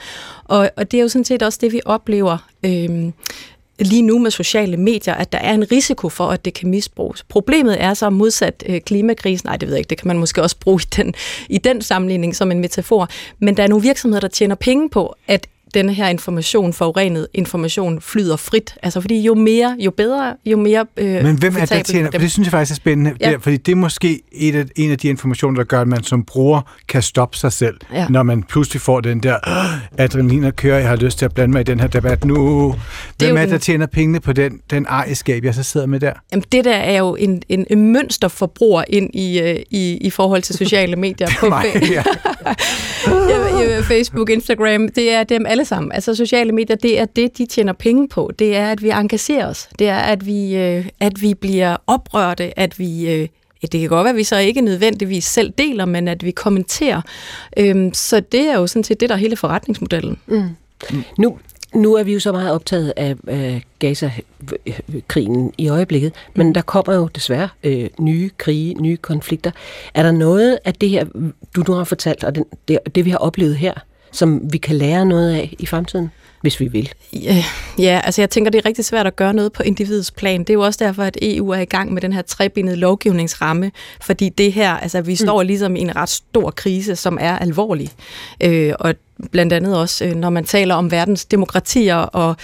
Og, 0.44 0.70
og 0.76 0.90
det 0.90 0.98
er 0.98 1.02
jo 1.02 1.08
sådan 1.08 1.24
set 1.24 1.42
også 1.42 1.58
det, 1.62 1.72
vi 1.72 1.80
oplever 1.84 2.38
øhm, 2.64 3.12
lige 3.82 4.02
nu 4.02 4.18
med 4.18 4.30
sociale 4.30 4.76
medier, 4.76 5.14
at 5.14 5.32
der 5.32 5.38
er 5.38 5.54
en 5.54 5.72
risiko 5.72 6.08
for, 6.08 6.26
at 6.26 6.44
det 6.44 6.54
kan 6.54 6.70
misbruges. 6.70 7.22
Problemet 7.22 7.82
er 7.82 7.94
så 7.94 8.10
modsat 8.10 8.64
øh, 8.66 8.80
klimakrisen, 8.80 9.46
nej 9.46 9.56
det 9.56 9.68
ved 9.68 9.74
jeg 9.74 9.78
ikke, 9.78 9.90
det 9.90 9.98
kan 9.98 10.08
man 10.08 10.18
måske 10.18 10.42
også 10.42 10.56
bruge 10.60 10.80
i 10.82 10.88
den, 10.96 11.14
i 11.48 11.58
den 11.58 11.82
sammenligning 11.82 12.36
som 12.36 12.50
en 12.50 12.58
metafor, 12.58 13.08
men 13.38 13.56
der 13.56 13.62
er 13.62 13.68
nogle 13.68 13.82
virksomheder, 13.82 14.20
der 14.20 14.28
tjener 14.28 14.54
penge 14.54 14.90
på, 14.90 15.14
at 15.28 15.46
denne 15.74 15.94
her 15.94 16.08
information, 16.08 16.72
forurenet 16.72 17.26
information, 17.34 18.00
flyder 18.00 18.36
frit. 18.36 18.74
Altså 18.82 19.00
fordi 19.00 19.22
jo 19.22 19.34
mere, 19.34 19.76
jo 19.78 19.90
bedre, 19.90 20.36
jo 20.46 20.56
mere 20.56 20.86
øh, 20.96 21.24
Men 21.24 21.38
hvem 21.38 21.56
er 21.56 21.64
der 21.64 21.82
tjener? 21.82 22.10
Det 22.10 22.30
synes 22.30 22.46
jeg 22.46 22.50
faktisk 22.50 22.72
er 22.72 22.76
spændende, 22.76 23.14
ja. 23.20 23.36
fordi 23.40 23.56
det 23.56 23.72
er 23.72 23.76
måske 23.76 24.20
et 24.32 24.54
af, 24.54 24.64
en 24.76 24.90
af 24.90 24.98
de 24.98 25.08
informationer, 25.08 25.56
der 25.56 25.64
gør, 25.64 25.80
at 25.80 25.88
man 25.88 26.02
som 26.02 26.24
bruger 26.24 26.60
kan 26.88 27.02
stoppe 27.02 27.36
sig 27.36 27.52
selv, 27.52 27.76
ja. 27.92 28.06
når 28.08 28.22
man 28.22 28.42
pludselig 28.42 28.80
får 28.80 29.00
den 29.00 29.22
der 29.22 29.36
adrenalin 29.98 30.44
at 30.44 30.56
køre, 30.56 30.76
jeg 30.76 30.88
har 30.88 30.96
lyst 30.96 31.18
til 31.18 31.24
at 31.24 31.34
blande 31.34 31.52
mig 31.52 31.60
i 31.60 31.64
den 31.64 31.80
her 31.80 31.86
debat 31.86 32.24
nu. 32.24 32.74
Hvem 33.18 33.36
er, 33.36 33.40
er 33.40 33.46
der 33.46 33.58
tjener 33.58 33.86
pengene 33.86 34.20
på 34.20 34.32
den, 34.32 34.60
den 34.70 34.86
ejerskab, 34.88 35.44
jeg 35.44 35.54
så 35.54 35.62
sidder 35.62 35.86
med 35.86 36.00
der? 36.00 36.12
Jamen 36.32 36.44
det 36.52 36.64
der 36.64 36.76
er 36.76 36.98
jo 36.98 37.14
en, 37.14 37.42
en, 37.48 37.66
en 37.70 37.92
mønsterforbruger 37.92 38.84
ind 38.88 39.10
i, 39.14 39.40
øh, 39.40 39.56
i, 39.70 39.96
i 39.96 40.10
forhold 40.10 40.42
til 40.42 40.54
sociale 40.54 40.96
medier. 40.96 41.28
på 41.40 41.48
mig, 41.48 41.64
ja. 41.90 42.02
ja, 43.60 43.80
Facebook, 43.80 44.30
Instagram, 44.30 44.88
det 44.88 45.12
er 45.12 45.24
dem 45.24 45.46
alle 45.46 45.61
alle 45.62 45.68
sammen. 45.68 45.92
Altså 45.92 46.14
sociale 46.14 46.52
medier, 46.52 46.76
det 46.76 47.00
er 47.00 47.04
det, 47.04 47.38
de 47.38 47.46
tjener 47.46 47.72
penge 47.72 48.08
på. 48.08 48.30
Det 48.38 48.56
er, 48.56 48.70
at 48.70 48.82
vi 48.82 48.90
engagerer 48.90 49.46
os. 49.46 49.68
Det 49.78 49.88
er, 49.88 49.98
at 49.98 50.26
vi, 50.26 50.56
øh, 50.56 50.86
at 51.00 51.22
vi 51.22 51.34
bliver 51.34 51.76
oprørte, 51.86 52.58
at 52.58 52.78
vi... 52.78 53.10
Øh, 53.10 53.28
det 53.62 53.80
kan 53.80 53.88
godt 53.88 54.04
være, 54.04 54.10
at 54.10 54.16
vi 54.16 54.24
så 54.24 54.38
ikke 54.38 54.60
nødvendigvis 54.60 55.24
selv 55.24 55.52
deler, 55.58 55.84
men 55.84 56.08
at 56.08 56.24
vi 56.24 56.30
kommenterer. 56.30 57.00
Øhm, 57.56 57.94
så 57.94 58.20
det 58.20 58.40
er 58.40 58.58
jo 58.58 58.66
sådan 58.66 58.84
set 58.84 59.00
det, 59.00 59.08
der 59.08 59.14
er 59.14 59.18
hele 59.18 59.36
forretningsmodellen. 59.36 60.18
Mm. 60.26 60.48
Nu, 61.18 61.38
nu 61.74 61.94
er 61.94 62.02
vi 62.02 62.12
jo 62.12 62.20
så 62.20 62.32
meget 62.32 62.52
optaget 62.52 62.92
af 62.96 63.16
øh, 63.28 63.60
Gaza-krigen 63.78 65.52
i 65.58 65.68
øjeblikket, 65.68 66.12
men 66.34 66.54
der 66.54 66.62
kommer 66.62 66.94
jo 66.94 67.08
desværre 67.14 67.48
øh, 67.62 67.88
nye 68.00 68.30
krige, 68.38 68.74
nye 68.74 68.96
konflikter. 68.96 69.50
Er 69.94 70.02
der 70.02 70.12
noget 70.12 70.58
af 70.64 70.74
det 70.74 70.88
her, 70.88 71.04
du 71.56 71.64
nu 71.68 71.72
har 71.72 71.84
fortalt, 71.84 72.24
og 72.24 72.34
den, 72.34 72.44
det, 72.68 72.78
det 72.94 73.04
vi 73.04 73.10
har 73.10 73.18
oplevet 73.18 73.56
her, 73.56 73.74
som 74.12 74.52
vi 74.52 74.58
kan 74.58 74.76
lære 74.76 75.06
noget 75.06 75.34
af 75.34 75.54
i 75.58 75.66
fremtiden? 75.66 76.10
Hvis 76.42 76.60
vi 76.60 76.68
vil. 76.68 76.92
Ja, 77.12 77.44
ja, 77.78 78.00
altså 78.04 78.22
jeg 78.22 78.30
tænker, 78.30 78.50
det 78.50 78.58
er 78.58 78.66
rigtig 78.66 78.84
svært 78.84 79.06
at 79.06 79.16
gøre 79.16 79.34
noget 79.34 79.52
på 79.52 79.62
individets 79.62 80.10
plan. 80.10 80.40
Det 80.40 80.50
er 80.50 80.54
jo 80.54 80.60
også 80.60 80.84
derfor, 80.84 81.02
at 81.02 81.18
EU 81.22 81.50
er 81.50 81.60
i 81.60 81.64
gang 81.64 81.92
med 81.92 82.02
den 82.02 82.12
her 82.12 82.22
trebindede 82.22 82.76
lovgivningsramme, 82.76 83.72
fordi 84.00 84.28
det 84.28 84.52
her, 84.52 84.72
altså 84.72 85.00
vi 85.00 85.14
står 85.14 85.42
mm. 85.42 85.46
ligesom 85.46 85.76
i 85.76 85.80
en 85.80 85.96
ret 85.96 86.08
stor 86.08 86.50
krise, 86.50 86.96
som 86.96 87.18
er 87.20 87.38
alvorlig. 87.38 87.90
Øh, 88.40 88.72
og 88.78 88.94
blandt 89.30 89.52
andet 89.52 89.78
også, 89.78 90.04
øh, 90.04 90.14
når 90.14 90.30
man 90.30 90.44
taler 90.44 90.74
om 90.74 90.90
verdens 90.90 91.24
demokratier 91.24 91.96
og, 91.96 92.36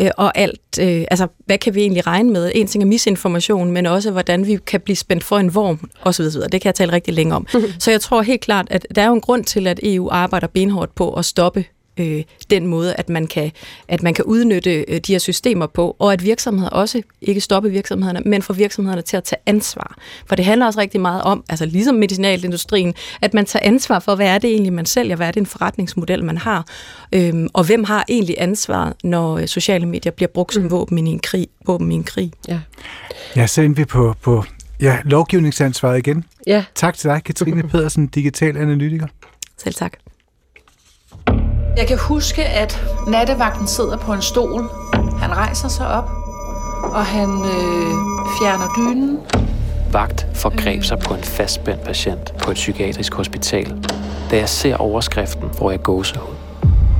øh, 0.00 0.10
og 0.16 0.38
alt. 0.38 0.60
Øh, 0.80 1.04
altså, 1.10 1.26
hvad 1.46 1.58
kan 1.58 1.74
vi 1.74 1.80
egentlig 1.80 2.06
regne 2.06 2.32
med? 2.32 2.52
En 2.54 2.66
ting 2.66 2.82
er 2.82 2.86
misinformation, 2.86 3.70
men 3.70 3.86
også, 3.86 4.10
hvordan 4.10 4.46
vi 4.46 4.58
kan 4.66 4.80
blive 4.80 4.96
spændt 4.96 5.24
for 5.24 5.38
en 5.38 5.54
vorm, 5.54 5.90
osv. 6.02 6.24
Det 6.24 6.50
kan 6.50 6.64
jeg 6.64 6.74
tale 6.74 6.92
rigtig 6.92 7.14
længe 7.14 7.34
om. 7.34 7.46
Så 7.78 7.90
jeg 7.90 8.00
tror 8.00 8.22
helt 8.22 8.40
klart, 8.40 8.66
at 8.70 8.86
der 8.94 9.02
er 9.02 9.06
jo 9.06 9.14
en 9.14 9.20
grund 9.20 9.44
til, 9.44 9.66
at 9.66 9.80
EU 9.82 10.08
arbejder 10.10 10.46
benhårdt 10.46 10.94
på 10.94 11.14
at 11.14 11.24
stoppe 11.24 11.64
øh, 11.98 12.22
den 12.50 12.66
måde, 12.66 12.94
at 12.94 13.08
man 13.08 13.26
kan, 13.26 13.50
at 13.88 14.02
man 14.02 14.14
kan 14.14 14.24
udnytte 14.24 14.84
øh, 14.88 15.00
de 15.00 15.12
her 15.12 15.18
systemer 15.18 15.66
på, 15.66 15.96
og 15.98 16.12
at 16.12 16.24
virksomheder 16.24 16.70
også 16.70 17.02
ikke 17.20 17.40
stoppe 17.40 17.70
virksomhederne, 17.70 18.20
men 18.26 18.42
får 18.42 18.54
virksomhederne 18.54 19.02
til 19.02 19.16
at 19.16 19.24
tage 19.24 19.40
ansvar. 19.46 19.96
For 20.26 20.36
det 20.36 20.44
handler 20.44 20.66
også 20.66 20.80
rigtig 20.80 21.00
meget 21.00 21.22
om, 21.22 21.44
altså 21.48 21.66
ligesom 21.66 21.94
medicinalindustrien, 21.94 22.94
at 23.20 23.34
man 23.34 23.46
tager 23.46 23.66
ansvar 23.66 23.98
for, 23.98 24.14
hvad 24.14 24.26
er 24.26 24.38
det 24.38 24.50
egentlig, 24.50 24.72
man 24.72 24.86
sælger, 24.86 25.16
hvad 25.16 25.26
er 25.26 25.30
det 25.30 25.40
en 25.40 25.46
forretningsmodel, 25.46 26.24
man 26.24 26.38
har, 26.38 26.66
øhm, 27.12 27.48
og 27.52 27.64
hvem 27.64 27.84
har 27.84 28.04
egentlig 28.08 28.36
ansvar, 28.38 28.96
når 29.04 29.38
øh, 29.38 29.46
sociale 29.46 29.86
medier 29.86 30.12
bliver 30.12 30.28
brugt 30.28 30.54
som 30.54 30.62
mm. 30.62 30.70
våben 30.70 31.06
i 31.06 31.10
en 31.10 31.18
krig. 31.18 31.48
Våben 31.66 31.92
i 31.92 31.94
en 31.94 32.04
krig. 32.04 32.32
Ja, 32.48 32.60
ja 33.36 33.46
så 33.46 33.68
vi 33.68 33.84
på, 33.84 34.14
på 34.22 34.44
ja, 34.80 34.98
lovgivningsansvaret 35.04 35.98
igen. 35.98 36.24
Ja. 36.46 36.64
Tak 36.74 36.96
til 36.96 37.10
dig, 37.10 37.22
Katrine 37.24 37.62
Pedersen, 37.72 38.06
digital 38.06 38.56
analytiker. 38.56 39.06
Selv 39.58 39.74
tak. 39.74 40.05
Jeg 41.76 41.86
kan 41.88 41.98
huske, 41.98 42.44
at 42.44 42.84
nattevagten 43.06 43.66
sidder 43.66 43.96
på 43.96 44.12
en 44.12 44.22
stol. 44.22 44.62
Han 45.18 45.30
rejser 45.36 45.68
sig 45.68 45.88
op, 45.88 46.10
og 46.82 47.06
han 47.06 47.28
øh, 47.30 47.92
fjerner 48.40 48.68
dynen. 48.76 49.18
Vagt 49.92 50.26
forgreb 50.34 50.82
sig 50.82 50.98
på 50.98 51.14
en 51.14 51.22
fastspændt 51.22 51.84
patient 51.84 52.32
på 52.44 52.50
et 52.50 52.54
psykiatrisk 52.54 53.14
hospital. 53.14 53.82
Da 54.30 54.36
jeg 54.36 54.48
ser 54.48 54.76
overskriften, 54.76 55.50
får 55.58 55.70
jeg 55.70 55.82
gåsehud. 55.82 56.34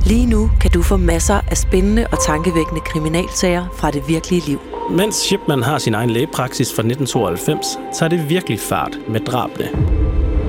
Lige 0.05 0.25
nu 0.25 0.51
kan 0.61 0.71
du 0.71 0.83
få 0.83 0.97
masser 0.97 1.39
af 1.51 1.57
spændende 1.57 2.07
og 2.11 2.25
tankevækkende 2.25 2.81
kriminalsager 2.81 3.65
fra 3.77 3.91
det 3.91 4.03
virkelige 4.07 4.41
liv. 4.47 4.59
Mens 4.91 5.15
Shipman 5.15 5.63
har 5.63 5.77
sin 5.77 5.93
egen 5.93 6.09
lægepraksis 6.09 6.67
fra 6.67 6.81
1992, 6.81 7.67
tager 7.99 8.09
det 8.09 8.29
virkelig 8.29 8.59
fart 8.59 8.97
med 9.09 9.19
drabene. 9.19 9.69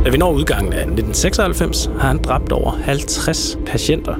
Da 0.04 0.10
vi 0.10 0.16
når 0.16 0.32
udgangen 0.32 0.72
af 0.72 0.78
1996, 0.78 1.90
har 2.00 2.08
han 2.08 2.18
dræbt 2.18 2.52
over 2.52 2.70
50 2.70 3.58
patienter. 3.66 4.14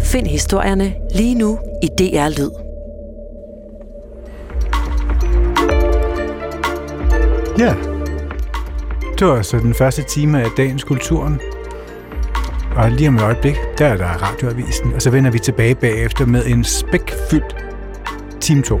Find 0.00 0.26
historierne 0.26 0.94
lige 1.14 1.34
nu 1.34 1.58
i 1.82 1.86
DR 1.86 2.28
Lyd. 2.38 2.50
Ja, 7.58 7.74
det 9.18 9.26
var 9.26 9.36
altså 9.36 9.58
den 9.58 9.74
første 9.74 10.02
time 10.02 10.42
af 10.42 10.50
dagens 10.56 10.84
kulturen. 10.84 11.40
Og 12.76 12.90
lige 12.90 13.08
om 13.08 13.16
et 13.16 13.22
øjeblik, 13.22 13.56
der 13.78 13.86
er 13.86 13.96
der 13.96 14.06
radioavisen, 14.06 14.94
og 14.94 15.02
så 15.02 15.10
vender 15.10 15.30
vi 15.30 15.38
tilbage 15.38 15.74
bagefter 15.74 16.26
med 16.26 16.46
en 16.46 16.64
spækfyldt 16.64 17.56
time 18.40 18.62
2. 18.62 18.80